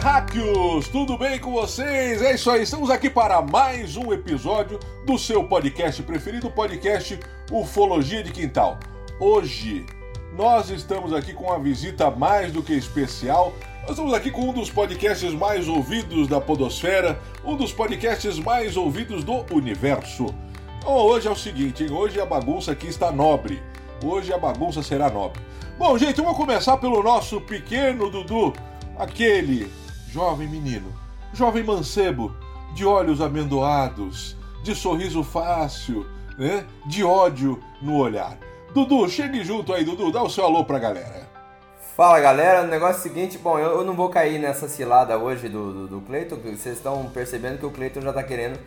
[0.00, 0.88] Terráqueos!
[0.88, 2.22] Tudo bem com vocês?
[2.22, 7.20] É isso aí, estamos aqui para mais um episódio do seu podcast preferido, o podcast
[7.52, 8.78] Ufologia de Quintal.
[9.20, 9.84] Hoje
[10.34, 13.52] nós estamos aqui com uma visita mais do que especial.
[13.82, 18.78] Nós estamos aqui com um dos podcasts mais ouvidos da Podosfera, um dos podcasts mais
[18.78, 20.34] ouvidos do universo.
[20.78, 21.92] Então, hoje é o seguinte, hein?
[21.92, 23.62] hoje a bagunça aqui está nobre.
[24.02, 25.42] Hoje a bagunça será nobre.
[25.78, 28.54] Bom, gente, vamos começar pelo nosso pequeno Dudu
[29.00, 29.70] aquele
[30.12, 30.92] jovem menino,
[31.32, 32.34] jovem mancebo,
[32.74, 36.04] de olhos amendoados, de sorriso fácil,
[36.36, 36.66] né?
[36.86, 38.36] de ódio no olhar.
[38.74, 41.28] Dudu, chegue junto aí, Dudu, dá o seu alô pra galera.
[41.96, 45.16] Fala galera, o negócio é o seguinte, bom, eu, eu não vou cair nessa cilada
[45.18, 48.58] hoje do, do, do Cleiton, vocês estão percebendo que o Cleiton já tá querendo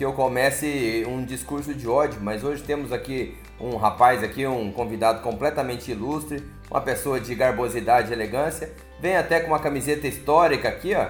[0.00, 4.72] que eu comece um discurso de ódio, mas hoje temos aqui um rapaz aqui, um
[4.72, 10.70] convidado completamente ilustre, uma pessoa de garbosidade e elegância, vem até com uma camiseta histórica
[10.70, 11.08] aqui, ó.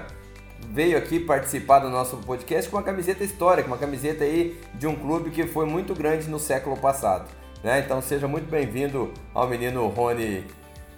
[0.73, 4.95] Veio aqui participar do nosso podcast com uma camiseta histórica, uma camiseta aí de um
[4.97, 7.31] clube que foi muito grande no século passado.
[7.63, 7.79] Né?
[7.79, 10.43] Então seja muito bem-vindo ao menino Rony.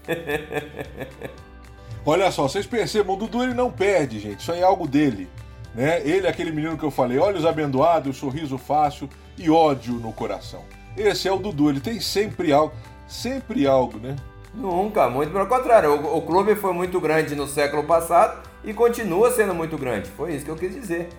[2.03, 4.39] Olha só, vocês percebam, o Dudu ele não perde, gente.
[4.39, 5.29] Isso aí é algo dele.
[5.73, 6.01] Né?
[6.07, 10.63] Ele é aquele menino que eu falei, olhos abendoados, sorriso fácil e ódio no coração.
[10.95, 12.73] Esse é o Dudu, ele tem sempre algo,
[13.07, 14.15] sempre algo, né?
[14.53, 15.91] Nunca, muito pelo contrário.
[15.91, 20.07] O, o, clube foi muito grande no século passado e continua sendo muito grande.
[20.09, 21.09] Foi isso que eu quis dizer.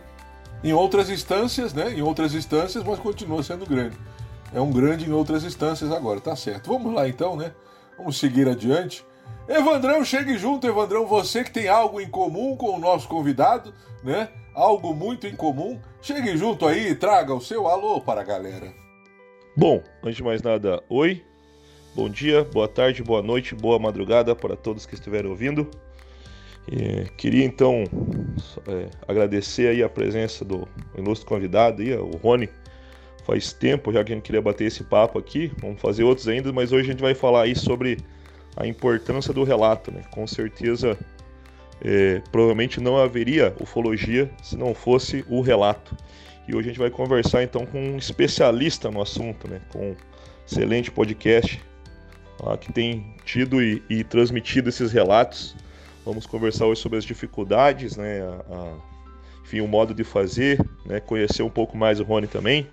[0.63, 1.93] Em outras instâncias, né?
[1.93, 3.97] Em outras instâncias, mas continua sendo grande.
[4.55, 6.69] É um grande em outras instâncias agora, tá certo.
[6.71, 7.53] Vamos lá então, né?
[7.99, 9.05] Vamos seguir adiante.
[9.49, 14.29] Evandrão, chegue junto, Evandrão, você que tem algo em comum com o nosso convidado, né?
[14.55, 15.81] Algo muito em comum.
[16.01, 18.73] Chegue junto aí e traga o seu alô para a galera.
[19.57, 21.23] Bom, antes de mais nada, oi,
[21.97, 25.71] Bom dia, boa tarde, boa noite, boa madrugada para todos que estiverem ouvindo.
[26.67, 27.85] E queria então
[28.67, 30.67] é, agradecer aí a presença do
[30.99, 32.49] ilustre convidado, aí, o Rony.
[33.25, 36.53] Faz tempo já que a gente queria bater esse papo aqui, vamos fazer outros ainda,
[36.53, 37.99] mas hoje a gente vai falar aí sobre
[38.57, 40.03] a importância do relato, né?
[40.11, 40.99] Com certeza,
[41.83, 45.97] é, provavelmente não haveria ufologia se não fosse o relato.
[46.47, 49.61] E hoje a gente vai conversar então com um especialista no assunto, né?
[49.71, 49.97] Com um
[50.47, 51.61] excelente podcast
[52.61, 55.57] que tem tido e, e, transmitido esses relatos.
[56.05, 58.77] Vamos conversar hoje sobre as dificuldades, né, a, a,
[59.43, 62.67] enfim, o modo de fazer, né, conhecer um pouco mais o Rony também.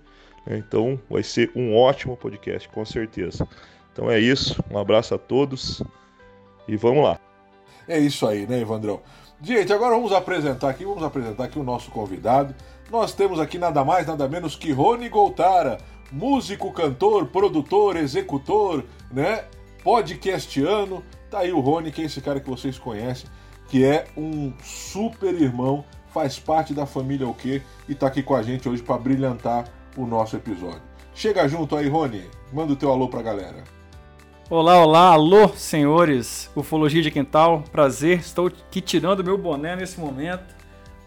[0.45, 3.47] Né, então vai ser um ótimo podcast, com certeza.
[3.94, 5.81] Então é isso, um abraço a todos
[6.68, 7.31] e vamos lá.
[7.88, 9.02] É isso aí, né, Evandrão?
[9.42, 12.53] Gente, agora vamos apresentar aqui, vamos apresentar aqui o nosso convidado.
[12.92, 15.80] Nós temos aqui nada mais, nada menos que Rony Goltara,
[16.12, 19.46] músico, cantor, produtor, executor, né?
[19.84, 21.03] Podcastiano.
[21.30, 23.30] Tá aí o Rony, que é esse cara que vocês conhecem,
[23.68, 27.62] que é um super irmão, faz parte da família O quê?
[27.88, 29.66] e tá aqui com a gente hoje para brilhantar
[29.98, 30.84] o nosso episódio.
[31.16, 32.30] Chega junto aí, Rony.
[32.53, 33.63] Manda o teu alô pra galera.
[34.51, 36.51] Olá, olá, alô, senhores.
[36.53, 38.19] Ufologia de Quintal, prazer.
[38.19, 40.44] Estou aqui tirando meu boné nesse momento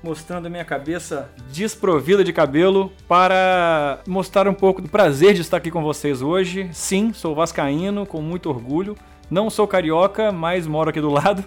[0.02, 5.70] mostrando minha cabeça desprovida de cabelo para mostrar um pouco do prazer de estar aqui
[5.70, 6.70] com vocês hoje.
[6.72, 8.96] Sim, sou vascaíno, com muito orgulho.
[9.30, 11.44] Não sou carioca, mas moro aqui do lado.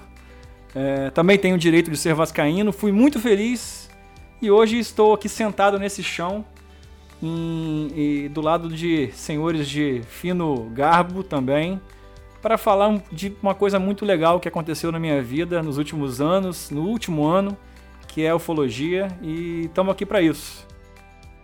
[0.76, 2.72] É, também tenho o direito de ser vascaíno.
[2.72, 3.90] Fui muito feliz
[4.40, 6.46] e hoje estou aqui sentado nesse chão
[7.22, 11.82] em, do lado de senhores de fino garbo também
[12.42, 16.70] para falar de uma coisa muito legal que aconteceu na minha vida nos últimos anos,
[16.70, 17.58] no último ano,
[18.08, 20.66] que é ufologia e estamos aqui para isso.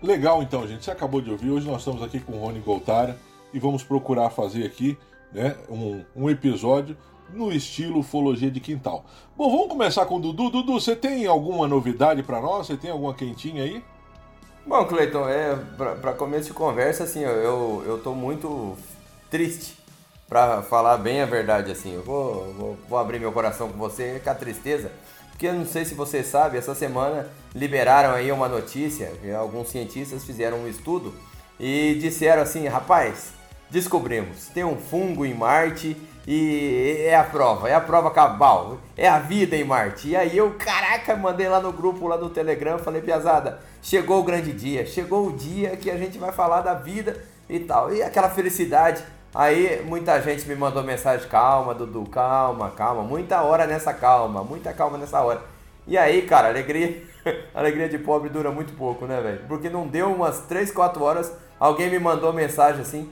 [0.02, 0.84] Legal então, gente.
[0.84, 1.50] Você acabou de ouvir.
[1.50, 3.18] Hoje nós estamos aqui com o Rony Goltara
[3.54, 4.98] e vamos procurar fazer aqui
[5.32, 6.98] né, um, um episódio
[7.34, 9.06] no estilo ufologia de quintal.
[9.36, 10.50] Bom, vamos começar com o Dudu.
[10.50, 12.68] Dudu, você tem alguma novidade para nós?
[12.68, 13.84] Você tem alguma quentinha aí?
[14.66, 15.58] Bom, Cleiton, é,
[16.02, 18.78] para começo de conversa, assim, eu, eu tô muito
[19.30, 19.78] triste,
[20.30, 21.94] para falar bem a verdade, assim.
[21.94, 24.90] Eu vou, vou, vou abrir meu coração com você com a tristeza,
[25.32, 30.24] porque eu não sei se você sabe, essa semana liberaram aí uma notícia, alguns cientistas
[30.24, 31.14] fizeram um estudo
[31.60, 33.34] e disseram assim, rapaz,
[33.70, 39.08] descobrimos, tem um fungo em Marte e é a prova, é a prova cabal, é
[39.08, 40.10] a vida em Marte.
[40.10, 44.24] E aí eu, caraca, mandei lá no grupo, lá no Telegram, falei, Piazada, chegou o
[44.24, 47.94] grande dia, chegou o dia que a gente vai falar da vida e tal.
[47.94, 49.04] E aquela felicidade.
[49.36, 54.72] Aí muita gente me mandou mensagem, calma, Dudu, calma, calma, muita hora nessa calma, muita
[54.72, 55.42] calma nessa hora.
[55.88, 57.04] E aí, cara, alegria,
[57.54, 59.42] alegria de pobre dura muito pouco, né, velho?
[59.48, 63.10] Porque não deu umas 3, 4 horas, alguém me mandou mensagem assim,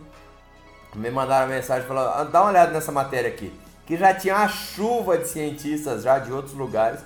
[0.95, 3.51] me mandaram mensagem falando, ah, dá uma olhada nessa matéria aqui,
[3.85, 6.99] que já tinha uma chuva de cientistas já de outros lugares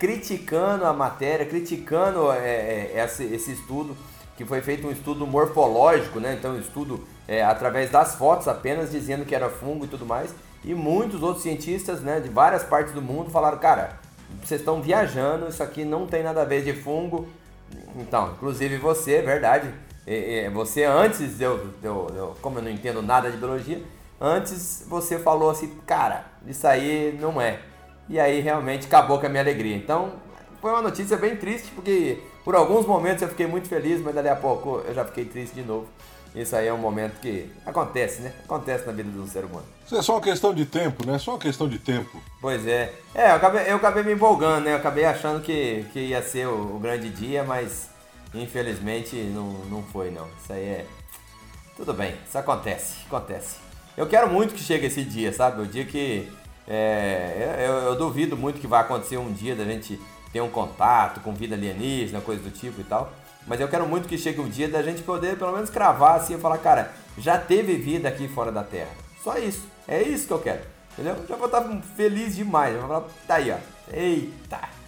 [0.00, 3.94] criticando a matéria, criticando é, é, esse, esse, estudo,
[4.34, 6.36] que foi feito um estudo morfológico, né?
[6.38, 10.34] Então, um estudo é, através das fotos apenas dizendo que era fungo e tudo mais.
[10.64, 13.98] E muitos outros cientistas, né, de várias partes do mundo falaram, cara,
[14.42, 17.28] vocês estão viajando, isso aqui não tem nada a ver de fungo.
[17.96, 19.70] Então, inclusive você, é verdade,
[20.52, 23.82] você antes, eu, eu, eu, como eu não entendo nada de biologia,
[24.20, 27.60] antes você falou assim, cara, isso aí não é.
[28.08, 29.76] E aí realmente acabou com a minha alegria.
[29.76, 30.14] Então,
[30.60, 34.28] foi uma notícia bem triste, porque por alguns momentos eu fiquei muito feliz, mas dali
[34.28, 35.86] a pouco eu já fiquei triste de novo.
[36.34, 38.32] Isso aí é um momento que acontece, né?
[38.44, 39.66] Acontece na vida do ser humano.
[39.84, 41.18] Isso é só uma questão de tempo, né?
[41.18, 42.22] Só uma questão de tempo.
[42.40, 42.92] Pois é.
[43.14, 44.72] É, eu acabei, eu acabei me empolgando, né?
[44.72, 47.89] Eu acabei achando que, que ia ser o, o grande dia, mas
[48.34, 50.28] Infelizmente não, não foi não.
[50.42, 50.86] Isso aí é.
[51.76, 53.56] Tudo bem, isso acontece, acontece.
[53.96, 55.62] Eu quero muito que chegue esse dia, sabe?
[55.62, 56.30] O dia que.
[56.68, 60.00] É, eu, eu, duvido muito que vai acontecer um dia da gente
[60.32, 63.12] ter um contato com vida alienígena, coisa do tipo e tal.
[63.46, 66.34] Mas eu quero muito que chegue um dia da gente poder pelo menos cravar assim
[66.34, 68.90] e falar, cara, já teve vida aqui fora da Terra.
[69.24, 69.66] Só isso.
[69.88, 70.60] É isso que eu quero.
[70.92, 71.16] Entendeu?
[71.28, 71.62] Já vou estar
[71.96, 72.76] feliz demais.
[72.76, 73.56] vou falar, tá aí, ó.
[73.92, 74.79] Eita!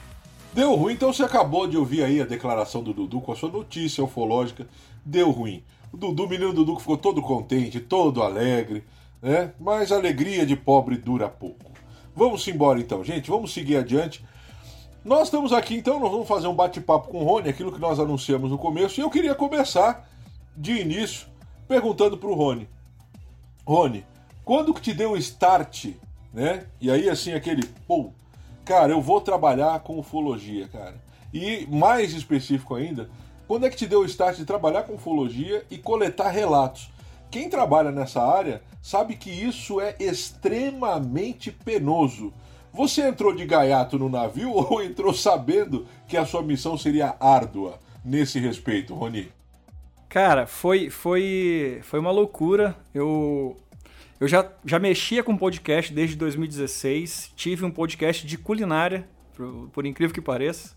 [0.54, 3.50] Deu ruim, então você acabou de ouvir aí a declaração do Dudu com a sua
[3.50, 4.68] notícia ufológica.
[5.02, 5.64] Deu ruim.
[5.90, 8.84] O Dudu, o menino Dudu ficou todo contente, todo alegre,
[9.22, 9.52] né?
[9.58, 11.72] Mas a alegria de pobre dura pouco.
[12.14, 14.22] Vamos embora então, gente, vamos seguir adiante.
[15.02, 17.98] Nós estamos aqui então, nós vamos fazer um bate-papo com o Rony, aquilo que nós
[17.98, 20.06] anunciamos no começo, e eu queria começar
[20.54, 21.26] de início
[21.66, 22.68] perguntando para o Rony.
[23.66, 24.04] Rony,
[24.44, 25.86] quando que te deu o start,
[26.32, 26.66] né?
[26.78, 28.12] E aí assim aquele, pô,
[28.64, 30.94] Cara, eu vou trabalhar com ufologia, cara.
[31.32, 33.10] E mais específico ainda,
[33.48, 36.90] quando é que te deu o start de trabalhar com ufologia e coletar relatos?
[37.30, 42.32] Quem trabalha nessa área sabe que isso é extremamente penoso.
[42.72, 47.78] Você entrou de gaiato no navio ou entrou sabendo que a sua missão seria árdua
[48.04, 49.32] nesse respeito, Roni?
[50.08, 52.76] Cara, foi, foi, foi uma loucura.
[52.94, 53.56] Eu
[54.22, 59.04] eu já, já mexia com podcast desde 2016, tive um podcast de culinária,
[59.34, 60.76] por, por incrível que pareça.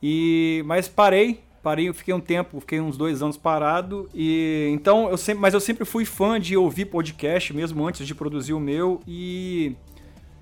[0.00, 4.08] E, mas parei, parei, fiquei um tempo, fiquei uns dois anos parado.
[4.14, 8.14] E então eu sempre, mas eu sempre fui fã de ouvir podcast mesmo antes de
[8.14, 9.74] produzir o meu e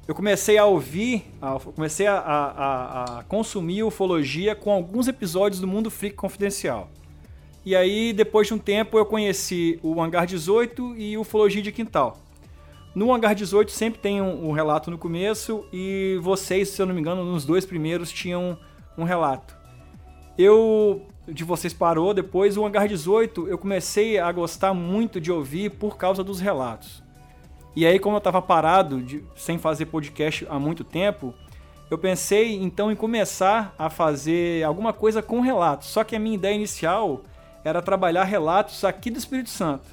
[0.06, 5.66] eu comecei a ouvir, a, comecei a, a, a, consumir ufologia com alguns episódios do
[5.66, 6.90] Mundo Freak Confidencial.
[7.64, 11.72] E aí, depois de um tempo, eu conheci o Hangar 18 e o Ufologia de
[11.72, 12.25] Quintal.
[12.96, 16.94] No Hangar 18 sempre tem um, um, relato no começo e vocês, se eu não
[16.94, 18.56] me engano, nos dois primeiros tinham
[18.96, 19.54] um relato.
[20.38, 25.72] Eu de vocês parou depois o Hangar 18, eu comecei a gostar muito de ouvir
[25.72, 27.02] por causa dos relatos.
[27.74, 31.34] E aí como eu estava parado de, sem fazer podcast há muito tempo,
[31.90, 35.88] eu pensei então em começar a fazer alguma coisa com relatos.
[35.88, 37.24] Só que a minha ideia inicial
[37.62, 39.84] era trabalhar relatos aqui do Espírito Santo.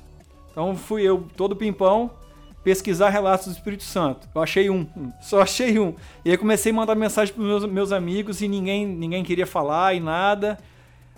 [0.50, 2.23] Então fui eu todo pimpão
[2.64, 4.28] pesquisar relatos do Espírito Santo.
[4.34, 4.88] Eu achei um,
[5.22, 5.96] só achei um.
[6.24, 9.94] E aí comecei a mandar mensagem para meus, meus amigos e ninguém, ninguém queria falar
[9.94, 10.58] e nada.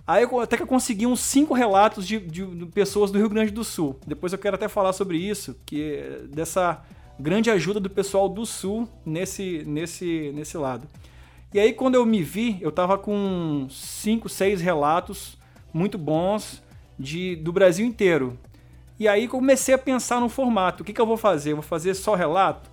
[0.08, 3.30] Aí eu, até que eu consegui uns cinco relatos de, de, de, pessoas do Rio
[3.30, 4.00] Grande do Sul.
[4.06, 6.84] Depois eu quero até falar sobre isso, que dessa
[7.20, 10.88] grande ajuda do pessoal do Sul nesse, nesse, nesse lado.
[11.54, 15.38] E aí quando eu me vi, eu tava com cinco, seis relatos
[15.74, 16.62] muito bons
[17.00, 18.38] de, do Brasil inteiro.
[19.00, 20.84] E aí comecei a pensar no formato.
[20.84, 21.52] O que, que eu vou fazer?
[21.52, 22.70] Eu vou fazer só relato?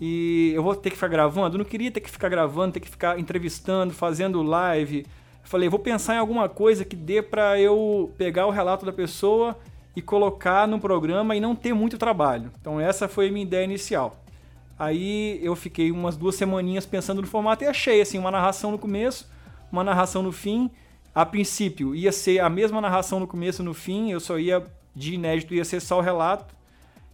[0.00, 1.56] E eu vou ter que ficar gravando?
[1.56, 4.98] Eu não queria ter que ficar gravando, ter que ficar entrevistando, fazendo live.
[4.98, 8.92] Eu falei, vou pensar em alguma coisa que dê para eu pegar o relato da
[8.92, 9.58] pessoa
[9.96, 12.50] e colocar no programa e não ter muito trabalho.
[12.60, 14.16] Então essa foi a minha ideia inicial.
[14.78, 18.78] Aí eu fiquei umas duas semaninhas pensando no formato e achei assim uma narração no
[18.78, 19.30] começo,
[19.70, 20.70] uma narração no fim
[21.14, 24.64] a princípio ia ser a mesma narração no começo e no fim, eu só ia
[24.94, 26.54] de inédito, ia ser só o relato.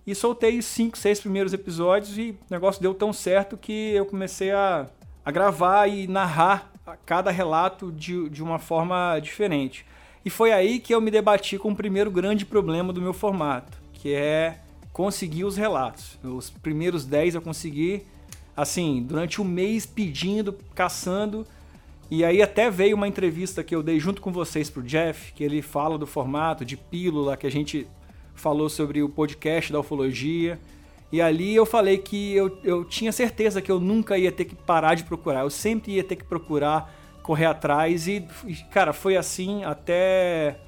[0.06, 4.06] E soltei os cinco, seis primeiros episódios e o negócio deu tão certo que eu
[4.06, 4.86] comecei a,
[5.24, 6.72] a gravar e narrar
[7.06, 9.86] cada relato de, de uma forma diferente.
[10.24, 13.78] E foi aí que eu me debati com o primeiro grande problema do meu formato,
[13.92, 14.58] que é
[14.92, 16.18] conseguir os relatos.
[16.22, 18.02] Os primeiros 10 eu consegui,
[18.56, 21.46] assim, durante um mês pedindo, caçando.
[22.10, 25.44] E aí até veio uma entrevista que eu dei junto com vocês pro Jeff, que
[25.44, 27.86] ele fala do formato de pílula, que a gente
[28.34, 30.58] falou sobre o podcast da ufologia.
[31.12, 34.56] E ali eu falei que eu, eu tinha certeza que eu nunca ia ter que
[34.56, 35.42] parar de procurar.
[35.42, 38.08] Eu sempre ia ter que procurar, correr atrás.
[38.08, 38.26] E,
[38.72, 40.58] cara, foi assim até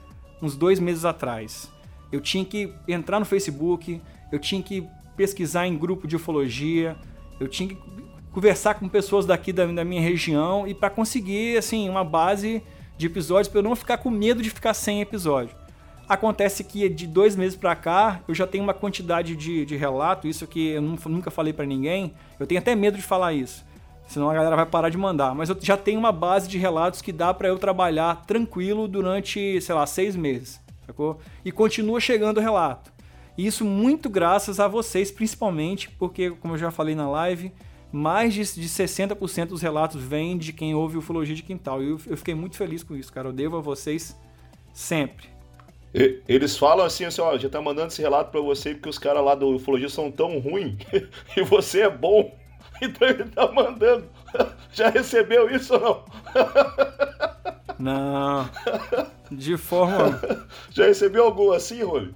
[0.40, 1.72] uns dois meses atrás.
[2.12, 6.96] Eu tinha que entrar no Facebook, eu tinha que pesquisar em grupo de ufologia,
[7.40, 7.78] eu tinha que
[8.32, 12.62] conversar com pessoas daqui da, da minha região e para conseguir assim uma base
[12.96, 15.54] de episódios para eu não ficar com medo de ficar sem episódio.
[16.08, 20.26] Acontece que de dois meses para cá eu já tenho uma quantidade de, de relato,
[20.26, 22.14] isso que eu nunca falei para ninguém.
[22.38, 23.64] Eu tenho até medo de falar isso,
[24.06, 25.34] senão a galera vai parar de mandar.
[25.34, 29.60] Mas eu já tenho uma base de relatos que dá para eu trabalhar tranquilo durante,
[29.60, 31.18] sei lá, seis meses, sacou?
[31.44, 32.92] E continua chegando relato.
[33.36, 37.52] E isso muito graças a vocês, principalmente, porque, como eu já falei na live,
[37.92, 41.82] mais de, de 60% dos relatos vêm de quem ouve Ufologia de Quintal.
[41.82, 43.28] E eu, eu, fiquei muito feliz com isso, cara.
[43.28, 44.18] Eu devo a vocês
[44.72, 45.28] sempre.
[46.26, 49.22] Eles falam assim, assim, ó, já tá mandando esse relato para você porque os caras
[49.22, 50.76] lá do Ufologia são tão ruins
[51.37, 52.34] e você é bom.
[52.80, 54.08] Então ele tá mandando.
[54.72, 56.04] Já recebeu isso ou não?
[57.78, 58.50] Não.
[59.30, 60.20] De forma.
[60.70, 62.12] Já recebeu algum assim, Rony?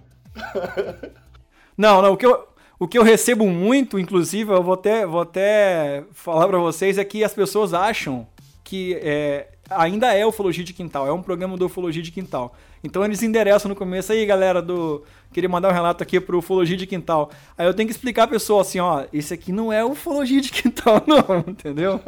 [1.76, 5.21] Não, não, o que eu, o que eu recebo muito, inclusive, eu vou até, vou
[5.21, 8.26] até falar para vocês, é que as pessoas acham
[8.62, 12.54] que é, ainda é Ufologia de Quintal, é um programa do Ufologia de Quintal.
[12.83, 15.02] Então eles endereçam no começo, aí galera do.
[15.33, 17.30] Queria mandar um relato aqui pro Ufologia de Quintal.
[17.56, 20.50] Aí eu tenho que explicar a pessoa assim, ó, esse aqui não é Ufologia de
[20.50, 22.00] Quintal, não, entendeu?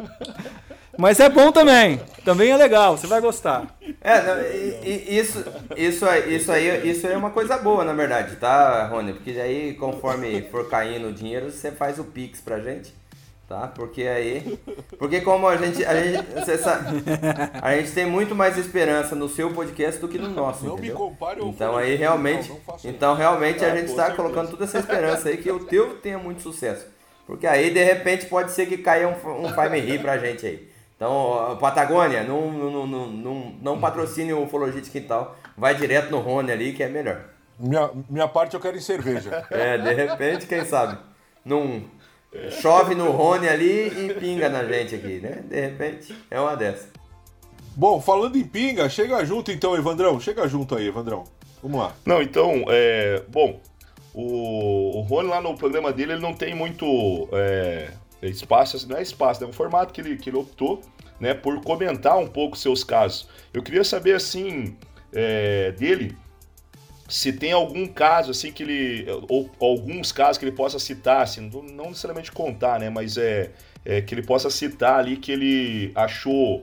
[0.99, 1.97] Mas é bom também.
[2.25, 3.73] Também é legal, você vai gostar.
[4.01, 4.41] É, não,
[4.83, 5.45] isso,
[5.77, 9.13] isso, isso, aí, isso aí é uma coisa boa, na verdade, tá, Rony?
[9.13, 12.93] Porque aí, conforme for caindo o dinheiro, você faz o Pix pra gente,
[13.47, 13.67] tá?
[13.67, 14.59] Porque aí.
[14.99, 15.85] Porque como a gente.
[15.85, 17.01] A gente, você sabe,
[17.61, 20.65] a gente tem muito mais esperança no seu podcast do que no nosso.
[20.65, 20.95] Não entendeu?
[20.95, 22.49] me compare Então aí realmente.
[22.49, 25.95] Não, não então realmente a gente está colocando toda essa esperança aí que o teu
[25.99, 26.85] tenha muito sucesso.
[27.25, 30.68] Porque aí, de repente, pode ser que caia um, um Fime Ri pra gente aí.
[30.99, 35.33] Então, Patagônia, não, não, não, não, não patrocine o Ufologia de Quintal.
[35.57, 37.21] Vai direto no Rony ali, que é melhor.
[37.57, 39.47] Minha, minha parte eu quero em cerveja.
[39.49, 40.97] É, de repente, quem sabe?
[41.45, 41.85] Não
[42.61, 45.41] chove no Rony ali e pinga na gente aqui, né?
[45.47, 46.89] De repente, é uma dessa.
[47.77, 50.19] Bom, falando em pinga, chega junto então, Evandrão.
[50.19, 51.23] Chega junto aí, Evandrão.
[51.63, 51.93] Vamos lá.
[52.05, 53.57] Não, então, é, bom,
[54.13, 57.89] o, o Rony lá no programa dele, ele não tem muito é,
[58.27, 60.81] espaço, assim, não é espaço, é um formato que ele, que ele optou,
[61.19, 63.27] né, por comentar um pouco seus casos.
[63.53, 64.75] Eu queria saber, assim,
[65.13, 66.17] é, dele,
[67.07, 71.49] se tem algum caso, assim, que ele, ou alguns casos que ele possa citar, assim,
[71.73, 73.51] não necessariamente contar, né, mas é,
[73.85, 76.61] é que ele possa citar ali que ele achou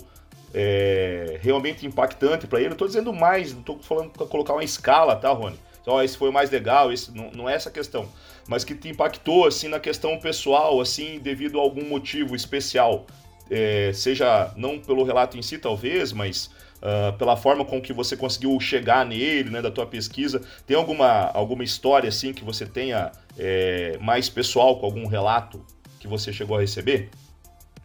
[0.55, 2.71] é, realmente impactante para ele.
[2.73, 5.59] Eu tô dizendo mais, não tô falando para colocar uma escala, tá, Rony?
[5.83, 8.09] Então, esse foi o mais legal, esse não, não é essa questão
[8.49, 13.07] mas que te impactou assim na questão pessoal, assim, devido a algum motivo especial,
[13.51, 18.17] é, seja não pelo relato em si talvez, mas uh, pela forma com que você
[18.17, 23.13] conseguiu chegar nele, né, da tua pesquisa, tem alguma alguma história assim que você tenha
[23.39, 25.65] é, mais pessoal com algum relato
[25.99, 27.11] que você chegou a receber?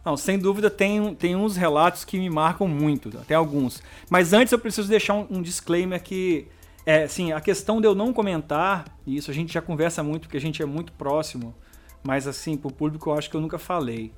[0.04, 3.80] Não, sem dúvida tem, tem uns relatos que me marcam muito, até alguns.
[4.10, 6.48] Mas antes eu preciso deixar um, um disclaimer que
[6.84, 10.22] é, sim, a questão de eu não comentar, e isso a gente já conversa muito
[10.22, 11.54] porque a gente é muito próximo,
[12.02, 14.12] mas assim, pro público eu acho que eu nunca falei.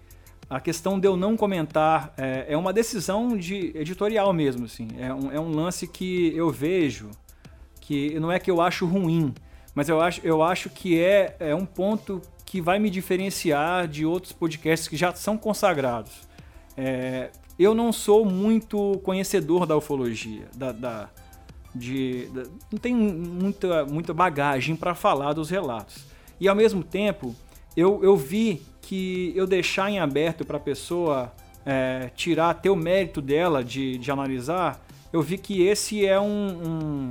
[0.49, 4.89] A questão de eu não comentar é, é uma decisão de editorial mesmo, assim.
[4.99, 7.11] É um, é um lance que eu vejo
[7.81, 9.35] que não é que eu acho ruim,
[9.75, 14.07] mas eu acho, eu acho que é, é um ponto que vai me diferenciar de
[14.07, 16.13] outros podcasts que já são consagrados.
[16.77, 21.11] É, eu não sou muito conhecedor da ufologia, da, da
[21.75, 26.05] de, de não tem muita, muita bagagem para falar dos relatos.
[26.41, 27.35] E ao mesmo tempo,
[27.77, 31.33] eu, eu vi que eu deixar em aberto para a pessoa
[31.65, 36.25] é, tirar, ter o mérito dela de, de analisar, eu vi que esse é um,
[36.27, 37.11] um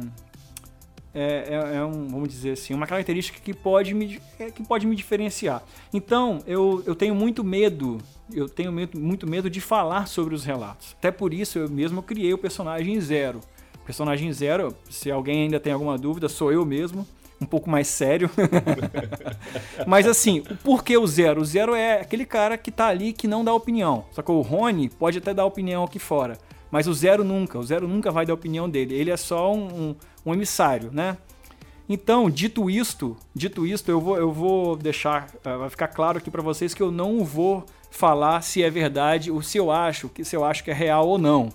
[1.14, 4.88] é, é, é, um, vamos dizer assim, uma característica que pode me, é, que pode
[4.88, 5.64] me diferenciar.
[5.94, 8.00] Então, eu, eu tenho muito medo,
[8.32, 10.96] eu tenho muito, muito medo de falar sobre os relatos.
[10.98, 13.42] Até por isso eu mesmo criei o personagem Zero.
[13.86, 17.06] Personagem Zero, se alguém ainda tem alguma dúvida, sou eu mesmo,
[17.42, 18.30] um pouco mais sério.
[19.86, 21.42] Mas assim, por que o Zero?
[21.42, 24.06] O Zero é aquele cara que tá ali que não dá opinião.
[24.12, 26.38] Só que o Rony pode até dar opinião aqui fora.
[26.72, 28.96] Mas o Zero nunca, o Zero nunca vai dar opinião dele.
[28.96, 31.18] Ele é só um, um, um emissário, né?
[31.88, 36.32] Então, dito isto, dito isto, eu vou, eu vou deixar, uh, vai ficar claro aqui
[36.32, 40.24] para vocês que eu não vou falar se é verdade ou se eu acho, que
[40.24, 41.50] se eu acho que é real ou não,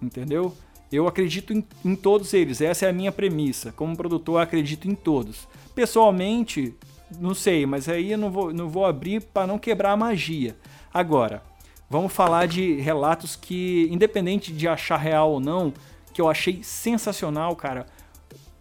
[0.00, 0.54] entendeu?
[0.92, 3.72] Eu acredito em, em todos eles, essa é a minha premissa.
[3.72, 5.46] Como produtor, acredito em todos.
[5.74, 6.74] Pessoalmente,
[7.18, 10.56] não sei, mas aí eu não vou, não vou abrir para não quebrar a magia.
[10.92, 11.42] Agora,
[11.88, 15.72] vamos falar de relatos que, independente de achar real ou não,
[16.12, 17.86] que eu achei sensacional, cara.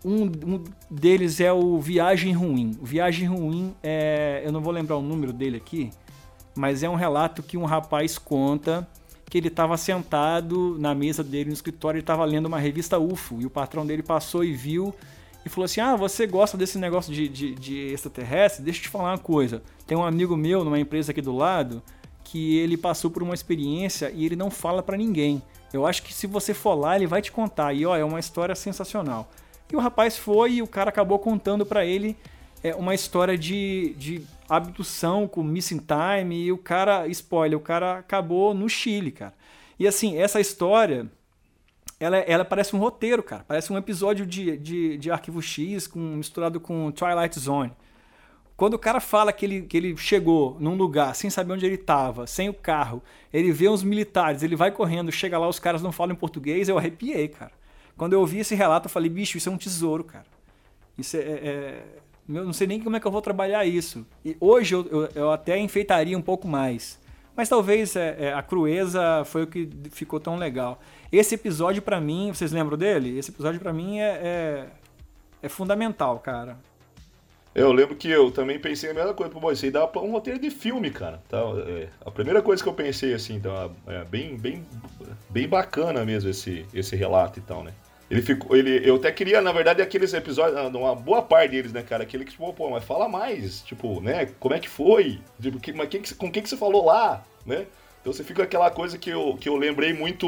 [0.05, 2.77] Um, um, deles é o Viagem Ruim.
[2.81, 4.41] Viagem Ruim é.
[4.45, 5.89] Eu não vou lembrar o número dele aqui,
[6.55, 8.87] mas é um relato que um rapaz conta
[9.29, 13.39] que ele estava sentado na mesa dele no escritório e estava lendo uma revista UFO.
[13.39, 14.93] E o patrão dele passou e viu
[15.45, 18.63] e falou assim: Ah, você gosta desse negócio de, de, de extraterrestre?
[18.63, 19.61] Deixa eu te falar uma coisa.
[19.85, 21.81] Tem um amigo meu numa empresa aqui do lado
[22.23, 25.41] que ele passou por uma experiência e ele não fala para ninguém.
[25.71, 27.73] Eu acho que se você for lá, ele vai te contar.
[27.73, 29.31] E ó, é uma história sensacional.
[29.71, 32.17] E o rapaz foi e o cara acabou contando para ele
[32.63, 36.45] é, uma história de, de abdução com missing time.
[36.45, 39.33] E o cara, spoiler, o cara acabou no Chile, cara.
[39.77, 41.09] E assim, essa história,
[41.99, 43.45] ela, ela parece um roteiro, cara.
[43.47, 47.71] Parece um episódio de, de, de Arquivo X com, misturado com Twilight Zone.
[48.57, 51.75] Quando o cara fala que ele, que ele chegou num lugar sem saber onde ele
[51.75, 53.01] estava, sem o carro,
[53.31, 56.67] ele vê uns militares, ele vai correndo, chega lá, os caras não falam em português,
[56.67, 57.53] eu arrepiei, cara.
[57.95, 60.25] Quando eu ouvi esse relato, eu falei, bicho, isso é um tesouro, cara.
[60.97, 61.83] Isso é, é, é
[62.37, 64.05] eu não sei nem como é que eu vou trabalhar isso.
[64.23, 66.99] E hoje eu, eu, eu até enfeitaria um pouco mais.
[67.35, 70.79] Mas talvez é, é, a crueza foi o que ficou tão legal.
[71.11, 73.17] Esse episódio para mim, vocês lembram dele?
[73.17, 74.65] Esse episódio para mim é, é,
[75.43, 76.57] é fundamental, cara.
[77.55, 79.33] Eu lembro que eu também pensei a mesma coisa.
[79.53, 81.21] Isso aí dá um roteiro de filme, cara.
[81.27, 84.63] Tá, é, a primeira coisa que eu pensei, assim, então, é bem, bem,
[85.29, 87.73] bem bacana mesmo esse, esse relato e tal, né?
[88.09, 88.55] Ele ficou.
[88.55, 92.03] Ele, eu até queria, na verdade, aqueles episódios, ah, uma boa parte deles, né, cara?
[92.03, 94.27] Aquele que, tipo, pô, mas fala mais, tipo, né?
[94.39, 95.19] Como é que foi?
[95.39, 97.67] Tipo, que, mas quem, com quem que você falou lá, né?
[98.01, 100.27] Então você fica aquela coisa que eu, que eu lembrei muito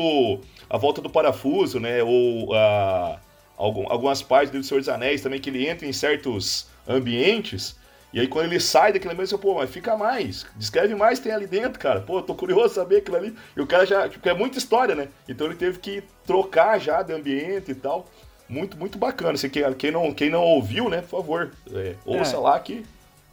[0.70, 2.04] a volta do parafuso, né?
[2.04, 3.20] Ou a,
[3.58, 7.80] algum, algumas partes do Senhor dos Anéis também, que ele entra em certos ambientes.
[8.14, 11.32] E aí quando ele sai daquele ambiente, você, pô, mas fica mais, descreve mais tem
[11.32, 12.02] ali dentro, cara.
[12.02, 13.36] Pô, tô curioso saber aquilo ali.
[13.56, 15.08] E o cara já, tipo, é muita história, né?
[15.28, 18.06] Então ele teve que trocar já de ambiente e tal.
[18.50, 19.38] Muito, muito bacana.
[19.38, 22.40] Você, quem, quem, não, quem não ouviu, né, por favor, é, ouça é.
[22.40, 22.84] lá que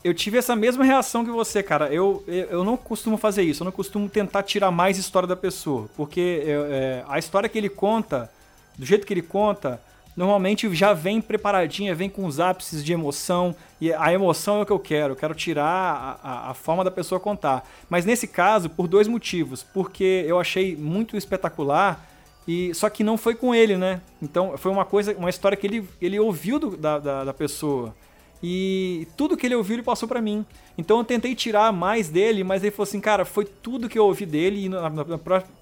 [0.03, 1.93] eu tive essa mesma reação que você, cara.
[1.93, 5.89] Eu, eu não costumo fazer isso, eu não costumo tentar tirar mais história da pessoa.
[5.97, 8.31] Porque é, a história que ele conta,
[8.77, 9.81] do jeito que ele conta,
[10.19, 14.67] normalmente já vem preparadinha, vem com os ápices de emoção, e a emoção é o
[14.67, 17.65] que eu quero, eu quero tirar a, a, forma da pessoa contar.
[17.89, 19.63] Mas nesse caso, por dois motivos.
[19.63, 22.05] Porque eu achei muito espetacular,
[22.49, 24.01] e só que não foi com ele, né?
[24.21, 27.95] Então foi uma coisa, uma história que ele, ele ouviu do, da, da, da pessoa.
[28.43, 30.45] E tudo que ele ouviu ele passou para mim.
[30.77, 34.05] Então eu tentei tirar mais dele, mas ele falou assim, cara, foi tudo que eu
[34.05, 34.65] ouvi dele.
[34.65, 35.05] E na, na,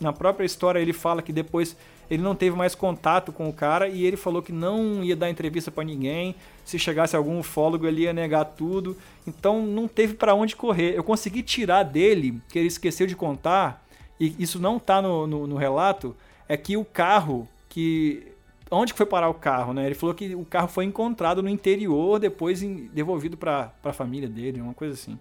[0.01, 1.77] na própria história ele fala que depois
[2.11, 5.31] ele não teve mais contato com o cara e ele falou que não ia dar
[5.31, 6.35] entrevista para ninguém.
[6.65, 8.97] Se chegasse algum ufólogo, ele ia negar tudo.
[9.27, 10.95] Então não teve para onde correr.
[10.95, 13.85] Eu consegui tirar dele, que ele esqueceu de contar,
[14.21, 16.17] e isso não tá no, no, no relato,
[16.49, 18.33] é que o carro que
[18.71, 19.87] onde foi parar o carro, né?
[19.87, 22.61] Ele falou que o carro foi encontrado no interior, depois
[22.93, 25.19] devolvido para a família dele, uma coisa assim.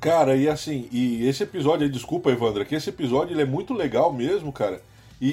[0.00, 4.12] Cara, e assim, e esse episódio desculpa, Evandra, que esse episódio ele é muito legal
[4.12, 4.82] mesmo, cara.
[5.22, 5.28] E,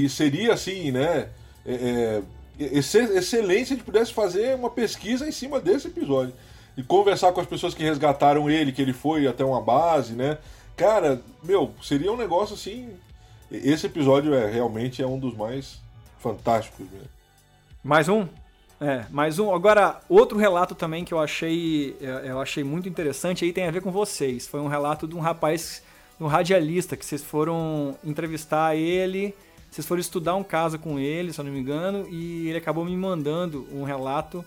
[0.00, 1.28] e, e seria assim, né?
[1.66, 2.22] É, é,
[2.58, 6.32] excelente se a gente pudesse fazer uma pesquisa em cima desse episódio.
[6.74, 10.38] E conversar com as pessoas que resgataram ele, que ele foi até uma base, né?
[10.74, 12.88] Cara, meu, seria um negócio assim.
[13.50, 15.82] Esse episódio é realmente é um dos mais
[16.18, 17.08] fantásticos mesmo.
[17.84, 18.26] Mais um?
[18.80, 19.54] É, mais um.
[19.54, 23.70] Agora, outro relato também que eu achei, é, eu achei muito interessante aí tem a
[23.70, 24.46] ver com vocês.
[24.46, 25.82] Foi um relato de um rapaz
[26.20, 29.34] um radialista que vocês foram entrevistar ele,
[29.70, 32.84] vocês foram estudar um caso com ele, se eu não me engano, e ele acabou
[32.84, 34.44] me mandando um relato.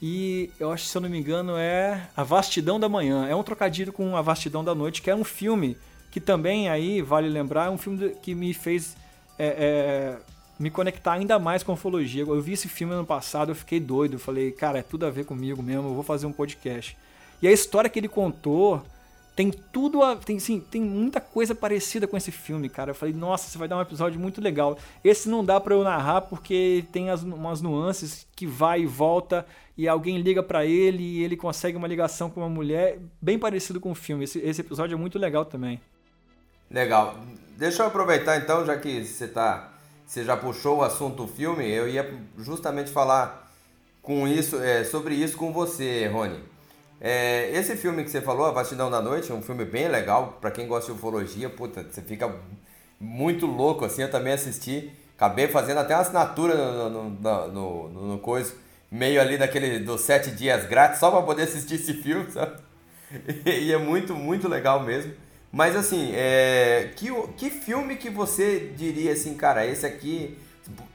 [0.00, 3.26] E eu acho, se eu não me engano, é A Vastidão da Manhã.
[3.26, 5.76] É um trocadilho com A Vastidão da Noite, que é um filme
[6.10, 8.96] que também aí, vale lembrar, é um filme que me fez
[9.38, 10.18] é, é,
[10.58, 12.22] me conectar ainda mais com a ufologia.
[12.22, 14.14] Eu vi esse filme ano passado, eu fiquei doido.
[14.14, 16.96] Eu falei, cara, é tudo a ver comigo mesmo, eu vou fazer um podcast.
[17.42, 18.82] E a história que ele contou
[19.34, 22.90] tem tudo a, tem sim, tem muita coisa parecida com esse filme, cara.
[22.90, 24.78] Eu falei, nossa, você vai dar um episódio muito legal.
[25.02, 29.46] Esse não dá para eu narrar porque tem as, umas nuances que vai e volta
[29.76, 33.80] e alguém liga para ele e ele consegue uma ligação com uma mulher, bem parecido
[33.80, 34.24] com o filme.
[34.24, 35.80] Esse, esse episódio é muito legal também.
[36.70, 37.18] Legal.
[37.56, 39.74] Deixa eu aproveitar então, já que você tá
[40.06, 43.50] você já puxou o assunto filme, eu ia justamente falar
[44.02, 46.38] com isso, é, sobre isso com você, Rony.
[47.06, 50.38] É, esse filme que você falou, A Vastidão da Noite, é um filme bem legal.
[50.40, 52.34] para quem gosta de ufologia, puta, você fica
[52.98, 54.00] muito louco assim.
[54.00, 54.90] Eu também assisti.
[55.14, 58.54] Acabei fazendo até uma assinatura no, no, no, no, no coisa,
[58.90, 62.56] meio ali daquele dos sete dias grátis, só para poder assistir esse filme, sabe?
[63.44, 65.12] E é muito, muito legal mesmo.
[65.52, 70.38] Mas assim, é, que, que filme que você diria assim, cara, esse aqui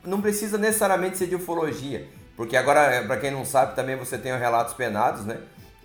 [0.03, 4.33] não precisa necessariamente ser de ufologia, porque agora, para quem não sabe, também você tem
[4.33, 5.37] os relatos penados, né?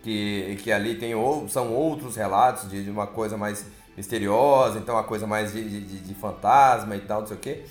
[0.04, 3.64] Que, que ali tem ou, são outros relatos de, de uma coisa mais
[3.96, 7.64] misteriosa, então uma coisa mais de, de, de fantasma e tal, não sei o quê.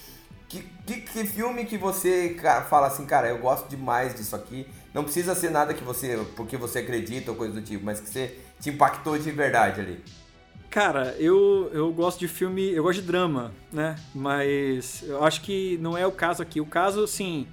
[0.50, 2.36] Que, que, que, filme que você
[2.70, 4.68] fala assim, cara, eu gosto demais disso aqui.
[4.96, 8.10] Não precisa ser nada que você, porque você acredita ou coisa do tipo, mas que
[8.10, 10.04] você te impactou de verdade ali.
[10.72, 13.96] Cara, eu, eu gosto de filme, eu gosto de drama, né?
[14.14, 16.60] Mas eu acho que não é o caso aqui.
[16.60, 17.48] O caso, assim,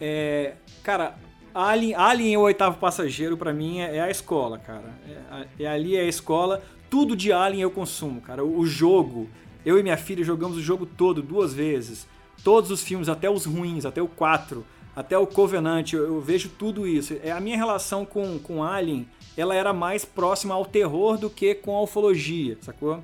[0.00, 0.54] é.
[0.82, 1.18] Cara,
[1.56, 4.94] Alien, Alien e o Oitavo Passageiro, para mim, é, é, a escola, cara.
[5.58, 6.62] É, é, ali é a escola.
[6.90, 8.44] Tudo de Alien eu consumo, cara.
[8.44, 9.28] O, o jogo.
[9.64, 12.06] Eu e minha filha jogamos o jogo todo duas vezes.
[12.44, 14.64] Todos os filmes, até os ruins, até o 4,
[14.94, 17.16] até o Covenant, eu, eu vejo tudo isso.
[17.22, 21.54] É a minha relação com, com Alien ela era mais próxima ao terror do que
[21.54, 23.02] com a ufologia, sacou?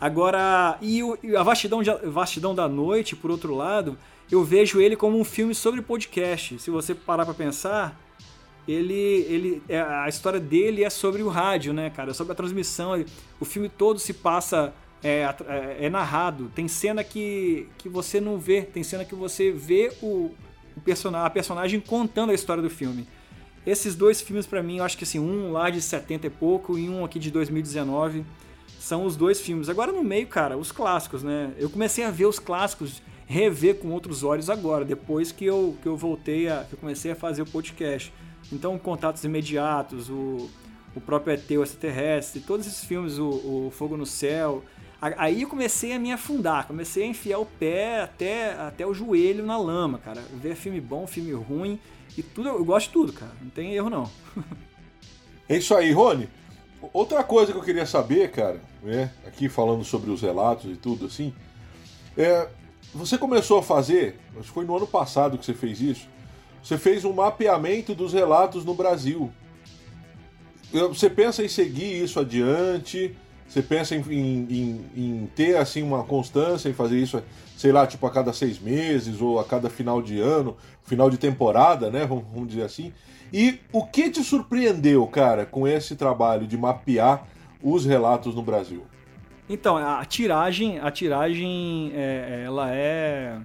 [0.00, 3.98] Agora, e, o, a vastidão, de, vastidão da Noite, por outro lado,
[4.30, 6.58] eu vejo ele como um filme sobre podcast.
[6.58, 8.00] Se você parar para pensar,
[8.66, 8.94] ele,
[9.28, 12.10] ele, é, a história dele é sobre o rádio, né, cara?
[12.10, 13.04] É sobre a transmissão.
[13.38, 16.50] O filme todo se passa é, é, é, narrado.
[16.54, 20.34] Tem cena que, que você não vê, tem cena que você vê o,
[20.76, 23.06] o person a personagem contando a história do filme.
[23.64, 26.78] Esses dois filmes para mim, eu acho que assim, um lá de 70 e pouco
[26.78, 28.24] e um aqui de 2019,
[28.78, 29.68] são os dois filmes.
[29.68, 31.52] Agora no meio, cara, os clássicos, né?
[31.58, 35.88] Eu comecei a ver os clássicos, rever com outros olhos agora, depois que eu, que
[35.88, 36.64] eu voltei a.
[36.64, 38.12] que eu comecei a fazer o podcast.
[38.52, 40.48] Então, Contatos Imediatos, o,
[40.94, 44.62] o próprio ET, o Extraterrestre, todos esses filmes, o, o Fogo no Céu.
[45.00, 49.44] Aí eu comecei a me afundar, comecei a enfiar o pé até, até o joelho
[49.44, 50.22] na lama, cara.
[50.34, 51.78] Ver filme bom, filme ruim.
[52.16, 53.32] E tudo, eu gosto de tudo, cara.
[53.42, 54.10] Não tem erro, não.
[55.48, 56.28] é isso aí, Rony.
[56.92, 61.06] Outra coisa que eu queria saber, cara, né, aqui falando sobre os relatos e tudo
[61.06, 61.34] assim,
[62.16, 62.48] é,
[62.96, 66.08] você começou a fazer, acho que foi no ano passado que você fez isso,
[66.62, 69.30] você fez um mapeamento dos relatos no Brasil.
[70.72, 73.16] Você pensa em seguir isso adiante?
[73.48, 77.22] Você pensa em, em, em, ter assim uma constância em fazer isso,
[77.56, 81.16] sei lá, tipo a cada seis meses ou a cada final de ano, final de
[81.16, 82.04] temporada, né?
[82.04, 82.92] Vamos, vamos dizer assim.
[83.32, 87.26] E o que te surpreendeu, cara, com esse trabalho de mapear
[87.62, 88.82] os relatos no Brasil?
[89.48, 93.38] Então, a tiragem, a tiragem, é, ela é,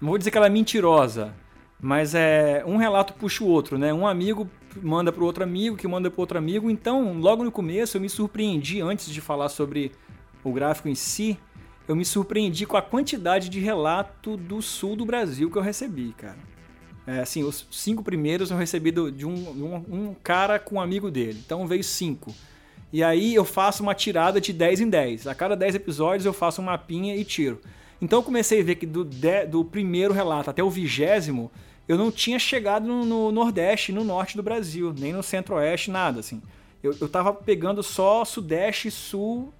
[0.00, 1.34] não vou dizer que ela é mentirosa,
[1.80, 3.92] mas é um relato puxa o outro, né?
[3.92, 4.48] Um amigo
[4.82, 6.70] manda para outro amigo, que manda para outro amigo.
[6.70, 9.92] Então, logo no começo, eu me surpreendi, antes de falar sobre
[10.44, 11.38] o gráfico em si,
[11.88, 16.14] eu me surpreendi com a quantidade de relato do sul do Brasil que eu recebi,
[16.16, 16.38] cara.
[17.06, 21.10] É, assim, os cinco primeiros eu recebi de, um, um, um, cara com um amigo
[21.10, 21.40] dele.
[21.44, 22.34] Então veio cinco.
[22.92, 25.26] E aí eu faço uma tirada de 10 em 10.
[25.26, 27.60] A cada 10 episódios eu faço um mapinha e tiro.
[28.00, 31.50] Então eu comecei a ver que do, de, do primeiro relato até o vigésimo,
[31.88, 36.20] eu não tinha chegado no, no Nordeste, no Norte do Brasil, nem no Centro-Oeste, nada,
[36.20, 36.42] assim.
[36.82, 39.52] Eu, eu tava pegando só Sudeste, Sul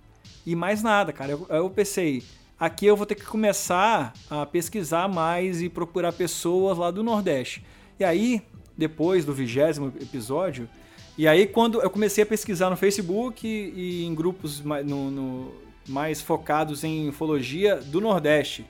[0.45, 1.33] e mais nada, cara.
[1.33, 2.23] Eu, eu pensei,
[2.59, 7.65] aqui eu vou ter que começar a pesquisar mais e procurar pessoas lá do Nordeste.
[7.99, 8.43] E aí,
[8.77, 10.69] depois do vigésimo episódio,
[11.17, 15.55] e aí quando eu comecei a pesquisar no Facebook e, e em grupos no, no,
[15.89, 18.67] mais focados em ufologia do Nordeste.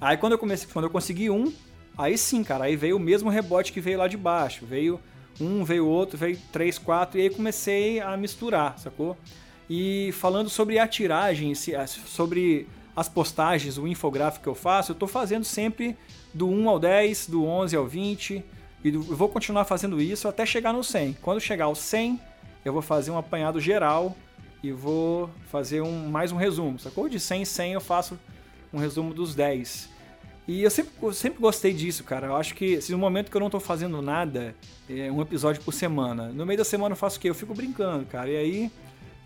[0.00, 1.52] Aí quando eu comecei, quando eu consegui um,
[1.98, 4.64] Aí sim, cara, aí veio o mesmo rebote que veio lá de baixo.
[4.64, 5.00] Veio
[5.40, 9.16] um, veio outro, veio três, quatro, e aí comecei a misturar, sacou?
[9.68, 15.08] E falando sobre a tiragem, sobre as postagens, o infográfico que eu faço, eu tô
[15.08, 15.96] fazendo sempre
[16.32, 18.44] do 1 ao 10, do 11 ao 20,
[18.88, 21.18] e vou continuar fazendo isso até chegar no 100.
[21.22, 22.20] Quando chegar ao 100,
[22.64, 24.16] eu vou fazer um apanhado geral
[24.62, 27.08] e vou fazer um, mais um resumo, sacou?
[27.08, 28.18] De 100 em 100 eu faço
[28.72, 29.88] um resumo dos 10.
[30.46, 32.28] E eu sempre, eu sempre gostei disso, cara.
[32.28, 34.54] Eu acho que se no momento que eu não tô fazendo nada,
[34.88, 36.28] é um episódio por semana.
[36.28, 37.28] No meio da semana eu faço o quê?
[37.28, 38.30] Eu fico brincando, cara.
[38.30, 38.72] E aí,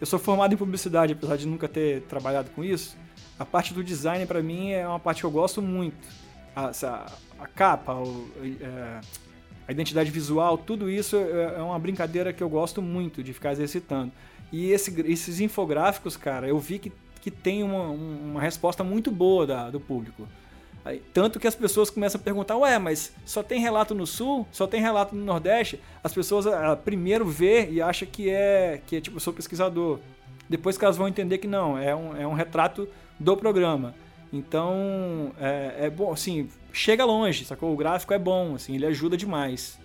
[0.01, 2.97] eu sou formado em publicidade, apesar de nunca ter trabalhado com isso.
[3.39, 6.09] A parte do design, para mim, é uma parte que eu gosto muito.
[6.57, 8.29] A, a, a capa, o,
[8.61, 9.01] é,
[9.67, 13.53] a identidade visual, tudo isso é, é uma brincadeira que eu gosto muito de ficar
[13.53, 14.13] exercitando.
[14.53, 19.47] E esse, esses infográficos, cara, eu vi que, que tem uma, uma resposta muito boa
[19.47, 20.29] da, do público.
[21.13, 24.47] Tanto que as pessoas começam a perguntar, ué, mas só tem relato no sul?
[24.51, 25.81] Só tem relato no Nordeste?
[26.03, 30.01] As pessoas a, primeiro vê e acham que é, que é tipo, eu sou pesquisador.
[30.49, 33.95] Depois que elas vão entender que não, é um, é um retrato do programa.
[34.33, 37.73] Então, é, é bom, assim, chega longe, sacou?
[37.73, 39.79] O gráfico é bom, assim, ele ajuda demais.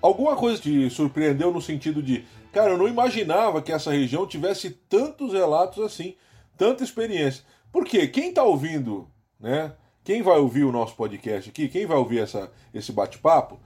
[0.00, 4.70] Alguma coisa te surpreendeu no sentido de, cara, eu não imaginava que essa região tivesse
[4.70, 6.16] tantos relatos assim,
[6.56, 7.44] tanta experiência.
[7.70, 8.06] Por quê?
[8.08, 9.72] Quem tá ouvindo, né?
[10.04, 13.60] quem vai ouvir o nosso podcast aqui, quem vai ouvir essa, esse bate-papo,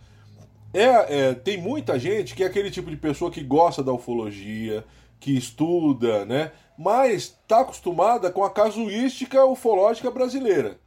[0.73, 4.85] é, é, tem muita gente que é aquele tipo de pessoa que gosta da ufologia,
[5.19, 6.53] que estuda, né?
[6.77, 10.79] Mas está acostumada com a casuística ufológica brasileira,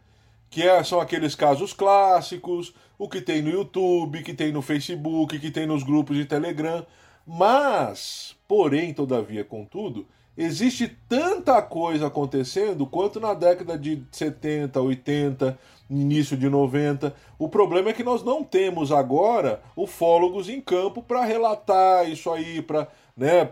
[0.50, 5.40] que é, são aqueles casos clássicos, o que tem no YouTube, que tem no Facebook,
[5.40, 6.86] que tem nos grupos de Telegram.
[7.26, 15.58] Mas, porém, todavia, contudo, existe tanta coisa acontecendo quanto na década de 70, 80,
[15.90, 17.14] início de 90.
[17.38, 22.62] O problema é que nós não temos agora ufólogos em campo para relatar isso aí,
[22.62, 23.48] para né,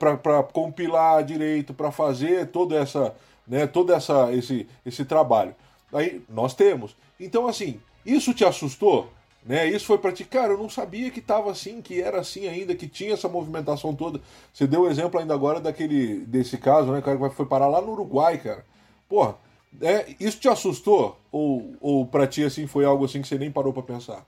[0.51, 3.13] compilar direito, para fazer toda essa,
[3.47, 5.55] né, todo essa esse esse trabalho.
[5.93, 6.95] Aí nós temos.
[7.19, 9.11] Então assim, isso te assustou?
[9.47, 9.65] Né?
[9.69, 12.75] Isso foi para ti, cara, eu não sabia que estava assim, que era assim ainda,
[12.75, 14.19] que tinha essa movimentação toda.
[14.51, 17.79] Você deu o exemplo ainda agora daquele desse caso, né, cara, que foi parar lá
[17.79, 18.65] no Uruguai, cara.
[19.07, 19.35] Porra,
[19.81, 21.17] é, isso te assustou?
[21.31, 24.25] Ou, ou para ti assim foi algo assim que você nem parou para pensar?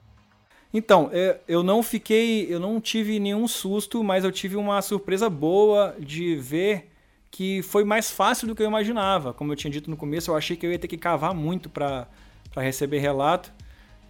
[0.74, 5.30] Então, é, eu não fiquei, eu não tive nenhum susto, mas eu tive uma surpresa
[5.30, 6.89] boa de ver
[7.32, 9.34] que foi mais fácil do que eu imaginava.
[9.34, 11.70] Como eu tinha dito no começo, eu achei que eu ia ter que cavar muito
[11.70, 12.08] para
[12.58, 13.52] receber relato.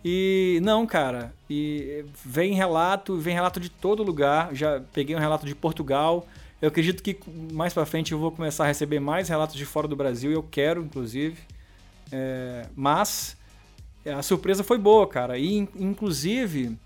[0.03, 1.33] E não, cara.
[1.49, 4.53] E vem relato, vem relato de todo lugar.
[4.55, 6.27] Já peguei um relato de Portugal.
[6.61, 7.19] Eu acredito que
[7.51, 10.31] mais para frente eu vou começar a receber mais relatos de fora do Brasil.
[10.31, 11.37] Eu quero, inclusive.
[12.11, 13.37] É, mas
[14.05, 15.37] a surpresa foi boa, cara.
[15.37, 16.77] E inclusive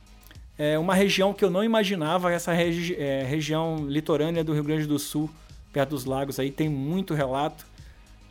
[0.58, 4.86] é uma região que eu não imaginava, essa regi é, região litorânea do Rio Grande
[4.86, 5.30] do Sul,
[5.74, 7.66] perto dos lagos aí, tem muito relato.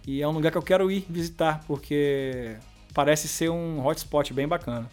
[0.06, 2.56] E é um lugar que eu quero ir visitar, porque
[2.94, 4.88] parece ser um hotspot bem bacana.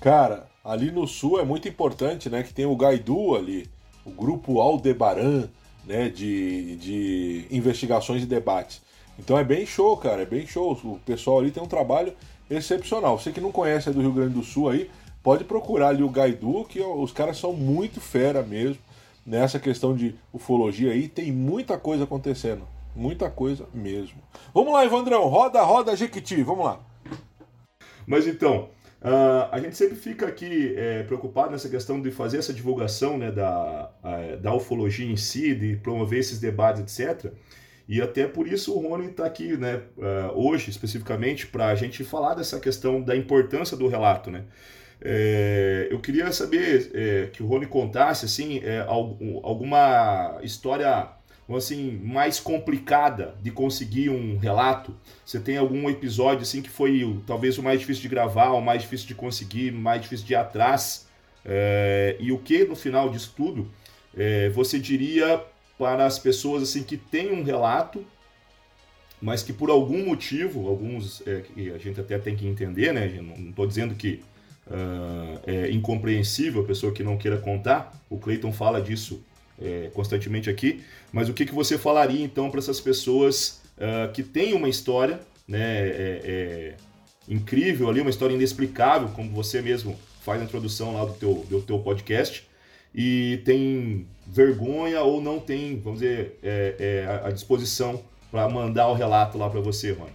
[0.00, 2.42] Cara, ali no sul é muito importante, né?
[2.42, 3.68] Que tem o Gaidu ali,
[4.04, 5.48] o grupo Aldebaran,
[5.84, 6.08] né?
[6.08, 8.80] De, de investigações e debates.
[9.18, 10.72] Então é bem show, cara, é bem show.
[10.84, 12.12] O pessoal ali tem um trabalho
[12.48, 13.18] excepcional.
[13.18, 14.90] Você que não conhece é do Rio Grande do Sul aí,
[15.22, 18.78] pode procurar ali o Gaidu, que os caras são muito fera mesmo
[19.28, 21.06] nessa questão de ufologia aí.
[21.06, 22.66] Tem muita coisa acontecendo.
[22.96, 24.18] Muita coisa mesmo.
[24.54, 25.28] Vamos lá, Evandrão.
[25.28, 26.42] Roda, roda, Jequiti.
[26.42, 26.80] Vamos lá.
[28.06, 28.70] Mas então,
[29.02, 33.30] uh, a gente sempre fica aqui é, preocupado nessa questão de fazer essa divulgação né,
[33.30, 33.90] da,
[34.40, 37.30] da ufologia em si, de promover esses debates, etc.
[37.86, 42.02] E até por isso o Rony está aqui, né, uh, hoje especificamente, para a gente
[42.02, 44.44] falar dessa questão da importância do relato, né?
[45.00, 51.08] É, eu queria saber é, que o Rony contasse assim é, alguma história
[51.56, 54.94] assim mais complicada de conseguir um relato?
[55.24, 58.82] Você tem algum episódio assim que foi talvez o mais difícil de gravar, o mais
[58.82, 61.06] difícil de conseguir, o mais difícil de ir atrás?
[61.44, 63.70] É, e o que no final disso tudo
[64.16, 65.42] é, você diria
[65.78, 68.04] para as pessoas assim que têm um relato,
[69.22, 73.08] mas que por algum motivo, alguns é, a gente até tem que entender, né?
[73.22, 74.20] Não estou dizendo que
[74.70, 77.92] uh, é incompreensível a pessoa que não queira contar.
[78.08, 79.22] O Clayton fala disso
[79.60, 84.22] é, constantemente aqui, mas o que, que você falaria então para essas pessoas uh, que
[84.22, 86.74] têm uma história né, é, é,
[87.28, 91.62] incrível ali, uma história inexplicável, como você mesmo faz a introdução lá do teu, do
[91.62, 92.46] teu podcast,
[92.94, 98.94] e tem vergonha ou não tem, vamos dizer, é, é, a disposição para mandar o
[98.94, 100.12] relato lá para você, mano?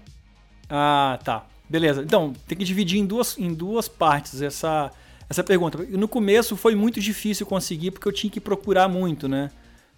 [0.69, 1.45] Ah, tá.
[1.73, 2.03] Beleza.
[2.03, 4.91] Então, tem que dividir em duas, em duas partes essa,
[5.27, 5.79] essa pergunta.
[5.89, 9.49] No começo foi muito difícil conseguir porque eu tinha que procurar muito, né?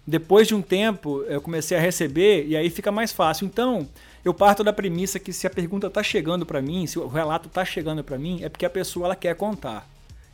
[0.06, 3.44] Depois de um tempo eu comecei a receber e aí fica mais fácil.
[3.44, 3.86] Então,
[4.24, 7.46] eu parto da premissa que se a pergunta está chegando para mim, se o relato
[7.46, 9.86] está chegando para mim, é porque a pessoa ela quer contar.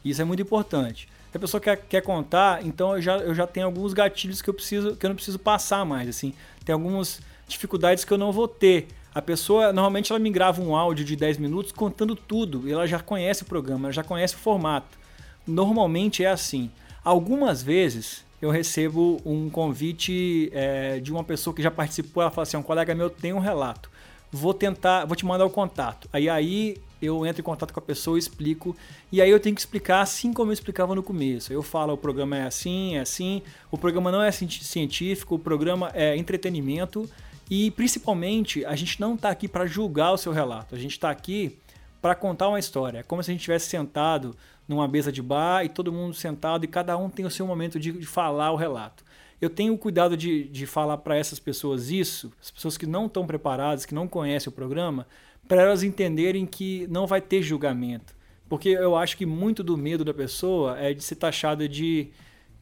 [0.04, 1.08] Isso é muito importante.
[1.32, 4.48] Se a pessoa quer, quer contar, então eu já, eu já tenho alguns gatilhos que
[4.48, 6.34] eu preciso que eu não preciso passar mais, assim.
[6.64, 8.86] Tem algumas dificuldades que eu não vou ter.
[9.14, 12.68] A pessoa, normalmente, ela me grava um áudio de 10 minutos contando tudo.
[12.70, 14.98] Ela já conhece o programa, ela já conhece o formato.
[15.46, 16.70] Normalmente é assim.
[17.04, 22.22] Algumas vezes eu recebo um convite é, de uma pessoa que já participou.
[22.22, 23.90] Ela fala assim: um colega meu tem um relato.
[24.30, 26.08] Vou tentar, vou te mandar o contato.
[26.12, 28.74] Aí aí eu entro em contato com a pessoa, explico,
[29.10, 31.52] e aí eu tenho que explicar assim como eu explicava no começo.
[31.52, 35.90] Eu falo, o programa é assim, é assim, o programa não é científico, o programa
[35.94, 37.08] é entretenimento,
[37.50, 41.10] e principalmente a gente não está aqui para julgar o seu relato, a gente está
[41.10, 41.58] aqui
[42.00, 42.98] para contar uma história.
[42.98, 44.34] É como se a gente estivesse sentado
[44.66, 47.78] numa mesa de bar e todo mundo sentado e cada um tem o seu momento
[47.78, 49.04] de, de falar o relato.
[49.40, 53.06] Eu tenho o cuidado de, de falar para essas pessoas isso, as pessoas que não
[53.06, 55.06] estão preparadas, que não conhecem o programa,
[55.48, 58.14] para elas entenderem que não vai ter julgamento.
[58.48, 62.10] Porque eu acho que muito do medo da pessoa é de ser taxada de,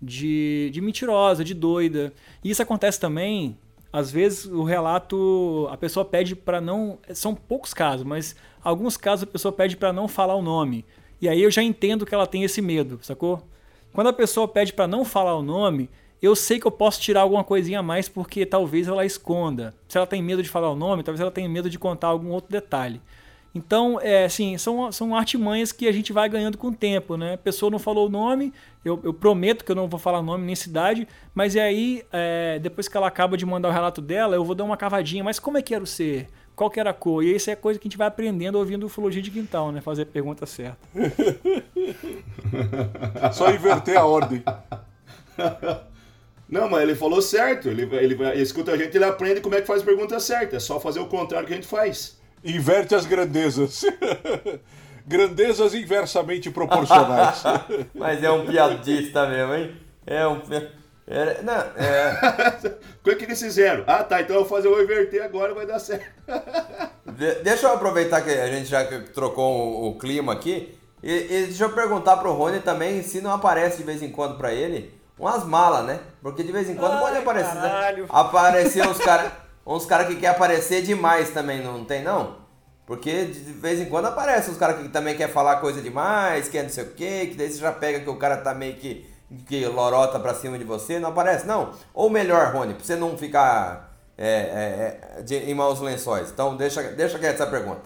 [0.00, 2.12] de, de mentirosa, de doida.
[2.42, 3.58] E isso acontece também,
[3.92, 6.98] às vezes o relato, a pessoa pede para não.
[7.12, 10.84] São poucos casos, mas alguns casos a pessoa pede para não falar o nome.
[11.20, 13.42] E aí eu já entendo que ela tem esse medo, sacou?
[13.92, 15.90] Quando a pessoa pede para não falar o nome,
[16.22, 19.74] eu sei que eu posso tirar alguma coisinha a mais porque talvez ela esconda.
[19.88, 22.30] Se ela tem medo de falar o nome, talvez ela tenha medo de contar algum
[22.30, 23.00] outro detalhe.
[23.54, 27.34] Então, é assim, são, são artimanhas que a gente vai ganhando com o tempo, né?
[27.34, 28.52] A pessoa não falou o nome,
[28.84, 32.60] eu, eu prometo que eu não vou falar nome nem cidade, mas e aí, é,
[32.60, 35.40] depois que ela acaba de mandar o relato dela, eu vou dar uma cavadinha, mas
[35.40, 36.28] como é que era o ser?
[36.54, 37.24] Qual que era a cor?
[37.24, 39.80] E isso é coisa que a gente vai aprendendo ouvindo ufologia de quintal, né?
[39.80, 40.78] Fazer a pergunta certa.
[43.32, 44.44] Só inverter a ordem.
[46.46, 47.66] Não, mas ele falou certo.
[47.68, 50.56] Ele, ele, ele escuta a gente, ele aprende como é que faz a pergunta certa.
[50.56, 52.19] É só fazer o contrário que a gente faz.
[52.44, 53.82] Inverte as grandezas.
[55.06, 57.42] grandezas inversamente proporcionais.
[57.94, 59.76] mas é um piadista mesmo, hein?
[60.06, 60.40] É um.
[61.06, 62.78] É, não, é...
[63.04, 63.82] o que eles fizeram?
[63.86, 66.04] Ah, tá, então eu vou fazer, eu vou inverter agora, vai dar certo.
[67.04, 70.78] De, deixa eu aproveitar que a gente já trocou o, o clima aqui.
[71.02, 74.36] E, e, deixa eu perguntar pro Rony também se não aparece de vez em quando
[74.36, 75.98] para ele umas malas, né?
[76.22, 77.54] Porque de vez em quando Ai, pode aparecer.
[77.54, 78.06] Né?
[78.08, 79.32] Aparecer uns caras
[79.76, 82.38] uns cara que quer aparecer demais também, não tem não?
[82.86, 86.64] Porque de vez em quando aparece uns caras que também quer falar coisa demais, quer
[86.64, 89.08] não sei o quê, que daí você já pega que o cara tá meio que,
[89.46, 91.72] que lorota pra cima de você, não aparece não?
[91.94, 96.30] Ou melhor, Rony, pra você não ficar é, é, é de, em maus lençóis.
[96.30, 97.82] Então deixa, deixa quieto essa pergunta.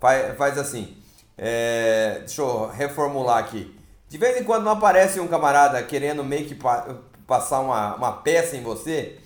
[0.00, 0.96] Faz, faz assim,
[1.38, 3.78] é, deixa eu reformular aqui.
[4.08, 8.12] De vez em quando não aparece um camarada querendo meio que pa passar uma, uma
[8.14, 9.19] peça em você.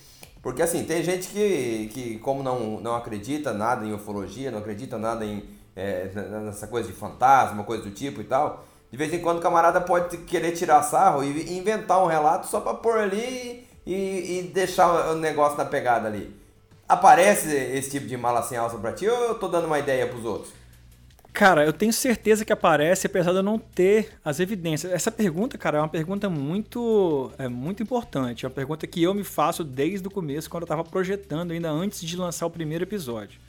[0.44, 4.98] Porque assim, tem gente que, que como não, não acredita nada em ufologia, não acredita
[4.98, 5.42] nada em
[5.74, 6.10] é,
[6.44, 8.62] nessa coisa de fantasma, coisa do tipo e tal.
[8.90, 12.60] De vez em quando o camarada pode querer tirar sarro e inventar um relato só
[12.60, 16.38] para pôr ali e, e, deixar o negócio na pegada ali.
[16.86, 20.06] Aparece esse tipo de mala sem alça pra ti ou eu tô dando uma ideia
[20.06, 20.52] pros outros?
[21.34, 24.92] Cara, eu tenho certeza que aparece, apesar de eu não ter as evidências.
[24.92, 28.44] Essa pergunta, cara, é uma pergunta muito, é muito importante.
[28.44, 31.68] É uma pergunta que eu me faço desde o começo, quando eu estava projetando, ainda
[31.68, 33.40] antes de lançar o primeiro episódio.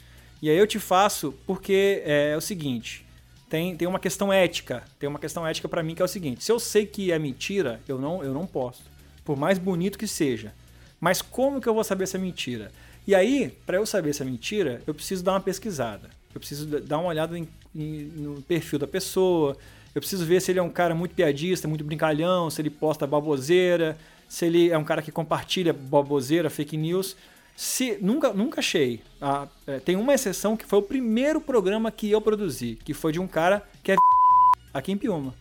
[0.42, 3.06] E aí eu te faço porque é, é o seguinte:
[3.48, 4.84] tem, tem uma questão ética.
[4.98, 7.20] Tem uma questão ética para mim que é o seguinte: se eu sei que é
[7.20, 8.82] mentira, eu não, eu não posso.
[9.24, 10.52] Por mais bonito que seja.
[11.00, 12.72] Mas como que eu vou saber se é mentira?
[13.06, 16.10] E aí, para eu saber se é mentira, eu preciso dar uma pesquisada.
[16.34, 19.58] Eu preciso dar uma olhada em no perfil da pessoa.
[19.94, 23.06] Eu preciso ver se ele é um cara muito piadista, muito brincalhão, se ele posta
[23.06, 27.16] baboseira, se ele é um cara que compartilha baboseira, fake news.
[27.56, 29.02] Se, nunca, nunca achei.
[29.22, 33.14] Ah, é, tem uma exceção que foi o primeiro programa que eu produzi, que foi
[33.14, 33.96] de um cara que é
[34.74, 35.34] aqui em Piuma.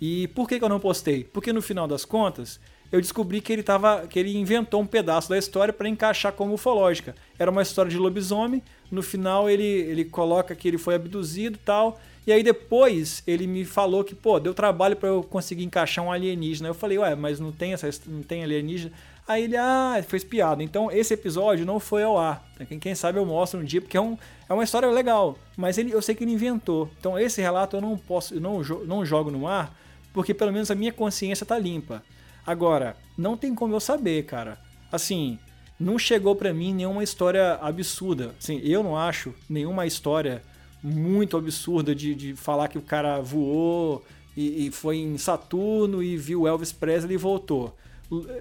[0.00, 1.24] E por que, que eu não postei?
[1.24, 2.58] Porque no final das contas,
[2.92, 6.54] eu descobri que ele, tava, que ele inventou um pedaço da história para encaixar como
[6.54, 7.14] ufológica.
[7.38, 11.64] Era uma história de lobisomem, no final ele, ele coloca que ele foi abduzido e
[11.64, 16.04] tal, e aí depois ele me falou que, pô, deu trabalho para eu conseguir encaixar
[16.04, 16.68] um alienígena.
[16.68, 18.92] Eu falei, ué, mas não tem, essa, não tem alienígena?
[19.26, 20.62] Aí ele, ah, foi espiado.
[20.62, 22.44] Então esse episódio não foi ao ar.
[22.80, 25.38] Quem, sabe eu mostro um dia, porque é, um, é uma história legal.
[25.56, 26.90] Mas ele, eu sei que ele inventou.
[26.98, 29.74] Então esse relato eu não posso, eu não, não jogo no ar,
[30.12, 32.02] porque pelo menos a minha consciência tá limpa.
[32.46, 34.58] Agora, não tem como eu saber, cara.
[34.90, 35.38] Assim,
[35.78, 38.34] não chegou para mim nenhuma história absurda.
[38.38, 40.42] Assim, eu não acho nenhuma história
[40.82, 44.04] muito absurda de, de falar que o cara voou
[44.36, 47.76] e, e, foi em Saturno e viu Elvis Presley e voltou.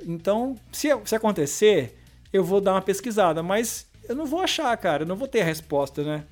[0.06, 1.97] Então, se, se acontecer,
[2.32, 5.41] eu vou dar uma pesquisada, mas eu não vou achar, cara, eu não vou ter
[5.41, 6.24] a resposta, né?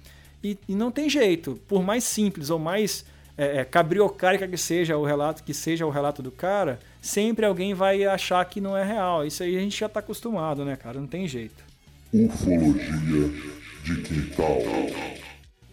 [0.43, 3.05] E, e não tem jeito, por mais simples ou mais
[3.38, 7.74] é, é, cabriocárica que seja o relato, que seja o relato do cara, sempre alguém
[7.74, 9.26] vai achar que não é real.
[9.26, 11.00] Isso aí a gente já está acostumado, né, cara?
[11.00, 11.64] Não tem jeito.
[12.14, 13.30] Ufologia
[13.84, 14.58] de quintal.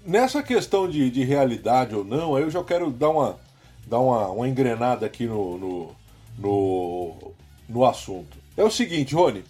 [0.06, 3.38] Nessa questão de, de realidade ou não, aí eu já quero dar uma,
[3.86, 5.96] dar uma, uma engrenada aqui no, no,
[6.38, 7.32] no,
[7.68, 8.36] no assunto.
[8.56, 9.44] É o seguinte, Rony,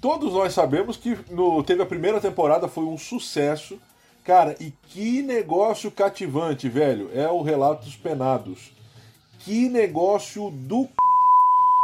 [0.00, 3.78] todos nós sabemos que no, teve a primeira temporada, foi um sucesso.
[4.24, 7.10] Cara, e que negócio cativante, velho.
[7.14, 8.72] É o Relatos Penados.
[9.40, 10.90] Que negócio do c...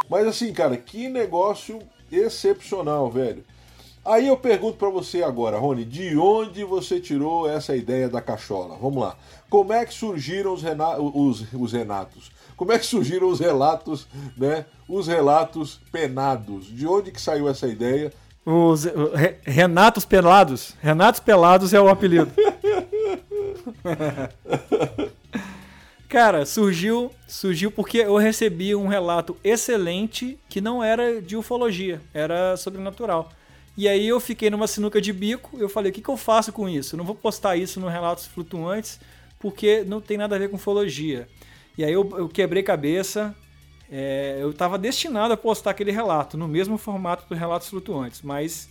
[0.08, 1.80] Mas assim, cara, que negócio
[2.10, 3.44] excepcional, velho.
[4.04, 8.76] Aí eu pergunto para você agora, Rony, de onde você tirou essa ideia da cachola?
[8.76, 9.16] Vamos lá.
[9.48, 10.98] Como é que surgiram os, Rena...
[10.98, 12.30] os, os Renatos?
[12.54, 14.66] Como é que surgiram os relatos, né?
[14.86, 16.66] Os relatos penados.
[16.66, 18.12] De onde que saiu essa ideia?
[18.44, 20.74] Os Re, Renatos Pelados.
[20.82, 22.30] Renatos Pelados é o apelido.
[26.14, 32.56] Cara, surgiu, surgiu porque eu recebi um relato excelente que não era de ufologia, era
[32.56, 33.32] sobrenatural.
[33.76, 36.52] E aí eu fiquei numa sinuca de bico, eu falei, o que, que eu faço
[36.52, 36.94] com isso?
[36.94, 39.00] Eu não vou postar isso no Relatos Flutuantes,
[39.40, 41.26] porque não tem nada a ver com ufologia.
[41.76, 43.34] E aí eu, eu quebrei cabeça,
[43.90, 48.68] é, eu estava destinado a postar aquele relato, no mesmo formato do Relatos Flutuantes, mas...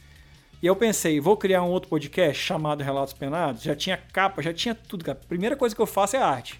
[0.61, 4.53] E eu pensei, vou criar um outro podcast chamado Relatos Penados, já tinha capa, já
[4.53, 5.19] tinha tudo, cara.
[5.21, 6.57] A primeira coisa que eu faço é arte.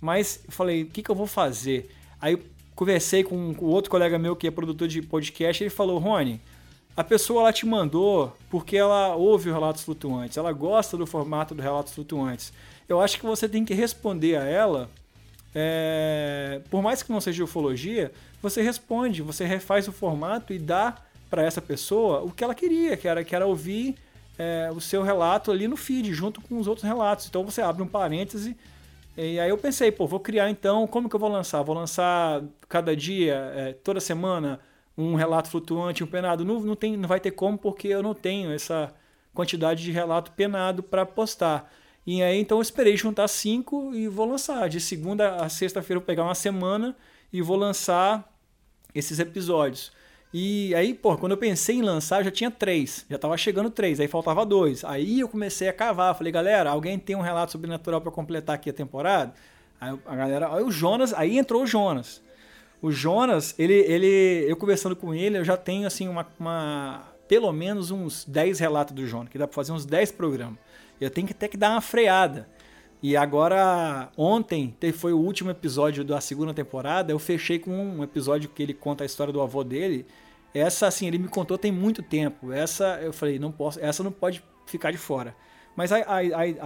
[0.00, 1.90] Mas falei, o que, que eu vou fazer?
[2.20, 2.40] Aí eu
[2.74, 6.40] conversei com, com outro colega meu que é produtor de podcast, ele falou, Rony,
[6.96, 11.54] a pessoa ela te mandou porque ela ouve o Relatos Flutuantes, ela gosta do formato
[11.54, 12.52] do Relatos Flutuantes.
[12.88, 14.90] Eu acho que você tem que responder a ela,
[15.54, 20.96] é, por mais que não seja ufologia, você responde, você refaz o formato e dá
[21.28, 23.96] para essa pessoa o que ela queria, que era, que era ouvir
[24.38, 27.26] é, o seu relato ali no feed, junto com os outros relatos.
[27.26, 28.56] Então você abre um parêntese
[29.16, 31.62] e aí eu pensei, pô, vou criar então, como que eu vou lançar?
[31.62, 34.60] Vou lançar cada dia, é, toda semana,
[34.96, 36.44] um relato flutuante, um penado.
[36.44, 38.94] Não, não, tem, não vai ter como, porque eu não tenho essa
[39.34, 41.72] quantidade de relato penado para postar.
[42.06, 44.68] E aí então eu esperei juntar cinco e vou lançar.
[44.68, 46.96] De segunda a sexta-feira eu vou pegar uma semana
[47.32, 48.32] e vou lançar
[48.94, 49.92] esses episódios.
[50.32, 53.04] E aí, pô, quando eu pensei em lançar, já tinha três.
[53.10, 54.84] Já tava chegando três, aí faltava dois.
[54.84, 56.14] Aí eu comecei a cavar.
[56.14, 59.34] Falei, galera, alguém tem um relato sobrenatural para completar aqui a temporada?
[59.80, 60.54] Aí a galera.
[60.54, 62.22] Aí o Jonas, aí entrou o Jonas.
[62.80, 67.52] O Jonas, ele, ele, eu conversando com ele, eu já tenho assim uma, uma pelo
[67.52, 70.58] menos uns 10 relatos do Jonas, que dá para fazer uns 10 programas.
[71.00, 72.48] Eu tenho que ter que dar uma freada.
[73.02, 78.50] E agora, ontem, foi o último episódio da segunda temporada, eu fechei com um episódio
[78.50, 80.06] que ele conta a história do avô dele.
[80.52, 82.52] Essa, assim, ele me contou tem muito tempo.
[82.52, 85.34] Essa, eu falei, não posso, essa não pode ficar de fora.
[85.74, 86.18] Mas a, a,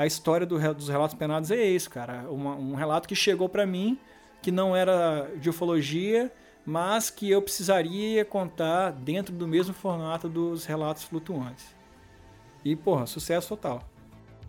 [0.03, 2.29] a história do, dos relatos penados é isso, cara.
[2.29, 3.99] Uma, um relato que chegou para mim
[4.43, 6.33] que não era de ufologia,
[6.67, 11.75] mas que eu precisaria contar dentro do mesmo formato dos relatos flutuantes.
[12.65, 13.83] E, porra, sucesso total.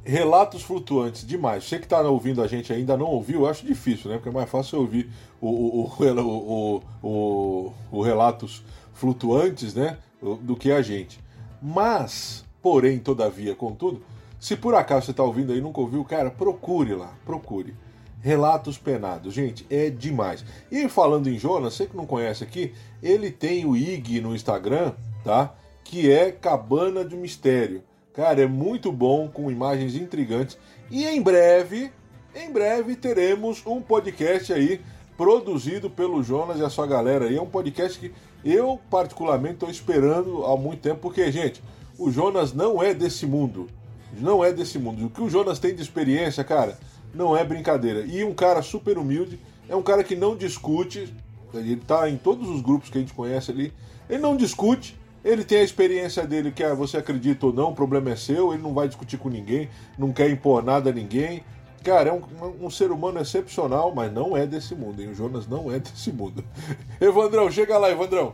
[0.07, 1.63] Relatos flutuantes, demais.
[1.63, 4.17] Você que está ouvindo a gente ainda não ouviu, eu acho difícil, né?
[4.17, 5.09] Porque é mais fácil ouvir
[5.41, 5.49] o,
[5.81, 9.97] o, o, o, Relatos Flutuantes, né?
[10.41, 11.19] Do que a gente.
[11.59, 14.03] Mas, porém, todavia, contudo,
[14.39, 17.73] se por acaso você está ouvindo aí e nunca ouviu, cara, procure lá, procure.
[18.21, 19.33] Relatos Penados.
[19.33, 20.45] Gente, é demais.
[20.71, 24.93] E falando em Jonas, você que não conhece aqui, ele tem o IG no Instagram,
[25.23, 25.55] tá?
[25.83, 27.83] Que é Cabana de Mistério.
[28.15, 30.57] Cara, é muito bom, com imagens intrigantes.
[30.89, 31.91] E em breve,
[32.33, 34.79] em breve teremos um podcast aí
[35.17, 37.35] produzido pelo Jonas e a sua galera aí.
[37.35, 38.13] É um podcast que
[38.43, 41.61] eu particularmente estou esperando há muito tempo, porque, gente,
[41.97, 43.67] o Jonas não é desse mundo.
[44.17, 45.07] Não é desse mundo.
[45.07, 46.79] O que o Jonas tem de experiência, cara,
[47.13, 48.05] não é brincadeira.
[48.05, 49.37] E um cara super humilde,
[49.67, 51.13] é um cara que não discute,
[51.53, 53.73] ele tá em todos os grupos que a gente conhece ali,
[54.09, 57.75] ele não discute, ele tem a experiência dele, que é você acredita ou não, o
[57.75, 59.67] problema é seu, ele não vai discutir com ninguém,
[59.97, 61.43] não quer impor nada a ninguém.
[61.83, 65.09] Cara, é um, um ser humano excepcional, mas não é desse mundo, hein?
[65.09, 66.43] O Jonas não é desse mundo.
[67.01, 68.33] Evandrão, chega lá, Evandrão.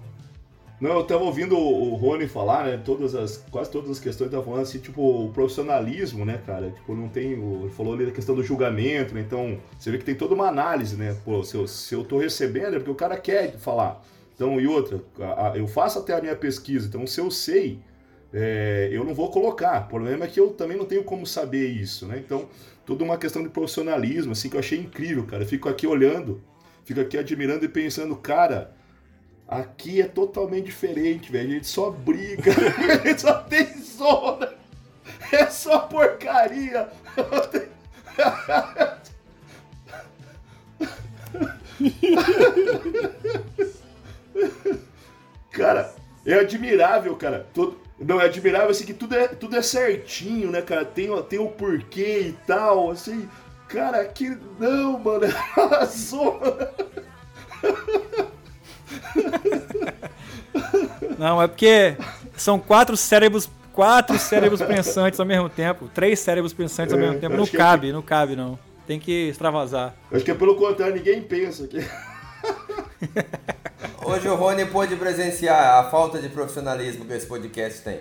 [0.82, 2.82] Não, eu tava ouvindo o Rony falar, né?
[2.84, 6.72] Todas as, quase todas as questões tava falando assim, tipo, o profissionalismo, né, cara?
[6.72, 7.34] Tipo, não tem.
[7.34, 9.22] Ele falou ali da questão do julgamento, né?
[9.22, 11.16] Então, você vê que tem toda uma análise, né?
[11.24, 14.02] Pô, se eu, se eu tô recebendo é porque o cara quer falar.
[14.42, 17.80] Então, e outra, a, a, eu faço até a minha pesquisa, então se eu sei,
[18.34, 19.86] é, eu não vou colocar.
[19.86, 22.18] O problema é que eu também não tenho como saber isso, né?
[22.18, 22.50] Então,
[22.84, 25.44] toda uma questão de profissionalismo, assim, que eu achei incrível, cara.
[25.44, 26.42] Eu fico aqui olhando,
[26.84, 28.74] fico aqui admirando e pensando, cara
[29.48, 31.50] Aqui é totalmente diferente, velho.
[31.50, 32.52] A gente só briga,
[33.04, 34.56] a gente só tem zona.
[35.32, 36.90] É só porcaria.
[45.52, 45.94] cara,
[46.26, 47.46] é admirável, cara.
[47.54, 50.84] Todo, Não, é admirável assim que tudo é, tudo é certinho, né, cara?
[50.86, 53.28] Tem, tem o porquê e tal, assim.
[53.68, 54.38] Cara, que.
[54.60, 55.26] Não, mano,
[55.56, 56.40] arrasou,
[61.18, 61.96] Não, é porque
[62.36, 67.20] são quatro cérebros, quatro cérebros pensantes ao mesmo tempo, três cérebros pensantes ao É, mesmo
[67.20, 67.36] tempo.
[67.38, 68.58] Não que- cabe, não cabe, não.
[68.88, 69.94] Tem que extravasar.
[70.12, 71.78] Acho que é pelo contrário, ninguém pensa que.
[74.06, 78.00] Hoje o Rony pôde presenciar a falta de profissionalismo que esse podcast tem.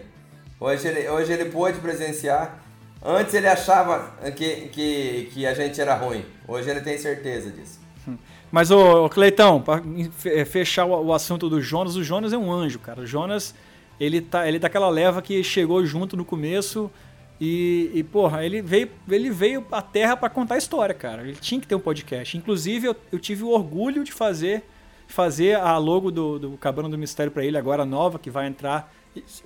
[0.58, 2.58] Hoje ele, hoje ele pôde presenciar.
[3.02, 6.24] Antes ele achava que, que, que a gente era ruim.
[6.46, 7.80] Hoje ele tem certeza disso.
[8.52, 9.80] Mas, ô Cleitão, pra
[10.12, 13.00] fe- fechar o, o assunto do Jonas, o Jonas é um anjo, cara.
[13.02, 13.54] O Jonas,
[13.98, 16.90] ele tá, ele é daquela leva que chegou junto no começo
[17.40, 21.22] e, e porra, ele veio, ele veio à Terra pra contar a história, cara.
[21.22, 22.36] Ele tinha que ter um podcast.
[22.36, 24.62] Inclusive, eu, eu tive o orgulho de fazer,
[25.12, 28.92] fazer a logo do, do Cabana do Mistério pra ele, agora nova, que vai entrar.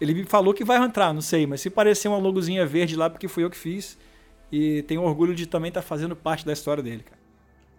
[0.01, 3.09] Ele me falou que vai entrar, não sei, mas se parecer uma logozinha verde lá,
[3.09, 3.99] porque fui eu que fiz.
[4.53, 7.19] E tenho orgulho de também estar fazendo parte da história dele, cara.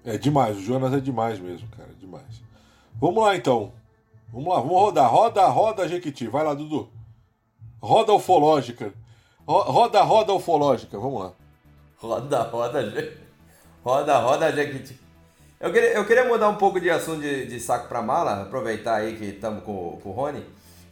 [0.03, 2.43] É demais, o Jonas é demais mesmo, cara, é demais.
[2.99, 3.71] Vamos lá então.
[4.31, 5.09] Vamos lá, vamos rodar.
[5.09, 6.27] Roda, roda, Jequiti.
[6.27, 6.89] Vai lá, Dudu.
[7.81, 8.93] Roda ufológica.
[9.47, 10.97] Ro- Roda, roda ufológica.
[10.99, 11.33] Vamos lá.
[11.97, 13.13] Roda, roda, Je-
[13.83, 14.99] roda, roda, Jequiti.
[15.59, 18.95] Eu queria, eu queria mudar um pouco de assunto de, de saco pra mala, aproveitar
[18.95, 20.45] aí que estamos com, com o Rony,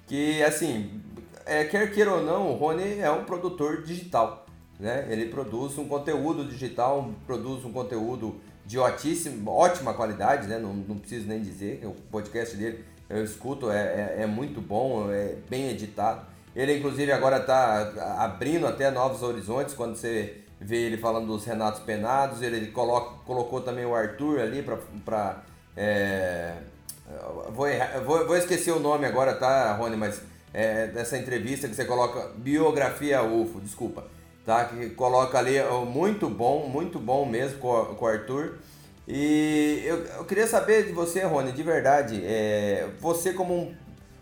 [0.08, 1.02] que assim,
[1.46, 4.46] é, quer queira ou não, o Rony é um produtor digital,
[4.80, 5.06] né?
[5.10, 10.58] Ele produz um conteúdo digital, produz um conteúdo de ótima, ótima qualidade, né?
[10.58, 15.12] Não, não preciso nem dizer, o podcast dele eu escuto, é, é, é muito bom,
[15.12, 16.26] é bem editado.
[16.56, 21.82] Ele, inclusive, agora está abrindo até novos horizontes quando você vê ele falando dos Renatos
[21.82, 22.42] Penados.
[22.42, 24.64] Ele coloca, colocou também o Arthur ali
[25.06, 25.44] para.
[25.76, 26.54] É,
[27.52, 29.96] vou, errar- vou, vou esquecer o nome agora, tá, Rony?
[29.98, 30.22] Mas
[30.54, 34.06] é, dessa entrevista que você coloca Biografia UFO, desculpa.
[34.46, 34.66] Tá?
[34.66, 35.56] Que coloca ali
[35.90, 38.56] muito bom, muito bom mesmo com, o- com o Arthur.
[39.08, 43.76] E eu, eu queria saber de você, Rony, de verdade, é, você como um,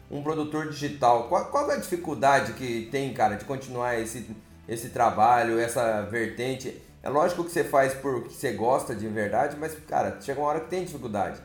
[0.09, 4.29] um produtor digital, qual, qual é a dificuldade que tem, cara, de continuar esse,
[4.67, 6.75] esse trabalho, essa vertente?
[7.03, 10.59] É lógico que você faz porque você gosta de verdade, mas, cara, chega uma hora
[10.59, 11.39] que tem dificuldade.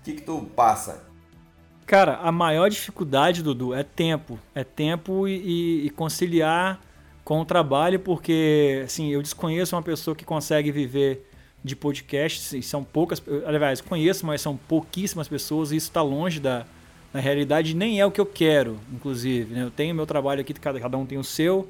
[0.00, 1.02] O que que tu passa?
[1.86, 4.38] Cara, a maior dificuldade, Dudu, é tempo.
[4.54, 6.78] É tempo e, e- conciliar
[7.24, 11.26] com o trabalho, porque assim, eu desconheço uma pessoa que consegue viver
[11.64, 16.64] de podcast, são poucas, aliás, conheço, mas são pouquíssimas pessoas, e isso está longe da,
[17.12, 19.52] da realidade, nem é o que eu quero, inclusive.
[19.54, 19.62] né?
[19.62, 21.68] Eu tenho meu trabalho aqui, cada, cada um tem o seu,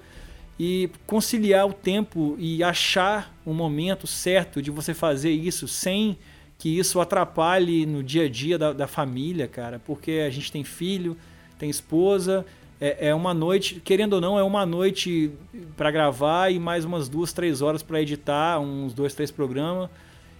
[0.58, 6.18] e conciliar o tempo e achar um momento certo de você fazer isso sem
[6.58, 10.64] que isso atrapalhe no dia a dia da, da família, cara, porque a gente tem
[10.64, 11.16] filho,
[11.56, 12.44] tem esposa,
[12.80, 15.30] é, é uma noite, querendo ou não, é uma noite
[15.76, 19.88] para gravar e mais umas duas, três horas para editar, uns dois, três programas.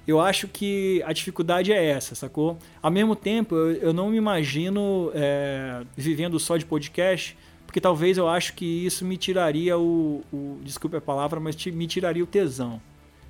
[0.07, 2.59] Eu acho que a dificuldade é essa, sacou?
[2.83, 7.37] Ao mesmo tempo, eu, eu não me imagino é, vivendo só de podcast,
[7.69, 11.87] porque talvez eu acho que isso me tiraria o, o desculpe a palavra, mas me
[11.87, 12.81] tiraria o tesão.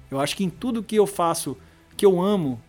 [0.08, 1.56] Eu acho que em tudo que eu faço,
[1.96, 2.60] que eu amo,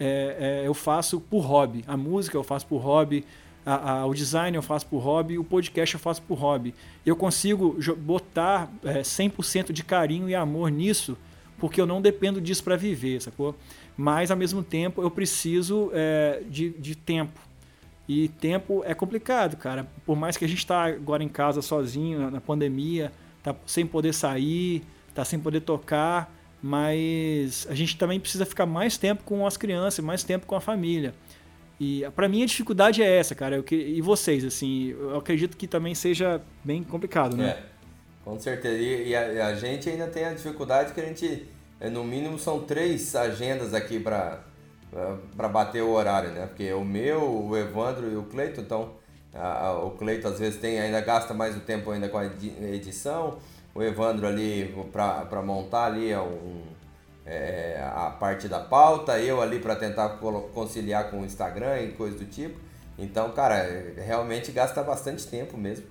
[0.00, 1.84] é, é, eu faço por hobby.
[1.86, 3.26] A música eu faço por hobby,
[3.66, 6.74] a- a- o design eu faço por hobby, o podcast eu faço por hobby.
[7.04, 11.14] Eu consigo botar é, 100% de carinho e amor nisso,
[11.58, 13.54] porque eu não dependo disso para viver, sacou?
[13.98, 17.38] Mas, ao mesmo tempo, eu preciso é, de, de tempo.
[18.08, 19.86] E tempo é complicado, cara.
[20.06, 24.14] Por mais que a gente está agora em casa sozinho, na- pandemia, tá sem poder
[24.14, 24.82] sair,
[25.14, 30.02] tá sem poder tocar, mas a gente também precisa ficar mais tempo com as crianças,
[30.04, 31.14] mais tempo com a família.
[31.78, 33.56] E para mim a dificuldade é essa, cara.
[33.56, 37.50] Eu que- e vocês, assim, eu acredito que também seja bem complicado, né?
[37.50, 37.62] É,
[38.24, 38.76] com certeza.
[38.78, 41.46] E, a, e a gente ainda tem a dificuldade que a gente,
[41.78, 44.42] é, no mínimo, são três agendas aqui para
[45.36, 46.46] para bater o horário, né?
[46.46, 48.90] Porque o meu, o Evandro e o Cleito, então
[49.84, 53.38] o Cleito às vezes tem ainda gasta mais o tempo ainda com a edi- edição,
[53.74, 56.62] o Evandro ali para montar ali é um,
[57.26, 60.18] é, a parte da pauta, eu ali para tentar
[60.54, 62.58] conciliar com o Instagram e coisa do tipo.
[62.98, 65.84] Então, cara, é, realmente gasta bastante tempo mesmo.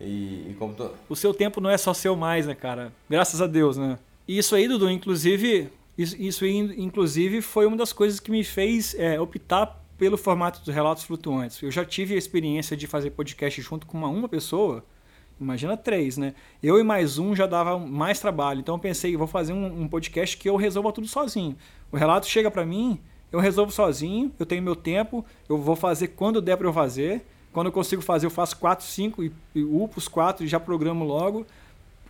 [0.00, 2.92] E, e como tu, O seu tempo não é só seu mais, né, cara?
[3.08, 3.98] Graças a Deus, né?
[4.28, 5.72] E isso aí, Dudu, inclusive,
[6.02, 10.74] isso, isso inclusive foi uma das coisas que me fez é, optar pelo formato dos
[10.74, 11.62] relatos flutuantes.
[11.62, 14.84] Eu já tive a experiência de fazer podcast junto com uma, uma pessoa,
[15.40, 16.34] imagina três, né?
[16.62, 18.60] Eu e mais um já dava mais trabalho.
[18.60, 21.56] Então eu pensei, vou fazer um, um podcast que eu resolva tudo sozinho.
[21.90, 23.00] O relato chega para mim,
[23.30, 27.24] eu resolvo sozinho, eu tenho meu tempo, eu vou fazer quando der para eu fazer.
[27.52, 30.58] Quando eu consigo fazer, eu faço 4, 5 e, e upo os 4 e já
[30.58, 31.46] programo logo,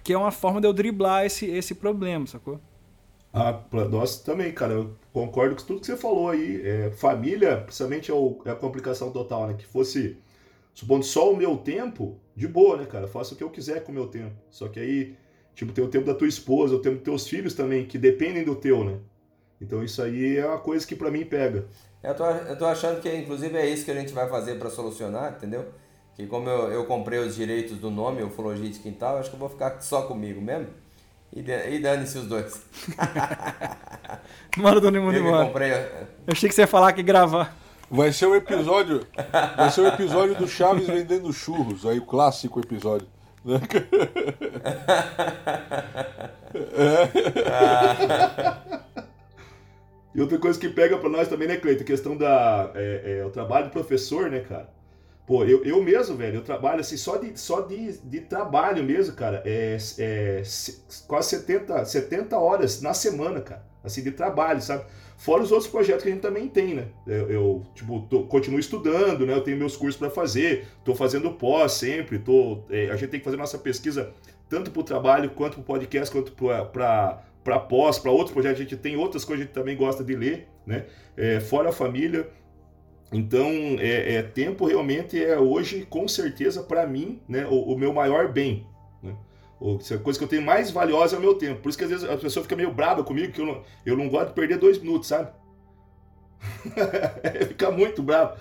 [0.04, 2.60] que é uma forma de eu driblar esse, esse problema, sacou?
[3.32, 4.74] Ah, pra nós também, cara.
[4.74, 6.60] Eu concordo com tudo que você falou aí.
[6.66, 9.54] É, família, principalmente, é, o, é, a complicação total, né?
[9.54, 10.18] Que fosse,
[10.74, 13.08] supondo só o meu tempo, de boa, né, cara?
[13.08, 14.34] Faça o que eu quiser com o meu tempo.
[14.50, 15.16] Só que aí,
[15.54, 18.44] tipo, tem o tempo da tua esposa, o tempo dos teus filhos também, que dependem
[18.44, 18.98] do teu, né?
[19.60, 21.66] Então isso aí é uma coisa que para mim pega.
[22.02, 24.68] Eu tô, eu tô achando que, inclusive, é isso que a gente vai fazer para
[24.68, 25.66] solucionar, entendeu?
[26.14, 29.40] Que como eu, eu comprei os direitos do nome, Ufologia de Quintal, acho que eu
[29.40, 30.68] vou ficar só comigo mesmo.
[31.34, 32.62] E, e dane-se os dois.
[34.56, 35.46] Manda todo mundo embora.
[35.46, 35.72] Comprei...
[35.72, 37.56] Eu achei que você ia falar que gravar.
[37.90, 39.06] Vai ser o episódio.
[39.56, 43.08] Vai ser o episódio do Chaves vendendo churros, aí o clássico episódio.
[43.44, 43.60] Né?
[47.46, 48.82] é.
[50.14, 51.84] E outra coisa que pega para nós também, né, Cleiton?
[51.84, 52.70] A questão da.
[52.74, 54.68] É, é, o trabalho do professor, né, cara?
[55.26, 59.14] Pô, eu, eu mesmo, velho, eu trabalho assim, só de, só de, de trabalho mesmo,
[59.14, 59.42] cara.
[59.46, 60.42] É, é
[61.06, 63.64] quase 70, 70 horas na semana, cara.
[63.84, 64.84] Assim, de trabalho, sabe?
[65.16, 66.88] Fora os outros projetos que a gente também tem, né?
[67.06, 69.32] Eu, eu tipo, tô, continuo estudando, né?
[69.32, 73.20] Eu tenho meus cursos para fazer, tô fazendo pós sempre, tô, é, a gente tem
[73.20, 74.12] que fazer nossa pesquisa
[74.48, 78.60] tanto para o trabalho, quanto para o podcast, quanto para para pós, para outros projetos,
[78.60, 80.86] a gente tem outras coisas que a gente também gosta de ler, né?
[81.16, 82.28] É, fora a família.
[83.12, 87.92] Então, é, é, tempo realmente é hoje, com certeza, para mim, né, o, o, meu
[87.92, 88.66] maior bem.
[89.02, 89.14] Né?
[89.60, 91.60] a coisa que eu tenho mais valiosa é o meu tempo.
[91.60, 93.96] Por isso que às vezes a pessoa fica meio brava comigo, que eu não, eu
[93.96, 95.30] não gosto de perder dois minutos, sabe?
[97.46, 98.36] fica muito bravo.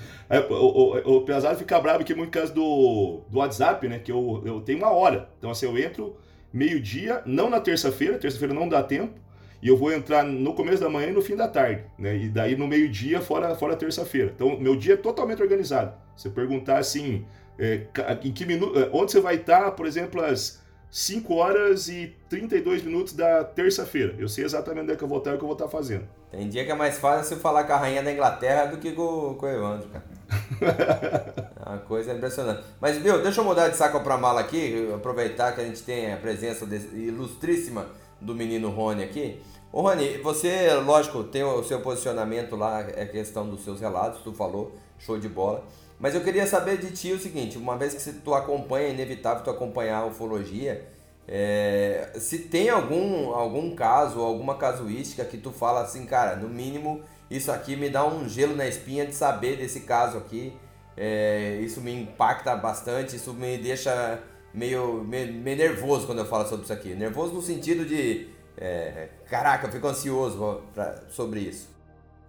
[0.49, 3.99] O, o, o Pesado fica bravo aqui muito por causa do, do WhatsApp, né?
[3.99, 5.29] Que eu, eu tenho uma hora.
[5.37, 6.15] Então, assim, eu entro
[6.51, 9.19] meio-dia, não na terça-feira, terça-feira não dá tempo,
[9.61, 12.15] e eu vou entrar no começo da manhã e no fim da tarde, né?
[12.15, 14.31] E daí no meio-dia, fora, fora terça-feira.
[14.35, 15.93] Então, meu dia é totalmente organizado.
[16.15, 17.25] Você perguntar assim,
[17.59, 17.85] é,
[18.23, 20.59] em que minuto, é, onde você vai estar, por exemplo, às
[20.89, 24.15] 5 horas e 32 minutos da terça-feira.
[24.17, 25.69] Eu sei exatamente onde é que eu vou estar e o que eu vou estar
[25.69, 26.05] fazendo.
[26.31, 28.91] Tem dia que é mais fácil você falar com a rainha da Inglaterra do que
[28.91, 30.03] com, com o Evandro, cara.
[31.65, 32.63] é uma coisa impressionante.
[32.79, 36.11] Mas, viu, deixa eu mudar de saco para mala aqui, aproveitar que a gente tem
[36.11, 37.85] a presença ilustríssima
[38.19, 39.41] do menino Rony aqui.
[39.73, 44.33] Ô Rony, você, lógico, tem o seu posicionamento lá, é questão dos seus relatos, tu
[44.33, 45.63] falou, show de bola.
[45.99, 49.43] Mas eu queria saber de ti o seguinte, uma vez que tu acompanha, é inevitável
[49.43, 50.85] tu acompanhar a ufologia,
[51.27, 57.01] é, se tem algum, algum caso, alguma casuística que tu fala assim, cara, no mínimo
[57.31, 60.51] isso aqui me dá um gelo na espinha de saber desse caso aqui.
[60.97, 64.19] É, isso me impacta bastante, isso me deixa
[64.53, 66.93] meio, meio, meio, nervoso quando eu falo sobre isso aqui.
[66.93, 68.27] Nervoso no sentido de,
[68.57, 71.69] é, caraca, eu fico ansioso pra, sobre isso.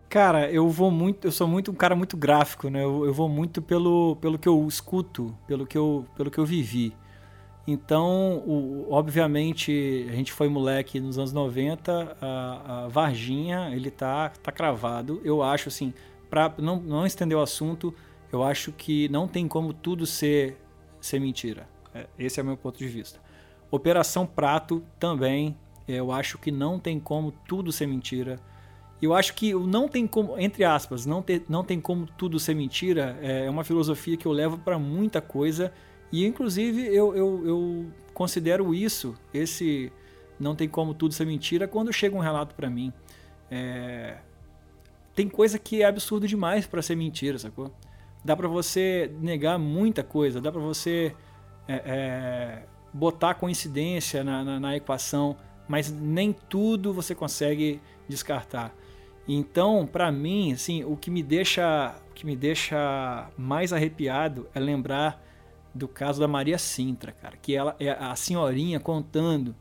[0.09, 2.85] Cara, eu vou muito, eu sou muito um cara muito gráfico, né?
[2.85, 6.45] Eu, eu vou muito pelo, pelo que eu escuto, pelo que eu, pelo que eu
[6.45, 6.95] vivi.
[7.67, 14.31] Então, o, obviamente, a gente foi moleque nos anos 90, a, a Varginha, ele tá,
[14.43, 15.21] tá cravado.
[15.25, 15.95] Eu acho assim,
[16.29, 17.95] para não, não estender o assunto,
[18.33, 20.57] eu acho que não tem como tudo ser,
[21.01, 21.69] ser mentira.
[21.95, 23.21] É, esse é o meu ponto de vista.
[23.71, 25.57] Operação Prato também,
[25.87, 28.39] eu acho que não tem como tudo ser mentira.
[29.01, 32.55] Eu acho que não tem como, entre aspas, não, ter, não tem como tudo ser
[32.55, 35.73] mentira, é uma filosofia que eu levo para muita coisa
[36.13, 39.91] e inclusive eu, eu, eu considero isso, esse
[40.39, 42.93] não tem como tudo ser mentira, quando chega um relato para mim.
[43.51, 44.19] É,
[45.15, 47.73] tem coisa que é absurdo demais para ser mentira, sacou?
[48.25, 51.15] Dá para você negar muita coisa, dá para você
[51.67, 52.63] é, é,
[52.93, 55.37] botar coincidência na, na, na, equação,
[55.69, 58.75] mas nem tudo você consegue descartar.
[59.27, 64.59] Então, para mim, assim, o que me deixa, o que me deixa mais arrepiado é
[64.59, 65.23] lembrar
[65.75, 69.55] do caso da Maria Sintra, cara, que ela é a senhorinha contando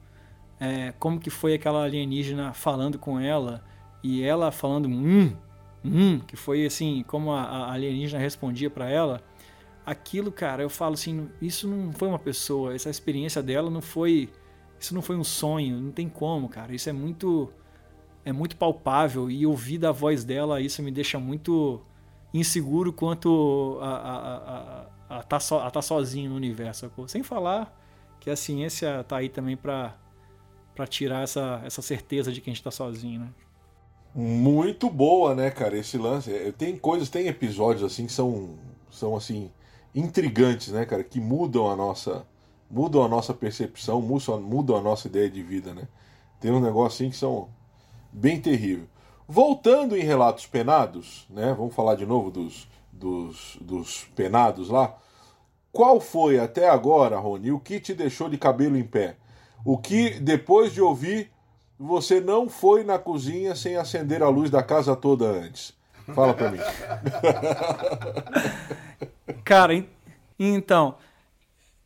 [0.59, 3.63] é, como que foi aquela alienígena falando com ela
[4.03, 5.33] e ela falando hum,
[5.83, 9.21] hum, que foi assim como a, a alienígena respondia para ela.
[9.85, 14.29] Aquilo, cara, eu falo assim, isso não foi uma pessoa, essa experiência dela não foi,
[14.81, 16.73] isso não foi um sonho, não tem como, cara.
[16.73, 17.51] Isso é muito
[18.23, 21.81] é muito palpável e ouvir da voz dela isso me deixa muito
[22.31, 27.05] inseguro quanto a, a, a a tá, so, a tá sozinho no universo, sacou?
[27.05, 27.77] Sem falar
[28.19, 29.97] que a ciência tá aí também para
[30.73, 33.27] para tirar essa, essa certeza de que a gente tá sozinho, né?
[34.15, 36.33] Muito boa, né, cara, esse lance.
[36.33, 38.57] É, tem coisas, tem episódios assim que são
[38.89, 39.51] são assim
[39.93, 42.25] intrigantes, né, cara, que mudam a nossa
[42.71, 45.87] mudam a nossa percepção, mudam, a nossa ideia de vida, né?
[46.39, 47.49] Tem um negócio assim que são
[48.11, 48.87] bem terrível.
[49.27, 51.53] Voltando em relatos penados, né?
[51.57, 52.67] Vamos falar de novo dos
[53.01, 54.95] dos, dos penados lá.
[55.71, 59.15] Qual foi até agora, Rony, o que te deixou de cabelo em pé?
[59.65, 61.31] O que, depois de ouvir,
[61.79, 65.73] você não foi na cozinha sem acender a luz da casa toda antes?
[66.13, 66.59] Fala pra mim.
[69.43, 69.85] Cara,
[70.37, 70.95] então.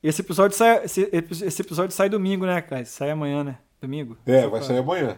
[0.06, 2.86] Esse episódio sai, esse, esse episódio sai domingo, né, cara?
[2.86, 3.58] Sai amanhã, né?
[3.82, 4.16] Domingo?
[4.24, 5.18] É, vai sair amanhã.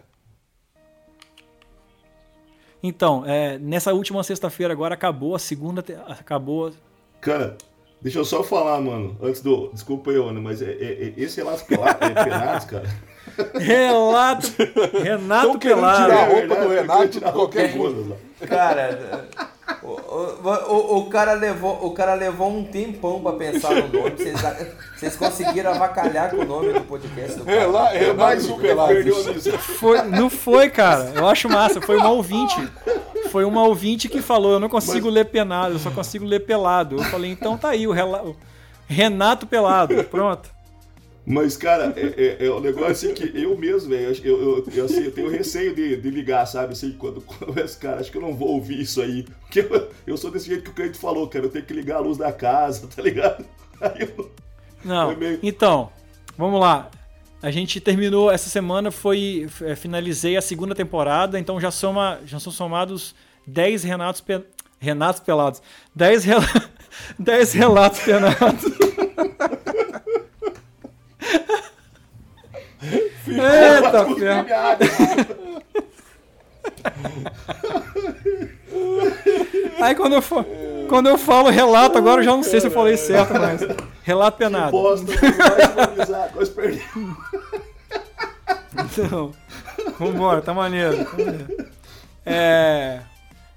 [2.82, 5.84] Então, é, nessa última sexta-feira agora acabou a segunda.
[6.08, 6.72] Acabou.
[7.20, 7.58] Cara,
[8.02, 9.70] deixa eu só falar, mano, antes do.
[9.74, 12.88] Desculpa aí, Ana, mas é, é, é esse relato pelado, é penados, cara.
[13.60, 14.48] Relato.
[15.04, 16.06] Renato Pelado.
[16.06, 18.18] tirar a roupa do Renato de qualquer coisa.
[18.48, 19.28] Cara,
[19.84, 24.12] o, o, o, cara levou, o cara levou um tempão pra pensar no nome.
[24.12, 24.40] Vocês,
[24.96, 27.60] vocês conseguiram avacalhar com o nome do podcast do cara.
[27.60, 28.94] Rela, Renato Pelado.
[29.60, 31.12] Foi, não foi, cara.
[31.16, 31.82] Eu acho massa.
[31.82, 32.56] Foi uma ouvinte.
[33.30, 35.16] Foi uma ouvinte que falou: Eu não consigo Mas...
[35.16, 36.98] ler penado, eu só consigo ler pelado.
[36.98, 37.94] Eu falei: Então tá aí, o
[38.88, 40.04] Renato Pelado.
[40.06, 40.57] Pronto.
[41.30, 44.86] Mas, cara, é, é, é um negócio assim que eu mesmo, velho, eu, eu, eu,
[44.86, 46.72] assim, eu tenho receio de, de ligar, sabe?
[46.72, 49.24] Assim, quando, quando esse cara, acho que eu não vou ouvir isso aí.
[49.42, 51.98] Porque eu, eu sou desse jeito que o cliente falou, cara, eu tenho que ligar
[51.98, 53.44] a luz da casa, tá ligado?
[53.82, 54.32] Aí eu,
[54.86, 55.38] não, meio...
[55.44, 55.92] então,
[56.38, 56.90] vamos lá.
[57.42, 62.40] A gente terminou essa semana, foi é, finalizei a segunda temporada, então já soma, já
[62.40, 63.14] são somados
[63.46, 64.42] 10 Renatos pe,
[64.80, 65.62] Renatos pelados.
[65.94, 66.40] 10 rel,
[67.20, 68.64] 10 relatos penados.
[73.28, 74.46] Eita, ferro.
[79.82, 80.46] Aí quando eu, for,
[80.88, 83.62] quando eu falo relato, agora eu já não sei se eu falei certo, mas.
[84.04, 84.72] Relato penado.
[84.72, 85.12] Bosta,
[86.34, 87.18] quase perdemos.
[88.74, 89.34] Então,
[90.00, 91.04] vambora, tá maneiro.
[91.06, 91.68] Tá maneiro.
[92.26, 93.02] É.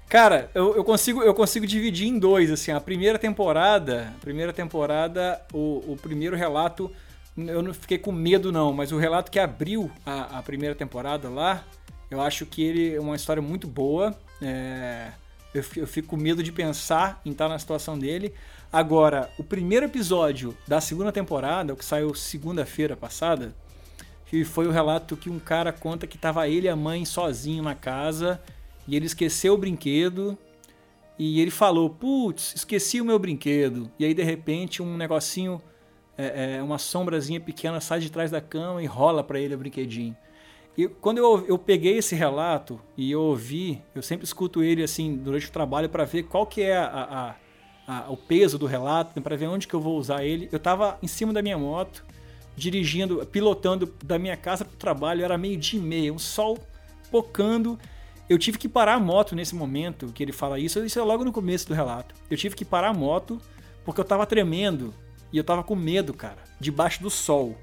[0.09, 4.51] Cara, eu, eu, consigo, eu consigo dividir em dois, assim, a primeira temporada, a primeira
[4.51, 6.91] temporada, o, o primeiro relato
[7.37, 11.29] eu não fiquei com medo não, mas o relato que abriu a, a primeira temporada
[11.29, 11.63] lá,
[12.09, 14.15] eu acho que ele é uma história muito boa.
[14.41, 15.11] É,
[15.53, 18.33] eu, eu, fico com medo de pensar em estar na situação dele.
[18.71, 23.53] Agora, o primeiro episódio da segunda temporada, o que saiu segunda-feira passada,
[24.25, 27.63] que foi o relato que um cara conta que estava ele e a mãe sozinho
[27.63, 28.41] na casa
[28.87, 30.37] e ele esqueceu o brinquedo
[31.19, 33.91] e ele falou: Putz, esqueci o meu brinquedo.
[33.99, 35.61] E aí de repente um negocinho
[36.17, 39.57] é, é, uma sombrazinha pequena sai de trás da cama e rola para ele o
[39.57, 40.15] brinquedinho.
[40.77, 45.15] E quando eu, eu peguei esse relato e eu ouvi, eu sempre escuto ele assim
[45.15, 47.35] durante o trabalho para ver qual que é a,
[47.87, 50.47] a, a, o peso do relato, para ver onde que eu vou usar ele.
[50.51, 52.05] Eu estava em cima da minha moto,
[52.55, 56.57] dirigindo, pilotando da minha casa para o trabalho, era meio dia e meia, um sol
[57.11, 57.77] pocando.
[58.29, 61.25] Eu tive que parar a moto nesse momento que ele fala isso, isso é logo
[61.25, 62.15] no começo do relato.
[62.29, 63.41] Eu tive que parar a moto
[63.83, 64.93] porque eu estava tremendo
[65.31, 67.55] e eu tava com medo, cara, debaixo do sol.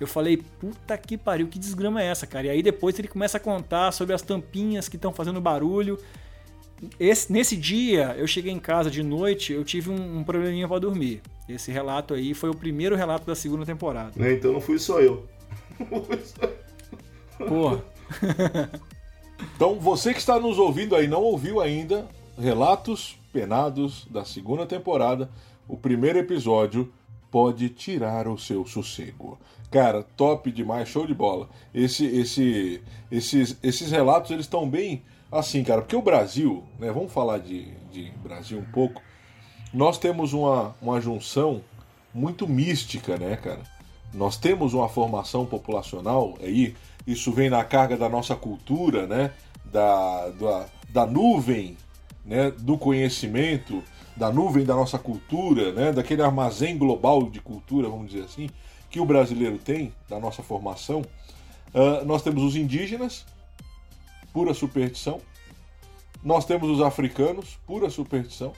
[0.00, 2.46] Eu falei, puta que pariu, que desgrama é essa, cara?
[2.46, 5.98] E aí depois ele começa a contar sobre as tampinhas que estão fazendo barulho.
[6.98, 10.80] Esse, nesse dia, eu cheguei em casa de noite, eu tive um, um probleminha para
[10.80, 11.22] dormir.
[11.48, 14.12] Esse relato aí foi o primeiro relato da segunda temporada.
[14.18, 15.28] É, então não fui só eu.
[17.48, 17.84] Porra.
[19.54, 25.30] então você que está nos ouvindo aí não ouviu ainda relatos penados da segunda temporada
[25.68, 26.92] o primeiro episódio
[27.30, 29.38] pode tirar o seu sossego.
[29.70, 31.48] Cara, top demais, show de bola.
[31.72, 36.92] Esse, esse, esses, esses relatos eles estão bem assim, cara, porque o Brasil, né?
[36.92, 39.00] Vamos falar de, de Brasil um pouco.
[39.72, 41.62] Nós temos uma, uma junção
[42.12, 43.62] muito mística, né, cara?
[44.12, 49.32] Nós temos uma formação populacional aí, isso vem na carga da nossa cultura, né?
[49.64, 51.78] Da, da, da nuvem
[52.24, 52.50] né?
[52.50, 53.82] do conhecimento
[54.16, 58.48] da nuvem da nossa cultura, né, daquele armazém global de cultura, vamos dizer assim,
[58.90, 61.00] que o brasileiro tem, da nossa formação,
[61.74, 63.24] uh, nós temos os indígenas,
[64.32, 65.20] pura superstição,
[66.22, 68.52] nós temos os africanos, pura superstição,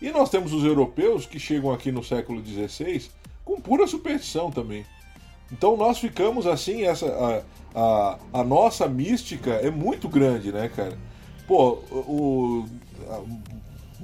[0.00, 3.08] e nós temos os europeus que chegam aqui no século XVI
[3.44, 4.84] com pura superstição também.
[5.50, 7.06] Então nós ficamos assim, essa
[7.74, 10.98] a, a, a nossa mística é muito grande, né, cara?
[11.46, 12.66] Pô, o,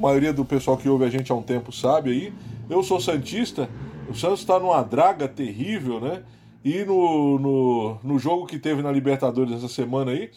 [0.00, 2.32] a maioria do pessoal que ouve a gente há um tempo sabe aí.
[2.70, 3.68] Eu sou Santista,
[4.08, 6.22] o Santos está numa draga terrível, né?
[6.64, 10.30] E no, no, no jogo que teve na Libertadores essa semana aí,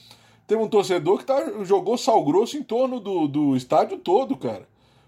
[0.46, 4.68] teve um torcedor que tá, jogou sal grosso em torno do, do estádio todo, cara.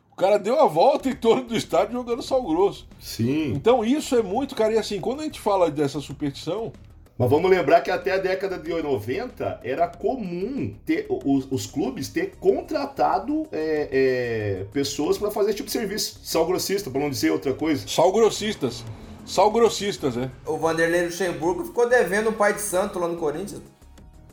[0.09, 2.87] O cara deu a volta em torno do estádio jogando sal grosso.
[2.97, 3.51] Sim.
[3.51, 4.73] Então isso é muito, cara.
[4.73, 6.71] E assim, quando a gente fala dessa superstição,
[7.17, 12.09] Mas vamos lembrar que até a década de 90 era comum ter os, os clubes
[12.09, 16.19] ter contratado é, é, pessoas para fazer esse tipo de serviço.
[16.23, 17.87] Sal grossista, para não dizer outra coisa.
[17.87, 18.83] Sal grossistas.
[19.25, 20.29] Sal grossistas, né?
[20.45, 23.61] O Vanderlei Luxemburgo ficou devendo o pai de santo lá no Corinthians.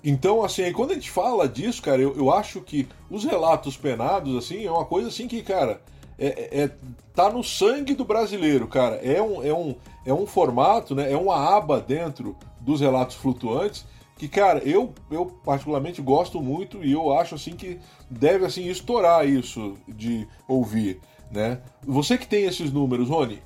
[0.03, 3.77] Então, assim, aí quando a gente fala disso, cara, eu, eu acho que os relatos
[3.77, 5.81] penados, assim, é uma coisa assim que, cara,
[6.19, 6.71] é, é, é
[7.15, 8.97] tá no sangue do brasileiro, cara.
[8.97, 11.13] É um, é um, é um formato, né?
[11.13, 13.85] É uma aba dentro dos relatos flutuantes
[14.17, 19.27] que, cara, eu, eu particularmente gosto muito e eu acho assim que deve assim estourar
[19.29, 21.01] isso de ouvir,
[21.31, 21.61] né?
[21.85, 23.43] Você que tem esses números, Rony,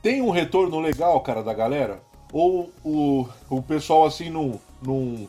[0.00, 2.00] tem um retorno legal, cara, da galera?
[2.32, 5.28] Ou o, o pessoal assim não, não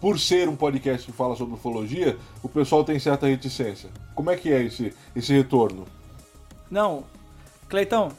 [0.00, 3.90] por ser um podcast que fala sobre ufologia, o pessoal tem certa reticência?
[4.14, 5.84] Como é que é esse, esse retorno?
[6.70, 7.02] Não,
[7.68, 8.12] Cleitão,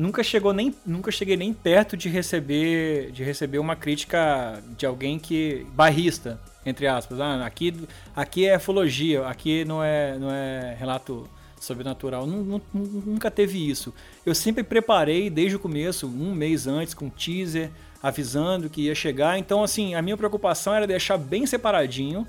[0.00, 5.18] nunca chegou nem nunca cheguei nem perto de receber de receber uma crítica de alguém
[5.18, 7.20] que barrista entre aspas.
[7.20, 7.74] Ah, aqui
[8.16, 11.28] aqui é ufologia aqui não é não é relato
[11.60, 12.26] sobrenatural.
[12.26, 13.92] Nunca teve isso.
[14.24, 17.70] Eu sempre preparei desde o começo um mês antes com teaser
[18.02, 19.38] avisando que ia chegar.
[19.38, 22.26] Então assim a minha preocupação era deixar bem separadinho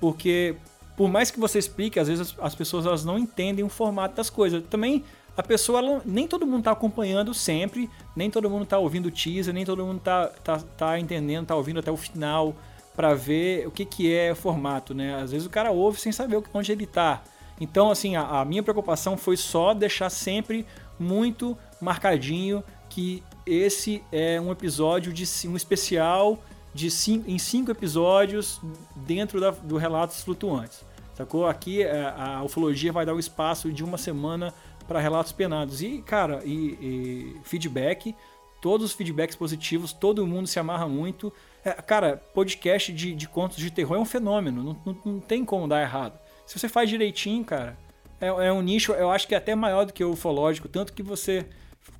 [0.00, 0.56] porque
[0.96, 4.30] por mais que você explique às vezes as pessoas elas não entendem o formato das
[4.30, 4.64] coisas.
[4.70, 5.04] Também
[5.36, 9.10] a pessoa, ela, nem todo mundo está acompanhando sempre, nem todo mundo está ouvindo o
[9.10, 12.54] teaser, nem todo mundo está tá, tá entendendo, está ouvindo até o final
[12.96, 15.14] para ver o que, que é o formato, né?
[15.16, 17.22] Às vezes o cara ouve sem saber onde ele está.
[17.60, 20.64] Então, assim, a, a minha preocupação foi só deixar sempre
[20.98, 26.38] muito marcadinho que esse é um episódio de um especial
[26.72, 28.60] de cinco, em cinco episódios
[28.94, 30.84] dentro da, do Relatos Flutuantes.
[31.14, 31.46] Sacou?
[31.46, 34.52] Aqui a, é, a ufologia vai dar o espaço de uma semana
[34.86, 35.82] para relatos penados.
[35.82, 38.14] E, cara, e, e, feedback,
[38.60, 41.32] todos os feedbacks positivos, todo mundo se amarra muito.
[41.64, 45.44] É, cara, podcast de, de, contos de terror é um fenômeno, não, não, não, tem
[45.44, 46.18] como dar errado.
[46.46, 47.76] Se você faz direitinho, cara,
[48.20, 50.92] é, é, um nicho, eu acho que é até maior do que o ufológico, tanto
[50.92, 51.46] que você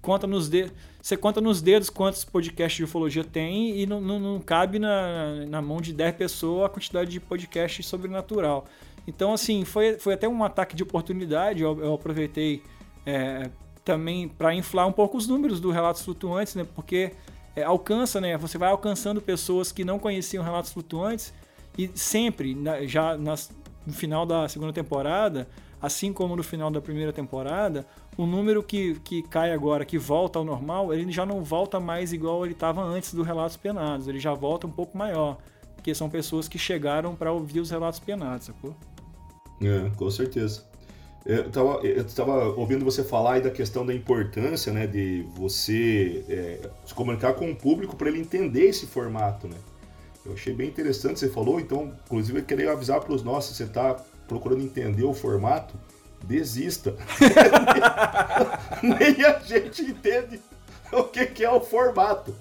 [0.00, 0.72] conta nos dedos,
[1.02, 5.46] você conta nos dedos quantos podcasts de ufologia tem e não, não, não cabe na,
[5.46, 8.66] na mão de 10 pessoas a quantidade de podcasts sobrenatural.
[9.06, 11.62] Então, assim, foi, foi até um ataque de oportunidade.
[11.62, 12.62] Eu, eu aproveitei
[13.06, 13.48] é,
[13.84, 16.66] também para inflar um pouco os números do Relatos Flutuantes, né?
[16.74, 17.12] Porque
[17.54, 18.36] é, alcança, né?
[18.36, 21.32] Você vai alcançando pessoas que não conheciam Relatos Flutuantes
[21.78, 23.50] e sempre, na, já nas,
[23.86, 25.48] no final da segunda temporada,
[25.80, 27.86] assim como no final da primeira temporada,
[28.16, 32.12] o número que, que cai agora, que volta ao normal, ele já não volta mais
[32.12, 35.36] igual ele estava antes do Relatos Penados, ele já volta um pouco maior,
[35.74, 38.74] porque são pessoas que chegaram para ouvir os relatos penados, sacou?
[39.60, 40.64] É, com certeza.
[41.26, 46.24] Eu estava eu tava ouvindo você falar aí da questão da importância, né, de você
[46.28, 49.56] é, se comunicar com o público para ele entender esse formato, né?
[50.24, 53.64] Eu achei bem interessante você falou, então, inclusive eu queria avisar para os nossos, você
[53.64, 53.94] está
[54.28, 55.74] procurando entender o formato,
[56.22, 56.94] desista.
[58.82, 60.40] Nem a gente entende
[60.92, 62.34] o que, que é o formato.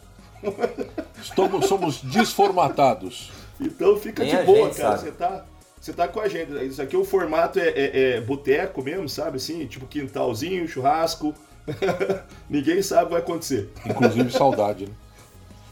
[1.22, 3.32] Estamos, somos desformatados.
[3.60, 4.98] Então fica Nem de boa, cara.
[4.98, 5.10] Sabe.
[5.10, 5.46] Você tá
[5.86, 6.52] você tá com a gente.
[6.66, 9.38] Isso aqui o formato é, é, é boteco mesmo, sabe?
[9.38, 11.32] Assim, tipo quintalzinho, churrasco.
[12.50, 13.70] Ninguém sabe o que vai acontecer.
[13.86, 14.94] Inclusive saudade, né?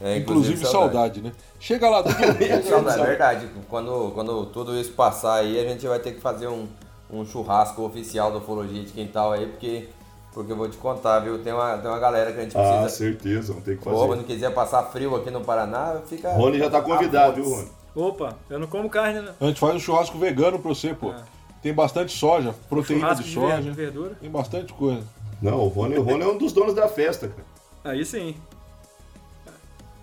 [0.00, 1.20] É, inclusive, inclusive saudade.
[1.20, 1.22] saudade.
[1.22, 1.32] né?
[1.58, 2.14] Chega lá, Dudu.
[2.44, 3.48] é verdade.
[3.68, 6.68] Quando, quando tudo isso passar aí, a gente vai ter que fazer um,
[7.10, 9.88] um churrasco oficial da Ufologia de Quintal aí, porque,
[10.32, 11.42] porque eu vou te contar, viu?
[11.42, 12.84] Tem uma, tem uma galera que a gente precisa.
[12.84, 13.96] Ah, certeza, vamos ter que fazer.
[13.96, 16.32] Ou quando quiser passar frio aqui no Paraná, fica.
[16.34, 17.83] Rony já tá convidado, viu, Rony?
[17.94, 19.34] Opa, eu não como carne, né?
[19.40, 21.12] A gente faz um churrasco vegano pra você, pô.
[21.12, 21.22] É.
[21.62, 23.72] Tem bastante soja, proteína de, de soja.
[23.72, 24.16] verdura.
[24.20, 25.02] Tem bastante coisa.
[25.40, 27.44] Não, o Rony, o Rony é um dos donos da festa, cara.
[27.84, 28.36] Aí sim.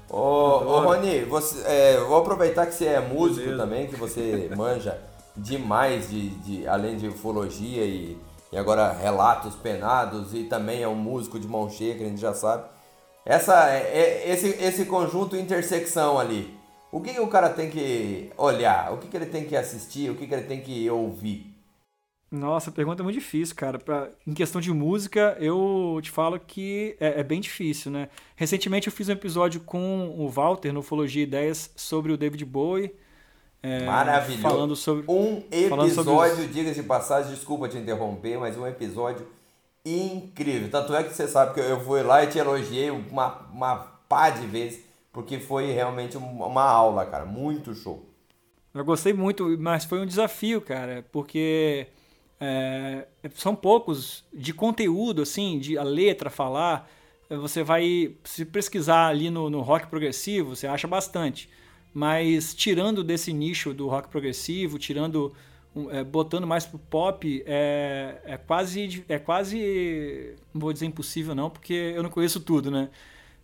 [0.09, 3.63] Ô, ô Rony, você, é, vou aproveitar que você é músico Beleza.
[3.63, 4.99] também, que você manja
[5.35, 8.17] demais de, de, além de ufologia e,
[8.51, 12.19] e agora relatos penados e também é um músico de mão cheia, que a gente
[12.19, 12.65] já sabe.
[13.25, 16.53] Essa, é, é esse, esse conjunto intersecção ali,
[16.91, 18.91] o que, que o cara tem que olhar?
[18.93, 20.09] O que, que ele tem que assistir?
[20.09, 21.51] O que, que ele tem que ouvir?
[22.29, 23.77] Nossa, a pergunta é muito difícil, cara.
[23.77, 28.09] Pra, em questão de música, eu te falo que é, é, bem difícil, né?
[28.35, 32.93] Recentemente eu fiz um episódio com o Walter no Ufologia Ideias sobre o David Bowie.
[33.63, 34.41] É, Maravilhoso.
[34.41, 39.27] Falando sobre, um episódio, diga-se de passagem, desculpa te interromper, mas um episódio
[39.85, 40.69] incrível.
[40.69, 43.75] Tanto é que você sabe que eu fui lá e te elogiei uma, uma
[44.07, 48.05] pá de vezes porque foi realmente uma aula, cara, muito show.
[48.73, 51.87] Eu gostei muito, mas foi um desafio, cara, porque
[52.39, 53.05] é,
[53.35, 56.89] são poucos de conteúdo, assim, de a letra falar.
[57.29, 61.49] você vai se pesquisar ali no, no rock progressivo, você acha bastante.
[61.93, 65.33] Mas tirando desse nicho do rock progressivo, tirando
[65.89, 71.49] é, botando mais pro pop, é, é quase é quase não vou dizer impossível não,
[71.49, 72.89] porque eu não conheço tudo, né?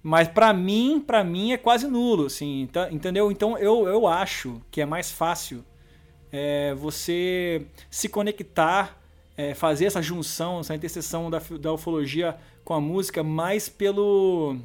[0.08, 3.30] Mas para mim, para mim é quase nulo, assim, tá, entendeu?
[3.30, 5.66] Então eu, eu acho que é mais fácil
[6.32, 8.98] é, você se conectar,
[9.36, 14.56] é, fazer essa junção, essa interseção da, da ufologia com a música mais pelo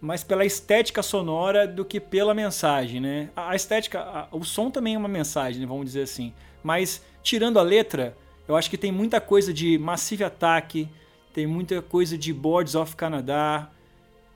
[0.00, 3.30] mais pela estética sonora do que pela mensagem, né?
[3.36, 6.32] A estética, a, o som também é uma mensagem, né, vamos dizer assim.
[6.60, 8.16] Mas tirando a letra,
[8.48, 10.88] eu acho que tem muita coisa de Massive Attack,
[11.32, 13.70] tem muita coisa de Boards of Canada,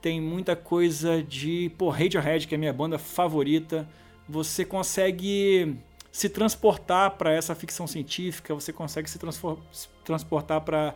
[0.01, 3.87] tem muita coisa de pô, Radiohead, que é a minha banda favorita.
[4.27, 5.77] Você consegue
[6.11, 9.19] se transportar para essa ficção científica, você consegue se,
[9.71, 10.95] se transportar para.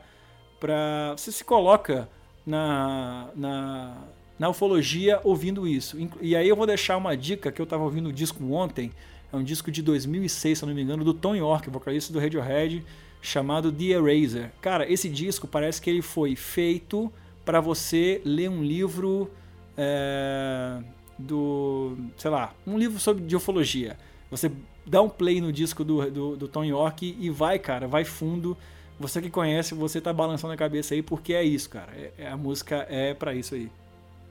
[1.16, 2.10] Você se coloca
[2.45, 3.97] na, na,
[4.39, 5.97] na ufologia ouvindo isso.
[6.22, 8.91] E aí eu vou deixar uma dica que eu estava ouvindo o disco ontem.
[9.32, 12.84] É um disco de 2006, se não me engano, do Tom York, vocalista do Radiohead,
[13.22, 14.51] chamado The Eraser.
[14.62, 17.12] Cara, esse disco parece que ele foi feito
[17.46, 19.30] para você ler um livro
[19.78, 20.80] é,
[21.18, 23.98] do, sei lá, um livro sobre de ufologia.
[24.32, 24.52] Você
[24.86, 28.58] dá um play no disco do, do, do Tom York e vai, cara, vai fundo.
[29.00, 31.91] Você que conhece, você tá balançando a cabeça aí porque é isso, cara.
[31.96, 33.70] É, é a música é para isso aí.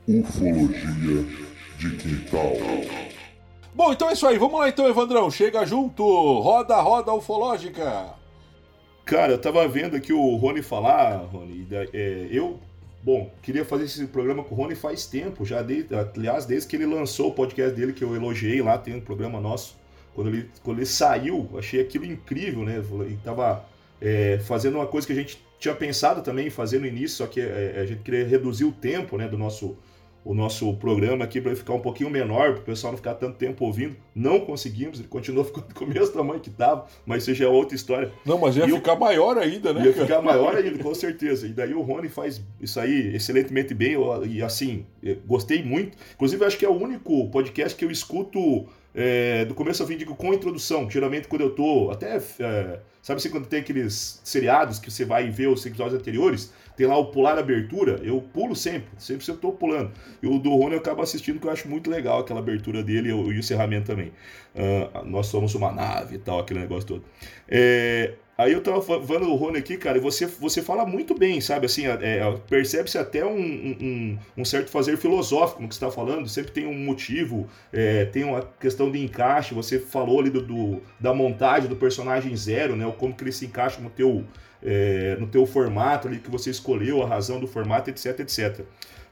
[0.09, 1.25] Ufologia
[1.79, 2.53] de quintal.
[3.75, 4.39] Bom, então é isso aí.
[4.39, 5.31] Vamos lá então, Evandrão.
[5.31, 6.05] Chega junto.
[6.41, 8.15] Roda, roda ufológica.
[9.05, 11.67] Cara, eu tava vendo aqui o Rony falar, Rony.
[11.93, 12.59] É, eu,
[13.05, 16.77] bom, queria fazer esse programa com o Rony faz tempo, já desde, aliás, desde que
[16.77, 19.77] ele lançou o podcast dele, que eu elogiei lá, tem um programa nosso.
[20.15, 22.83] Quando ele, quando ele saiu, achei aquilo incrível, né?
[23.01, 23.67] Ele tava
[24.01, 27.27] é, fazendo uma coisa que a gente tinha pensado também em fazer no início, só
[27.27, 29.77] que é, a gente queria reduzir o tempo né, do nosso
[30.25, 33.37] o nosso programa aqui para ficar um pouquinho menor, para o pessoal não ficar tanto
[33.37, 33.97] tempo ouvindo.
[34.15, 37.49] Não conseguimos, ele continuou ficando com o mesmo tamanho que estava, mas isso já é
[37.49, 38.11] outra história.
[38.25, 38.99] Não, mas ia e ficar eu...
[38.99, 39.85] maior ainda, né?
[39.85, 41.47] Ia ficar maior ainda, com certeza.
[41.47, 43.97] E daí o Rony faz isso aí excelentemente bem,
[44.27, 44.87] e assim,
[45.27, 45.99] gostei muito.
[46.15, 49.97] Inclusive, acho que é o único podcast que eu escuto é, do começo ao fim,
[49.97, 50.89] digo com introdução.
[50.89, 51.91] Geralmente, quando eu tô.
[51.91, 52.17] Até.
[52.39, 56.87] É, sabe assim, quando tem aqueles seriados que você vai ver os episódios anteriores, tem
[56.87, 59.93] lá o pular abertura, eu pulo sempre, sempre eu tô pulando.
[60.23, 63.11] E o do Rony eu acabo assistindo, que eu acho muito legal aquela abertura dele
[63.11, 64.13] e o, encerramento também.
[64.55, 67.05] Uh, nós somos uma nave e tal, aquele negócio todo.
[67.49, 71.41] É, Aí eu tava falando o Rony aqui, cara, e você, você fala muito bem,
[71.41, 71.67] sabe?
[71.67, 75.95] Assim, é, é, percebe-se até um, um, um, certo fazer filosófico no que você está
[75.95, 79.55] falando, sempre tem um motivo, é, tem uma questão de encaixe.
[79.55, 82.93] Você falou ali do, do, da montagem do personagem zero, né?
[82.99, 84.25] Como que ele se encaixa no teu,
[84.65, 88.61] é, no teu formato ali que você escolheu, a razão do formato, etc, etc.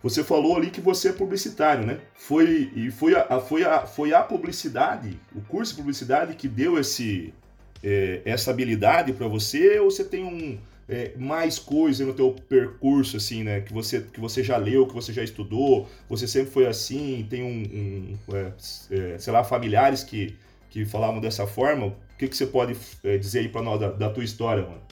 [0.03, 1.99] Você falou ali que você é publicitário, né?
[2.15, 6.79] Foi, e foi a, foi, a, foi a publicidade, o curso de publicidade que deu
[6.79, 7.33] esse
[7.83, 13.17] é, essa habilidade para você ou você tem um é, mais coisa no teu percurso
[13.17, 16.67] assim né que você que você já leu que você já estudou você sempre foi
[16.67, 18.53] assim tem um, um é,
[19.15, 20.37] é sei lá familiares que
[20.71, 23.91] que falavam dessa forma o que que você pode é, dizer aí para nós da,
[23.91, 24.83] da tua história mano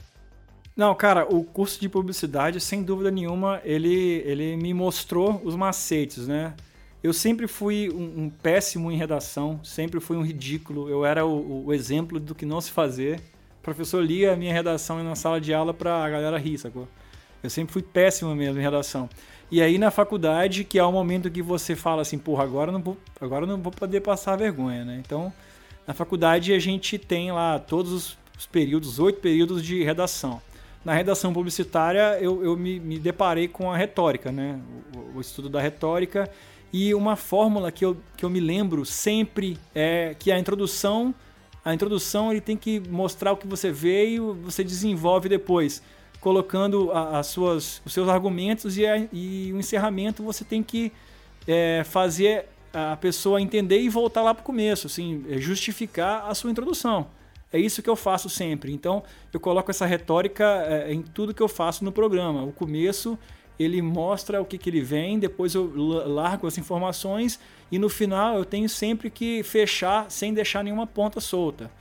[0.81, 6.27] não, cara, o curso de publicidade, sem dúvida nenhuma, ele, ele me mostrou os macetes,
[6.27, 6.55] né?
[7.03, 10.89] Eu sempre fui um, um, péssimo em redação, sempre fui um ridículo.
[10.89, 13.19] Eu era o, o, exemplo do que não se fazer.
[13.59, 16.87] O professor lia a minha redação na sala de aula para a galera rir, sacou?
[17.43, 19.07] Eu sempre fui péssimo mesmo em redação.
[19.51, 22.81] E aí na faculdade, que é o momento que você fala assim, porra, agora não
[22.81, 24.99] vou, agora não vou poder passar vergonha, né?
[24.99, 25.31] Então,
[25.85, 30.41] na faculdade a gente tem lá todos os, os períodos, oito períodos de redação.
[30.83, 34.59] Na redação publicitária eu, eu me, me deparei com a retórica, né?
[34.95, 36.29] O, o estudo da retórica
[36.73, 41.13] e uma fórmula que eu, que eu me lembro sempre é que a introdução,
[41.65, 45.83] a introdução ele tem que mostrar o que você veio, você desenvolve depois,
[46.21, 50.91] colocando a, as suas, os seus argumentos e, a, e o encerramento você tem que
[51.45, 56.33] é, fazer a pessoa entender e voltar lá para o começo, assim, é justificar a
[56.33, 57.07] sua introdução.
[57.51, 58.71] É isso que eu faço sempre.
[58.71, 62.43] Então, eu coloco essa retórica é, em tudo que eu faço no programa.
[62.43, 63.17] O começo
[63.59, 67.39] ele mostra o que, que ele vem, depois eu largo as informações
[67.71, 71.71] e no final eu tenho sempre que fechar sem deixar nenhuma ponta solta.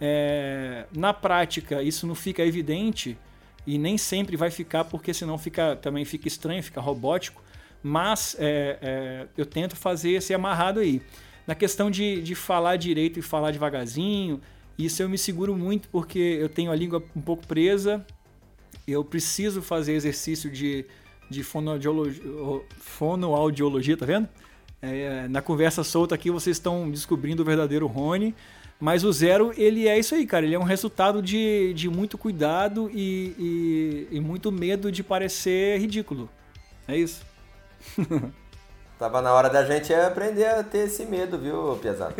[0.00, 3.16] É, na prática, isso não fica evidente
[3.66, 7.42] e nem sempre vai ficar, porque senão fica, também fica estranho, fica robótico,
[7.82, 11.02] mas é, é, eu tento fazer esse amarrado aí.
[11.46, 14.40] Na questão de, de falar direito e falar devagarzinho,
[14.78, 18.06] isso eu me seguro muito porque eu tenho a língua um pouco presa,
[18.86, 20.86] eu preciso fazer exercício de
[21.30, 22.22] de fonoaudiologia,
[22.78, 24.28] fonoaudiologia tá vendo?
[24.80, 28.34] É, na conversa solta aqui vocês estão descobrindo o verdadeiro Rony.
[28.80, 30.46] Mas o zero, ele é isso aí, cara.
[30.46, 35.80] Ele é um resultado de, de muito cuidado e, e, e muito medo de parecer
[35.80, 36.30] ridículo.
[36.86, 37.26] É isso.
[38.96, 42.14] Tava na hora da gente aprender a ter esse medo, viu, Piazada?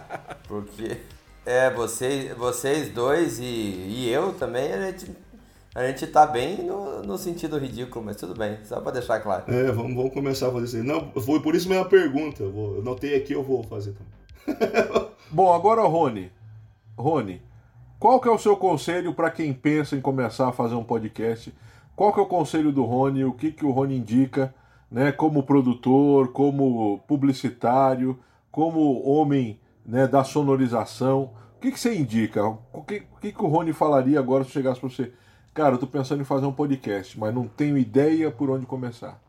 [0.48, 0.96] Porque,
[1.48, 5.10] é, vocês, vocês dois e, e eu também, a gente,
[5.74, 9.44] a gente tá bem no, no sentido ridículo, mas tudo bem, só pra deixar claro.
[9.50, 10.82] É, vamos, vamos começar a fazer isso aí.
[10.82, 12.42] Não, foi por isso minha pergunta.
[12.42, 15.08] Eu, vou, eu notei aqui, eu vou fazer também.
[15.30, 16.30] Bom, agora Rony.
[16.98, 17.40] Rony,
[17.98, 21.54] qual que é o seu conselho para quem pensa em começar a fazer um podcast?
[21.96, 23.24] Qual que é o conselho do Rony?
[23.24, 24.54] O que, que o Rony indica,
[24.90, 25.12] né?
[25.12, 28.18] Como produtor, como publicitário,
[28.52, 31.30] como homem né, da sonorização.
[31.56, 32.46] O que, que você indica?
[32.46, 35.12] O que, o que, que o Rony falaria agora se chegasse para você?
[35.52, 39.20] Cara, eu tô pensando em fazer um podcast, mas não tenho ideia por onde começar.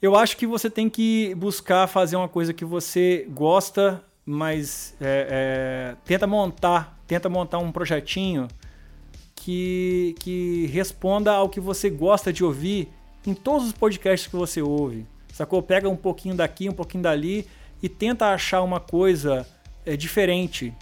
[0.00, 5.26] Eu acho que você tem que buscar fazer uma coisa que você gosta mas é,
[5.30, 8.46] é, tenta montar, tenta montar um projetinho
[9.34, 12.88] que, que responda ao que você gosta de ouvir
[13.26, 15.04] em todos os podcasts que você ouve.
[15.32, 15.60] Sacou?
[15.62, 17.44] Pega um pouquinho daqui, um pouquinho dali
[17.82, 19.44] e tenta achar uma coisa
[19.84, 20.72] é, diferente.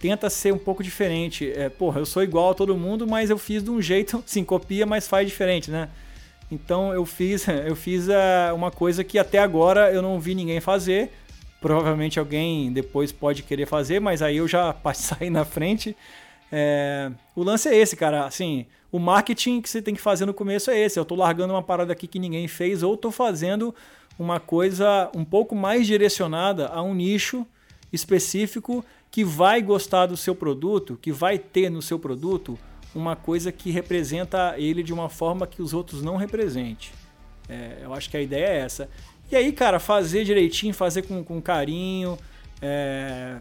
[0.00, 1.50] Tenta ser um pouco diferente.
[1.52, 4.44] É, porra, eu sou igual a todo mundo, mas eu fiz de um jeito, sim,
[4.44, 5.88] copia, mas faz diferente, né?
[6.50, 10.60] Então eu fiz, eu fiz uh, uma coisa que até agora eu não vi ninguém
[10.60, 11.10] fazer
[11.60, 15.96] provavelmente alguém depois pode querer fazer, mas aí eu já sair na frente.
[16.50, 18.24] É, o lance é esse, cara.
[18.24, 20.98] Assim, o marketing que você tem que fazer no começo é esse.
[20.98, 23.74] Eu estou largando uma parada aqui que ninguém fez, ou estou fazendo
[24.18, 27.46] uma coisa um pouco mais direcionada a um nicho
[27.92, 32.58] específico que vai gostar do seu produto, que vai ter no seu produto
[32.94, 36.90] uma coisa que representa ele de uma forma que os outros não representem.
[37.48, 38.88] É, eu acho que a ideia é essa.
[39.30, 42.18] E aí, cara, fazer direitinho, fazer com, com carinho,
[42.60, 43.38] é,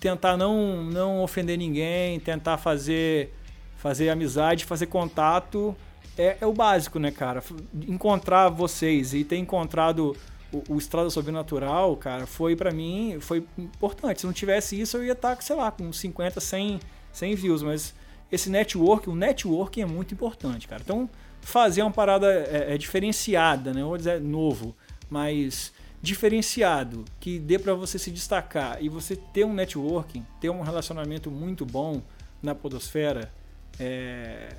[0.00, 3.32] tentar não, não ofender ninguém, tentar fazer,
[3.76, 5.74] fazer amizade, fazer contato,
[6.16, 7.42] é, é o básico, né, cara?
[7.88, 10.16] Encontrar vocês e ter encontrado
[10.54, 14.20] o, o Estrada Sobrenatural, cara, foi para mim, foi importante.
[14.20, 16.80] Se não tivesse isso, eu ia estar, sei lá, com 50, 100,
[17.12, 17.94] 100 views, mas
[18.30, 20.82] esse network, o networking é muito importante, cara.
[20.84, 23.82] Então, fazer uma parada é, é diferenciada, né?
[23.82, 24.74] Vou dizer novo
[25.10, 30.60] mais diferenciado, que dê para você se destacar e você ter um networking, ter um
[30.60, 32.02] relacionamento muito bom
[32.42, 33.32] na podosfera,
[33.80, 34.54] é,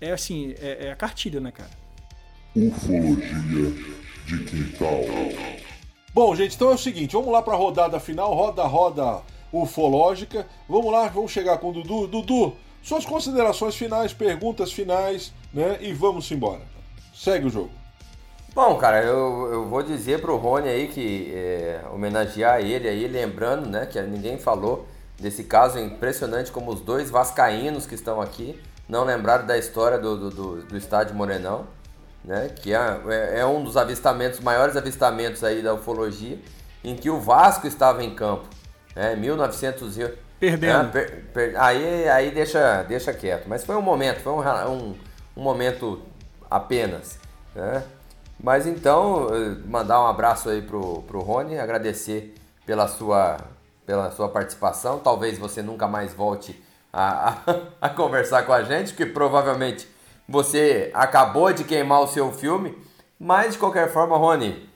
[0.00, 1.70] é assim, é, é a cartilha, né, cara?
[2.54, 5.04] Ufologia de quintal.
[6.14, 10.46] Bom, gente, então é o seguinte, vamos lá para a rodada final, roda, roda ufológica.
[10.68, 12.06] Vamos lá, vamos chegar com o Dudu.
[12.06, 15.78] Dudu, suas considerações finais, perguntas finais, né?
[15.80, 16.62] E vamos embora.
[17.14, 17.70] Segue o jogo.
[18.54, 23.66] Bom, cara, eu, eu vou dizer pro Rony aí que é, homenagear ele aí, lembrando,
[23.66, 24.86] né, que ninguém falou
[25.18, 30.18] desse caso impressionante como os dois vascaínos que estão aqui não lembraram da história do,
[30.18, 31.66] do, do, do estádio Morenão,
[32.24, 36.38] né, que é, é, é, um dos avistamentos, maiores avistamentos aí da ufologia,
[36.84, 38.48] em que o Vasco estava em campo,
[38.94, 39.96] né, 1900
[40.38, 40.84] Perdendo.
[40.84, 44.94] Né, per, per, aí aí deixa, deixa quieto, mas foi um momento, foi um, um,
[45.36, 46.02] um momento
[46.50, 47.18] apenas,
[47.54, 47.84] né,
[48.42, 49.28] mas então,
[49.66, 52.34] mandar um abraço aí pro, pro Rony, agradecer
[52.66, 53.38] pela sua,
[53.86, 54.98] pela sua participação.
[54.98, 56.60] Talvez você nunca mais volte
[56.92, 57.36] a, a,
[57.86, 59.88] a conversar com a gente, porque provavelmente
[60.28, 62.76] você acabou de queimar o seu filme.
[63.18, 64.68] Mas de qualquer forma, Rony,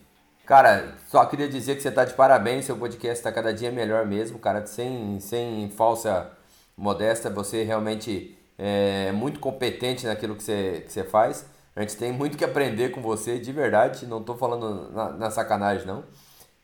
[0.44, 4.06] cara, só queria dizer que você tá de parabéns, seu podcast está cada dia melhor
[4.06, 6.30] mesmo, cara, sem, sem falsa
[6.76, 11.46] modéstia, você realmente é muito competente naquilo que você, que você faz.
[11.74, 14.06] A gente tem muito que aprender com você, de verdade.
[14.06, 16.04] Não estou falando na, na, sacanagem, não.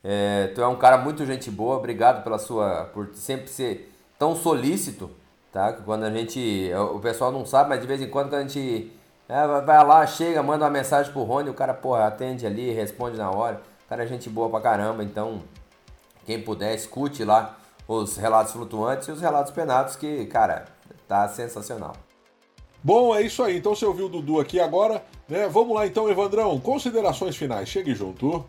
[0.02, 1.76] É, tu é um cara muito gente boa.
[1.76, 5.10] Obrigado pela sua, por sempre ser tão solícito,
[5.52, 5.72] tá?
[5.74, 8.90] Quando a gente, o pessoal não sabe, mas de vez em quando quando a gente
[9.28, 13.16] é, vai lá, chega, manda uma mensagem pro Rony, o cara, porra, atende ali, responde
[13.16, 13.60] na hora.
[13.84, 15.42] O cara é gente boa pra caramba, então
[16.24, 20.64] quem puder, escute lá os relatos flutuantes e os relatos penados, que, cara,
[21.06, 21.92] tá sensacional.
[22.82, 23.58] Bom, é isso aí.
[23.58, 25.46] Então você ouviu o Dudu aqui agora, né?
[25.48, 26.58] Vamos lá então, Evandrão.
[26.58, 27.68] Considerações finais.
[27.68, 28.44] Chegue junto.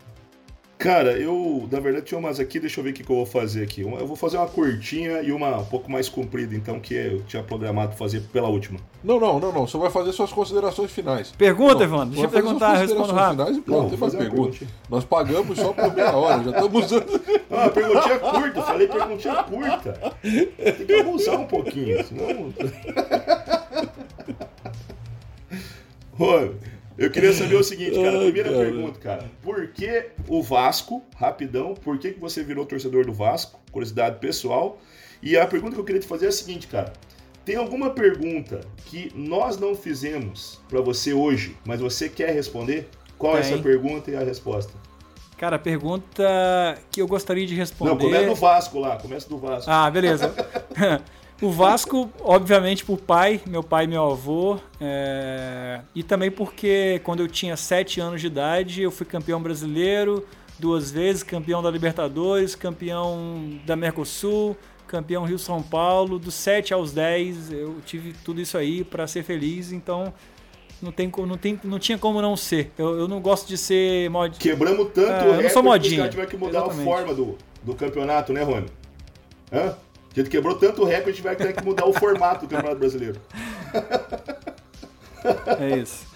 [0.76, 3.26] Cara, eu, na verdade, tinha umas aqui, deixa eu ver o que, que eu vou
[3.26, 3.82] fazer aqui.
[3.82, 7.42] Eu vou fazer uma curtinha e uma um pouco mais comprida, então, que eu tinha
[7.42, 8.80] programado fazer pela última.
[9.02, 9.66] Não, não, não, não.
[9.66, 11.32] Você vai fazer suas considerações finais.
[11.32, 12.10] Pergunta, não, Evandro.
[12.10, 13.44] Deixa eu perguntar, respondo rápido.
[13.44, 14.66] Finais e pronto, não, tem mais pergunta.
[14.90, 17.20] Nós pagamos só por meia hora, já estamos usando.
[17.50, 20.12] Ah, perguntinha curta, falei perguntinha curta.
[20.22, 22.52] Tem que abusar um pouquinho, senão.
[26.18, 26.56] Rony,
[26.96, 28.18] Eu queria saber o seguinte, cara.
[28.18, 29.30] Primeira pergunta, cara.
[29.42, 33.60] Por que o Vasco, rapidão, por que, que você virou torcedor do Vasco?
[33.72, 34.78] Curiosidade pessoal.
[35.22, 36.92] E a pergunta que eu queria te fazer é a seguinte, cara.
[37.44, 42.88] Tem alguma pergunta que nós não fizemos para você hoje, mas você quer responder?
[43.18, 43.42] Qual Tem.
[43.42, 44.72] é essa pergunta e a resposta?
[45.36, 47.90] Cara, a pergunta que eu gostaria de responder.
[47.90, 49.70] Não, começa do Vasco lá, começa do Vasco.
[49.70, 50.34] Ah, beleza.
[51.42, 55.80] o Vasco, obviamente, por pai, meu pai e meu avô, é...
[55.94, 60.24] e também porque quando eu tinha 7 anos de idade, eu fui campeão brasileiro
[60.58, 64.56] duas vezes, campeão da Libertadores, campeão da Mercosul,
[64.86, 69.24] campeão Rio São Paulo, dos 7 aos 10, eu tive tudo isso aí para ser
[69.24, 70.14] feliz, então
[70.80, 72.70] não, tem, não, tem, não tinha como não ser.
[72.78, 74.38] Eu, eu não gosto de ser mod...
[74.38, 76.08] Quebramos tanto é, o eu não sou modinha.
[76.08, 76.80] que mudar Exatamente.
[76.80, 78.66] a forma do, do campeonato, né, Rony?
[79.52, 79.74] Hã?
[80.14, 82.50] A gente quebrou tanto o recorde, a gente vai ter que mudar o formato do
[82.50, 83.20] Campeonato Brasileiro.
[85.58, 86.06] É isso.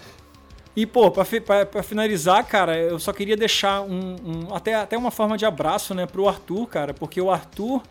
[0.75, 4.97] E, pô, pra, pra, pra, finalizar, cara, eu só queria deixar um, um, até, até
[4.97, 7.81] uma forma de abraço, né, pro Arthur, cara, porque o Arthur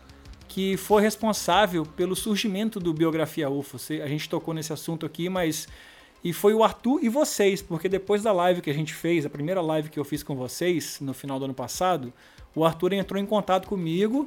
[0.48, 3.76] que foi responsável pelo surgimento do Biografia UFO.
[4.02, 5.68] A gente tocou nesse assunto aqui, mas
[6.24, 9.30] e foi o Arthur e vocês, porque depois da live que a gente fez, a
[9.30, 12.12] primeira live que eu fiz com vocês no final do ano passado,
[12.54, 14.26] o Arthur entrou em contato comigo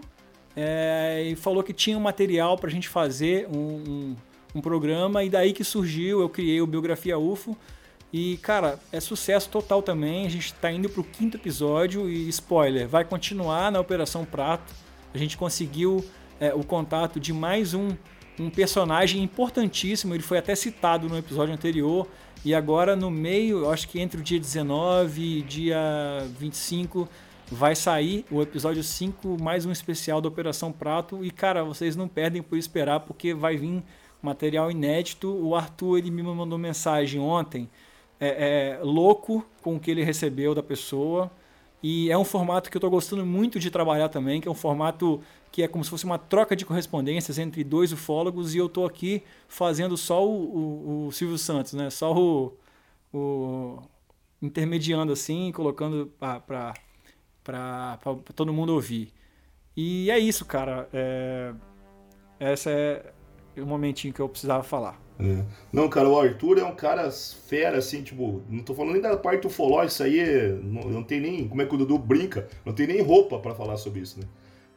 [0.56, 4.16] é, e falou que tinha um material para a gente fazer um, um,
[4.56, 7.58] um, programa, e daí que surgiu, eu criei o Biografia UFO.
[8.14, 10.26] E, cara, é sucesso total também.
[10.26, 14.74] A gente está indo para o quinto episódio e, spoiler, vai continuar na Operação Prato.
[15.14, 16.04] A gente conseguiu
[16.40, 17.90] é, o contato de mais um
[18.40, 22.08] um personagem importantíssimo, ele foi até citado no episódio anterior,
[22.44, 27.08] e agora no meio, acho que entre o dia 19 e dia 25
[27.52, 32.08] vai sair o episódio 5, mais um especial da Operação Prato, e cara, vocês não
[32.08, 33.84] perdem por esperar, porque vai vir
[34.22, 37.70] material inédito, o Arthur ele me mandou mensagem ontem,
[38.18, 41.30] é, é louco com o que ele recebeu da pessoa,
[41.84, 44.56] e é um formato que eu estou gostando muito de trabalhar também, que é um
[44.56, 45.20] formato
[45.52, 48.54] que é como se fosse uma troca de correspondências entre dois ufólogos.
[48.54, 51.90] E eu estou aqui fazendo só o, o, o, Silvio Santos, né?
[51.90, 52.54] Só o,
[53.12, 53.80] o
[54.40, 56.74] intermediando assim, colocando para
[58.36, 59.14] todo mundo ouvir.
[59.76, 60.88] E é isso, cara.
[60.94, 61.54] É,
[62.40, 63.14] essa é
[63.58, 65.00] o momentinho que eu precisava falar.
[65.20, 65.44] É.
[65.72, 69.16] Não, cara, o Arthur é um cara fera, assim, tipo, não tô falando nem da
[69.16, 72.74] parte ufológica, isso aí não, não tem nem, como é que o Dudu brinca, não
[72.74, 74.26] tem nem roupa para falar sobre isso, né?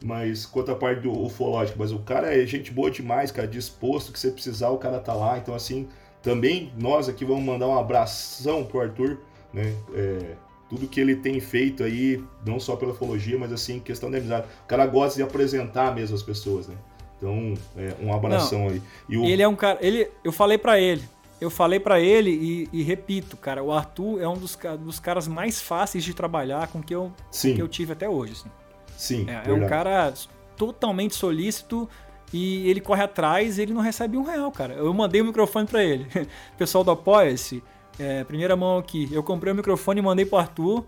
[0.04, 4.12] Mas quanto à parte do ufológico, mas o cara é gente boa demais, cara, disposto
[4.12, 5.38] que você precisar, o cara tá lá.
[5.38, 5.88] Então, assim,
[6.22, 9.18] também nós aqui vamos mandar um abração pro Arthur,
[9.52, 9.74] né?
[9.94, 10.36] É,
[10.74, 14.46] tudo que ele tem feito aí, não só pela ufologia, mas assim, questão de amizade.
[14.64, 16.74] O cara gosta de apresentar mesmo as pessoas, né?
[17.16, 18.82] Então, é, um abração não, aí.
[19.08, 19.24] O...
[19.24, 19.78] Ele é um cara.
[19.80, 21.02] Ele, eu falei para ele.
[21.40, 25.28] Eu falei para ele e, e, repito, cara, o Arthur é um dos, dos caras
[25.28, 28.32] mais fáceis de trabalhar com que eu, que eu tive até hoje.
[28.32, 28.50] Assim.
[28.96, 29.26] Sim.
[29.28, 30.12] É, é um cara
[30.56, 31.88] totalmente solícito
[32.32, 34.74] e ele corre atrás e ele não recebe um real, cara.
[34.74, 36.06] Eu mandei o microfone para ele.
[36.56, 37.62] Pessoal do Apoia-se,
[37.98, 39.08] é, primeira mão aqui.
[39.12, 40.84] Eu comprei o microfone e mandei pro Arthur.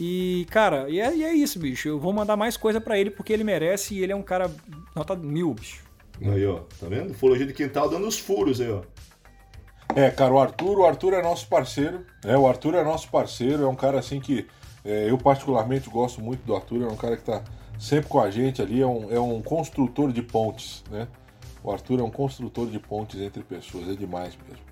[0.00, 1.88] E, cara, e é, e é isso, bicho.
[1.88, 4.50] Eu vou mandar mais coisa para ele porque ele merece e ele é um cara
[4.94, 5.84] nota mil, bicho.
[6.20, 7.10] Aí, ó, tá vendo?
[7.10, 8.82] Ufologia de quintal dando os furos aí, ó.
[9.94, 12.06] É, cara, o Arthur, o Arthur é nosso parceiro.
[12.24, 14.46] É, o Arthur é nosso parceiro, é um cara assim que
[14.84, 17.42] é, eu, particularmente, gosto muito do Arthur, é um cara que está
[17.78, 21.08] sempre com a gente ali, é um, é um construtor de pontes, né?
[21.62, 24.71] O Arthur é um construtor de pontes entre pessoas, é demais mesmo.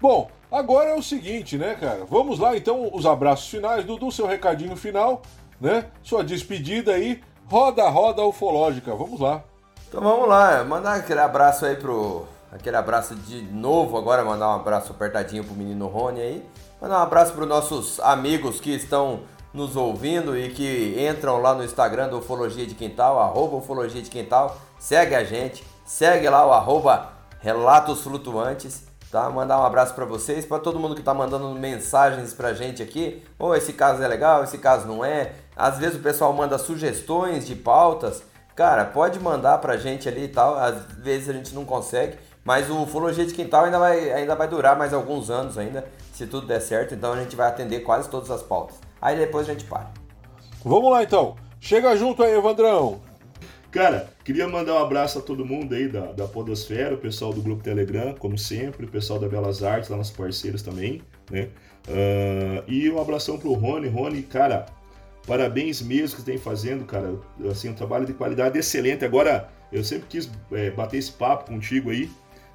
[0.00, 2.04] Bom, agora é o seguinte, né, cara?
[2.08, 3.84] Vamos lá então, os abraços finais.
[3.84, 5.22] Dudu, seu recadinho final,
[5.60, 5.86] né?
[6.02, 7.20] Sua despedida aí.
[7.46, 8.94] Roda, roda ufológica.
[8.94, 9.42] Vamos lá.
[9.88, 12.26] Então vamos lá, mandar aquele abraço aí pro.
[12.52, 16.44] Aquele abraço de novo agora, mandar um abraço apertadinho pro menino Rony aí.
[16.80, 19.20] Mandar um abraço para nossos amigos que estão
[19.52, 24.08] nos ouvindo e que entram lá no Instagram do Ufologia de Quintal, arroba Ufologia de
[24.08, 29.28] Quintal, segue a gente, segue lá o arroba Relatos Flutuantes, tá?
[29.30, 33.22] Mandar um abraço para vocês, para todo mundo que tá mandando mensagens pra gente aqui,
[33.38, 35.32] ou oh, esse caso é legal, esse caso não é.
[35.56, 38.22] Às vezes o pessoal manda sugestões de pautas,
[38.54, 42.70] cara, pode mandar pra gente ali e tal, às vezes a gente não consegue, mas
[42.70, 46.46] o Ufologia de Quintal ainda vai, ainda vai durar mais alguns anos ainda, se tudo
[46.46, 48.76] der certo, então a gente vai atender quase todas as pautas.
[49.00, 49.90] Aí depois a gente para.
[50.64, 51.36] Vamos lá então.
[51.60, 53.07] Chega junto aí, Evandrão.
[53.70, 57.42] Cara, queria mandar um abraço a todo mundo aí da, da Podosfera, o pessoal do
[57.42, 61.48] Grupo Telegram, como sempre, o pessoal da Belas Artes, lá nossos parceiros também, né?
[61.86, 63.88] Uh, e um abração pro Rony.
[63.88, 64.66] Rony, cara,
[65.26, 67.14] parabéns mesmo que você tem fazendo, cara.
[67.50, 69.04] Assim, um trabalho de qualidade excelente.
[69.04, 72.10] Agora, eu sempre quis é, bater esse papo contigo aí,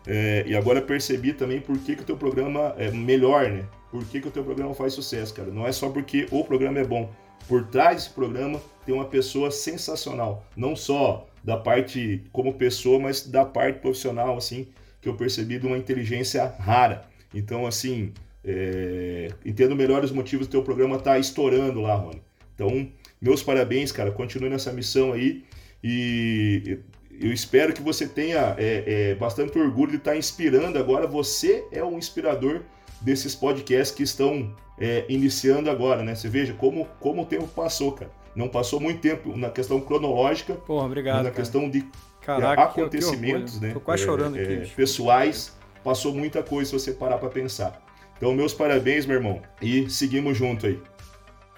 [0.07, 3.65] é, e agora percebi também por que, que o teu programa é melhor, né?
[3.94, 5.52] por que, que o teu programa faz sucesso, cara.
[5.52, 7.11] Não é só porque o programa é bom.
[7.47, 10.45] Por trás desse programa tem uma pessoa sensacional.
[10.55, 14.67] Não só da parte como pessoa, mas da parte profissional, assim,
[15.01, 17.05] que eu percebi de uma inteligência rara.
[17.33, 18.13] Então, assim,
[18.43, 19.29] é...
[19.45, 22.21] entendo melhor os motivos do teu programa estar tá estourando lá, Rony.
[22.55, 22.89] Então,
[23.21, 24.11] meus parabéns, cara.
[24.11, 25.43] Continue nessa missão aí.
[25.83, 26.79] E
[27.19, 31.07] eu espero que você tenha é, é, bastante orgulho de estar tá inspirando agora.
[31.07, 32.61] Você é o inspirador
[33.01, 36.15] desses podcasts que estão é, iniciando agora, né?
[36.15, 38.11] Você veja como, como o tempo passou, cara.
[38.35, 41.35] Não passou muito tempo na questão cronológica, Porra, obrigado, na cara.
[41.35, 41.85] questão de
[42.21, 43.73] Caraca, acontecimentos, que, que né?
[43.73, 44.53] Tô quase é, chorando aqui.
[44.53, 47.81] é, pessoais, passou muita coisa se você parar para pensar.
[48.17, 50.81] Então, meus parabéns, meu irmão, e seguimos junto aí.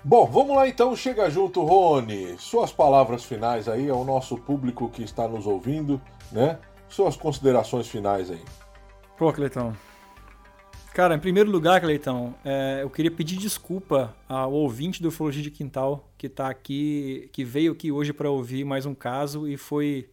[0.03, 2.35] Bom, vamos lá então, chega junto, Rony.
[2.37, 5.99] Suas palavras finais aí ao nosso público que está nos ouvindo,
[6.31, 6.59] né?
[6.89, 8.41] Suas considerações finais aí.
[9.17, 9.73] Pô, Cleitão.
[10.95, 15.51] Cara, em primeiro lugar, Cleitão, é, eu queria pedir desculpa ao ouvinte do Ufologia de
[15.51, 20.07] Quintal que tá aqui, que veio aqui hoje para ouvir mais um caso e foi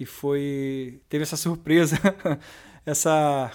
[0.00, 1.96] e foi teve essa surpresa,
[2.84, 3.52] essa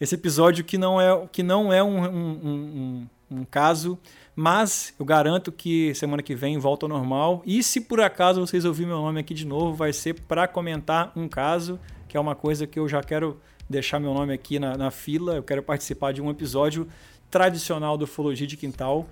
[0.00, 3.98] esse episódio que não é que não é um, um, um, um caso,
[4.36, 7.42] mas eu garanto que semana que vem volta ao normal.
[7.44, 11.10] E se por acaso vocês ouvirem meu nome aqui de novo, vai ser para comentar
[11.16, 13.40] um caso, que é uma coisa que eu já quero
[13.70, 15.36] deixar meu nome aqui na, na fila.
[15.36, 16.88] Eu quero participar de um episódio
[17.30, 19.06] tradicional do Ufologia de Quintal.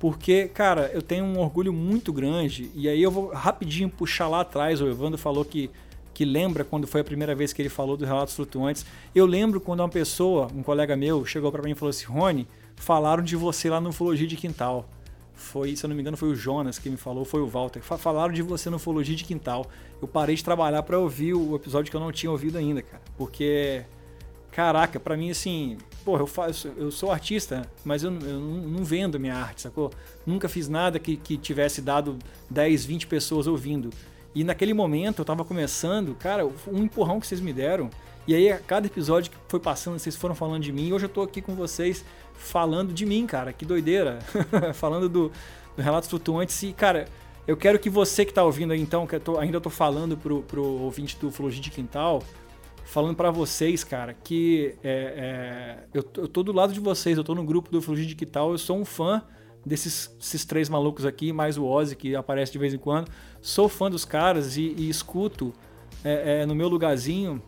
[0.00, 2.68] Porque, cara, eu tenho um orgulho muito grande.
[2.74, 4.80] E aí eu vou rapidinho puxar lá atrás.
[4.80, 5.70] O Evandro falou que,
[6.12, 8.84] que lembra quando foi a primeira vez que ele falou dos relatos flutuantes.
[9.14, 12.48] Eu lembro quando uma pessoa, um colega meu, chegou para mim e falou assim: Rony,
[12.74, 14.88] falaram de você lá no Ufologia de Quintal.
[15.42, 17.82] Foi, se eu não me engano, foi o Jonas que me falou, foi o Walter.
[17.82, 19.66] Falaram de você no Ufologia de Quintal.
[20.00, 23.02] Eu parei de trabalhar para ouvir o episódio que eu não tinha ouvido ainda, cara.
[23.18, 23.84] Porque,
[24.50, 29.18] caraca, para mim, assim, porra, eu, faço, eu sou artista, mas eu, eu não vendo
[29.20, 29.90] minha arte, sacou?
[30.24, 33.90] Nunca fiz nada que, que tivesse dado 10, 20 pessoas ouvindo.
[34.34, 37.90] E naquele momento eu tava começando, cara, um empurrão que vocês me deram.
[38.26, 40.92] E aí, a cada episódio que foi passando, vocês foram falando de mim.
[40.92, 42.04] Hoje eu tô aqui com vocês
[42.42, 43.52] falando de mim, cara.
[43.52, 44.18] Que doideira.
[44.74, 45.32] falando do,
[45.76, 46.62] do Relatos Flutuantes.
[46.62, 47.06] E, cara,
[47.46, 50.16] eu quero que você que tá ouvindo aí, então, que eu tô, ainda tô falando
[50.16, 52.22] pro, pro ouvinte do Ufologia de Quintal,
[52.84, 57.24] falando para vocês, cara, que é, é, eu, eu tô do lado de vocês, eu
[57.24, 59.22] tô no grupo do Ufologia de Quintal, eu sou um fã
[59.64, 63.10] desses esses três malucos aqui, mais o Ozzy, que aparece de vez em quando.
[63.40, 65.52] Sou fã dos caras e, e escuto
[66.04, 67.40] é, no meu lugarzinho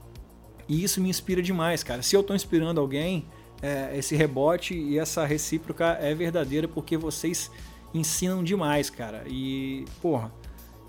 [0.68, 2.02] e isso me inspira demais, cara.
[2.02, 3.26] Se eu estou inspirando alguém,
[3.64, 7.50] é, esse rebote e essa recíproca é verdadeira porque vocês
[7.94, 9.24] ensinam demais, cara.
[9.26, 10.30] E, porra.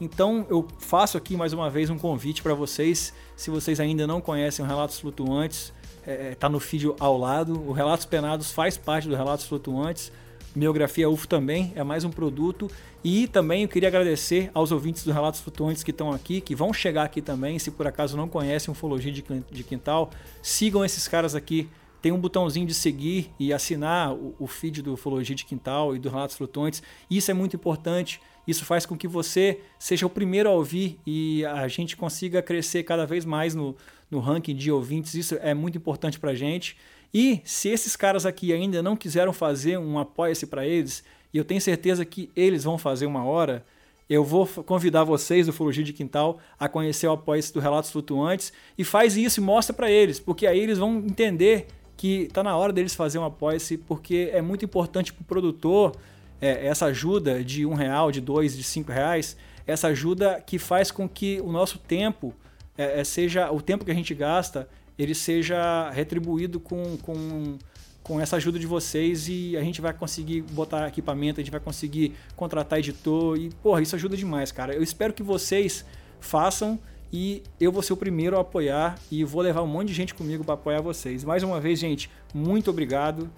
[0.01, 3.13] Então eu faço aqui mais uma vez um convite para vocês.
[3.37, 5.71] Se vocês ainda não conhecem o Relatos Flutuantes,
[6.05, 7.53] é, tá no feed ao lado.
[7.65, 10.11] O Relatos Penados faz parte do Relatos Flutuantes.
[10.53, 12.69] Biografia UFO também é mais um produto.
[13.01, 16.73] E também eu queria agradecer aos ouvintes do Relatos Flutuantes que estão aqui, que vão
[16.73, 17.57] chegar aqui também.
[17.57, 20.09] Se por acaso não conhecem Ufologia de Quintal,
[20.41, 21.69] sigam esses caras aqui.
[22.01, 26.09] Tem um botãozinho de seguir e assinar o feed do Ufologia de Quintal e do
[26.09, 26.83] Relatos Flutuantes.
[27.09, 28.21] Isso é muito importante.
[28.47, 32.83] Isso faz com que você seja o primeiro a ouvir e a gente consiga crescer
[32.83, 33.75] cada vez mais no,
[34.09, 35.15] no ranking de ouvintes.
[35.15, 36.77] Isso é muito importante para a gente.
[37.13, 41.03] E se esses caras aqui ainda não quiseram fazer um apoia-se para eles,
[41.33, 43.65] e eu tenho certeza que eles vão fazer uma hora,
[44.09, 48.53] eu vou convidar vocês do Ufologia de Quintal a conhecer o apoia-se do Relatos Flutuantes
[48.77, 51.67] e faz isso e mostra para eles, porque aí eles vão entender
[51.97, 55.95] que tá na hora deles fazer um apoia-se, porque é muito importante para o produtor
[56.41, 60.91] é, essa ajuda de um real, de dois, de cinco reais, essa ajuda que faz
[60.91, 62.33] com que o nosso tempo
[62.77, 64.67] é, seja o tempo que a gente gasta
[64.97, 67.57] ele seja retribuído com, com,
[68.01, 71.59] com essa ajuda de vocês e a gente vai conseguir botar equipamento, a gente vai
[71.59, 74.73] conseguir contratar editor e, porra, isso ajuda demais, cara.
[74.73, 75.85] Eu espero que vocês
[76.19, 76.79] façam
[77.15, 80.13] e eu vou ser o primeiro a apoiar e vou levar um monte de gente
[80.13, 81.23] comigo para apoiar vocês.
[81.23, 83.29] Mais uma vez, gente, muito obrigado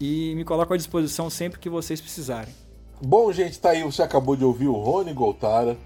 [0.00, 2.54] e me coloco à disposição sempre que vocês precisarem.
[3.04, 5.76] Bom, gente, tá aí, você acabou de ouvir o Rony Goltara,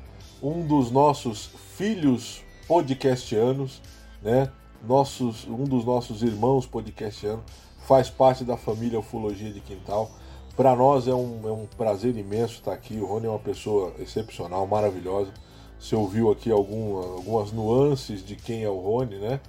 [0.42, 3.80] um dos nossos filhos podcastianos,
[4.22, 4.52] né?
[4.86, 7.46] nossos, um dos nossos irmãos podcastianos,
[7.86, 10.10] faz parte da família Ufologia de Quintal.
[10.54, 12.98] Para nós é um, é um prazer imenso estar aqui.
[12.98, 15.32] O Rony é uma pessoa excepcional, maravilhosa.
[15.78, 19.40] Você ouviu aqui alguma, algumas nuances de quem é o Rony, né?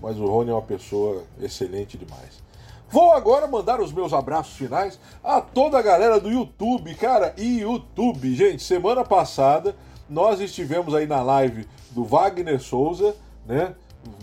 [0.00, 2.42] Mas o Rony é uma pessoa excelente demais.
[2.90, 7.34] Vou agora mandar os meus abraços finais a toda a galera do YouTube, cara.
[7.36, 9.74] E YouTube, gente, semana passada
[10.08, 13.16] nós estivemos aí na live do Wagner Souza,
[13.46, 13.74] né?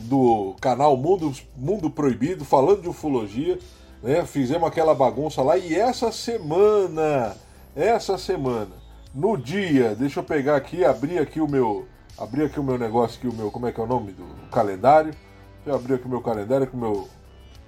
[0.03, 3.57] do canal Mundo, Mundo Proibido, falando de ufologia.
[4.01, 4.25] né?
[4.25, 7.35] Fizemos aquela bagunça lá e essa semana,
[7.75, 8.71] essa semana,
[9.13, 13.17] no dia, deixa eu pegar aqui, abrir aqui o meu, abrir aqui o meu negócio
[13.17, 15.11] aqui, o meu, como é que é o nome do calendário?
[15.11, 17.07] Deixa eu abrir aqui o meu calendário que o meu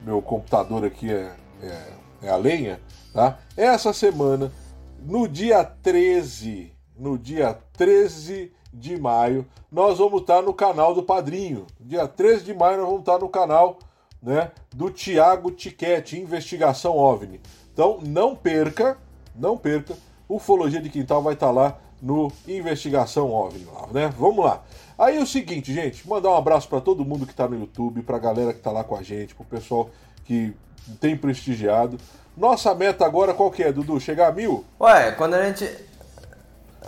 [0.04, 1.94] meu computador aqui é, é,
[2.24, 2.80] é a lenha,
[3.14, 3.40] tá?
[3.56, 4.52] Essa semana,
[5.00, 11.66] no dia 13, no dia 13 de maio, nós vamos estar no canal do Padrinho.
[11.80, 13.80] Dia 13 de maio nós vamos estar no canal
[14.22, 17.40] né, do Tiago Tiquete, Investigação OVNI.
[17.72, 18.98] Então não perca,
[19.36, 19.96] não perca,
[20.36, 24.14] Ufologia de Quintal vai estar lá no Investigação OVNI, né?
[24.18, 24.62] Vamos lá.
[24.98, 28.02] Aí é o seguinte, gente, mandar um abraço para todo mundo que está no YouTube,
[28.02, 29.90] para a galera que está lá com a gente, para o pessoal
[30.26, 30.54] que
[31.00, 31.98] tem prestigiado.
[32.36, 34.00] Nossa meta agora qual que é, Dudu?
[34.00, 34.66] Chegar a mil?
[34.80, 35.66] Ué, quando a gente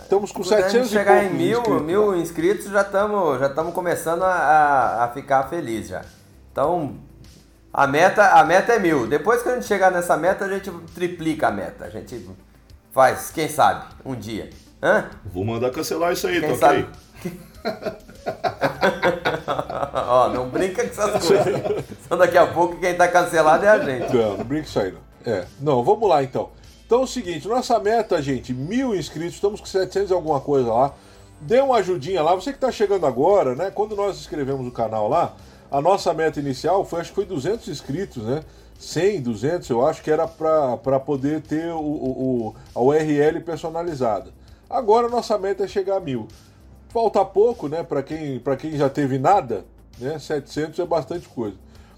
[0.02, 2.18] Estamos com 700 chegar e em mil, inscritos, mil né?
[2.18, 6.04] inscritos, já estamos já começando a, a ficar feliz já.
[6.52, 6.96] Então,
[7.72, 9.06] a meta, a meta é mil.
[9.06, 11.86] Depois que a gente chegar nessa meta, a gente triplica a meta.
[11.86, 12.28] A gente
[12.96, 14.48] faz, quem sabe, um dia.
[14.82, 15.10] Hã?
[15.26, 16.88] Vou mandar cancelar isso aí, Quem tá sabe?
[17.18, 17.40] ok?
[20.08, 21.84] Ó, não brinca com essas coisas.
[22.08, 24.16] Só daqui a pouco quem tá cancelado é a gente.
[24.16, 25.00] Não, não brinca isso aí, não.
[25.30, 26.48] É, não, vamos lá então.
[26.86, 30.72] Então é o seguinte, nossa meta, gente, mil inscritos, estamos com 700 e alguma coisa
[30.72, 30.94] lá.
[31.38, 33.70] Dê uma ajudinha lá, você que está chegando agora, né?
[33.70, 35.34] Quando nós escrevemos o canal lá,
[35.70, 38.42] a nossa meta inicial foi, acho que foi 200 inscritos, né?
[38.78, 44.32] 100, 200, eu acho que era para poder ter o, o, a URL personalizada.
[44.68, 46.28] Agora nossa meta é chegar a mil.
[46.88, 47.82] Falta pouco, né?
[47.82, 49.64] Para quem, quem já teve nada,
[49.98, 50.18] né?
[50.18, 51.56] 700 é bastante coisa.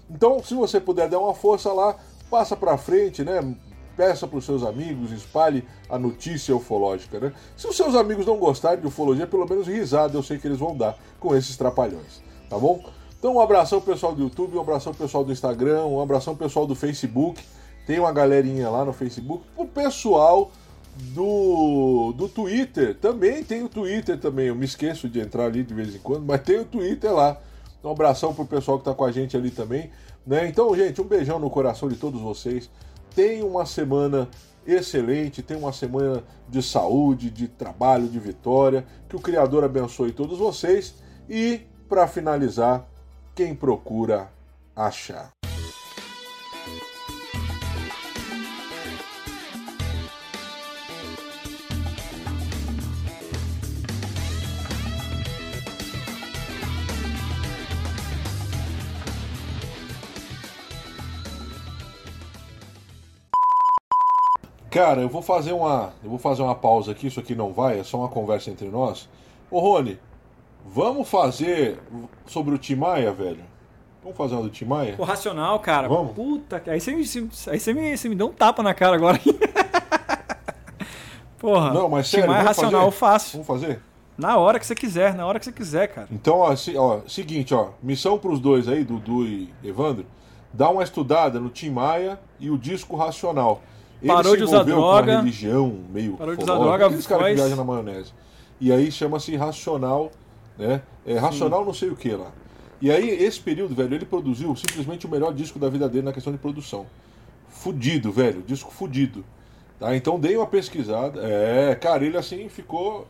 [0.09, 1.95] Então, se você puder dar uma força lá,
[2.29, 3.55] passa para frente, né?
[3.95, 7.33] Peça para os seus amigos, espalhe a notícia ufológica, né?
[7.57, 10.59] Se os seus amigos não gostarem de ufologia, pelo menos risada eu sei que eles
[10.59, 12.81] vão dar com esses trapalhões, tá bom?
[13.19, 16.73] Então, um abração pessoal do YouTube, um abração pessoal do Instagram, um abração pessoal do
[16.73, 17.43] Facebook.
[17.85, 19.43] Tem uma galerinha lá no Facebook.
[19.57, 20.51] O pessoal
[21.13, 24.47] do, do Twitter, também tem o Twitter também.
[24.47, 27.37] Eu me esqueço de entrar ali de vez em quando, mas tem o Twitter lá.
[27.83, 29.89] Um abração pro pessoal que tá com a gente ali também.
[30.25, 30.47] Né?
[30.47, 32.69] Então, gente, um beijão no coração de todos vocês.
[33.13, 34.29] Tenha uma semana
[34.65, 38.85] excelente, tenha uma semana de saúde, de trabalho, de vitória.
[39.09, 40.95] Que o Criador abençoe todos vocês.
[41.29, 42.88] E, para finalizar,
[43.39, 44.29] quem procura,
[44.75, 45.31] acha.
[64.69, 67.79] Cara, eu vou fazer uma, eu vou fazer uma pausa aqui, isso aqui não vai,
[67.79, 69.07] é só uma conversa entre nós.
[69.49, 69.97] Ô Rony,
[70.71, 71.79] vamos fazer
[72.25, 73.43] sobre o Timaya, velho?
[74.01, 74.95] Vamos fazer uma do Timaya?
[74.97, 75.87] O racional, cara.
[75.87, 76.13] Vamos?
[76.13, 77.01] Puta, aí você me,
[77.47, 79.19] aí você me, você me deu um tapa na cara agora.
[81.37, 81.73] Porra.
[81.73, 82.97] Não, mas sério, vamos racional fazer?
[82.97, 83.31] fácil.
[83.43, 83.81] Vamos fazer?
[84.17, 86.07] Na hora que você quiser, na hora que você quiser, cara.
[86.11, 90.05] Então, ó, se- ó, seguinte, ó, missão pros dois aí, Dudu e Evandro,
[90.51, 93.61] dá uma estudada no Tim Maia e o disco Racional.
[94.01, 95.13] Ele Parou de usar droga.
[95.15, 98.13] com religião meio Parou de usar droga, aqueles caras que viajam na maionese.
[98.59, 100.11] E aí chama-se Racional,
[100.59, 100.81] né?
[101.05, 102.31] É Racional não sei o que lá.
[102.81, 106.13] E aí, esse período, velho, ele produziu simplesmente o melhor disco da vida dele na
[106.13, 106.85] questão de produção.
[107.49, 109.25] Fudido, velho, disco fudido.
[109.79, 109.95] Tá?
[109.95, 111.21] Então dei uma pesquisada.
[111.21, 113.07] É, cara, ele assim ficou.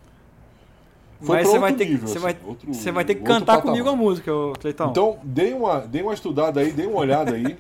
[1.22, 3.24] Foi Mas você vai, ter, que- nível, você, assim, vai, outro- você vai ter que
[3.24, 3.64] cantar patamar.
[3.74, 4.90] comigo a música, Cleitão.
[4.92, 7.58] Então, dê uma, dê uma estudada aí, dê uma olhada aí,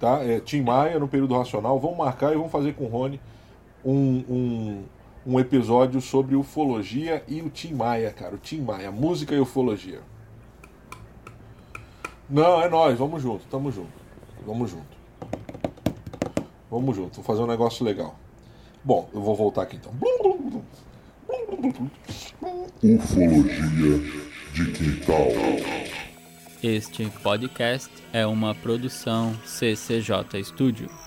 [0.00, 0.18] tá?
[0.24, 1.78] É, Tim Maia no período racional.
[1.78, 3.20] Vamos marcar e vamos fazer com o Rony
[3.84, 4.82] um, um,
[5.26, 8.36] um episódio sobre ufologia e o Tim Maia, cara.
[8.36, 10.00] O Tim Maia, música e ufologia.
[12.30, 13.90] Não, é nós, vamos junto, tamo junto.
[14.46, 14.96] Vamos junto.
[16.70, 18.14] Vamos junto, vou fazer um negócio legal.
[18.84, 19.92] Bom, eu vou voltar aqui então.
[22.82, 23.98] Ufologia
[24.52, 25.26] de Quintal.
[26.62, 31.05] Este podcast é uma produção CCJ Studio.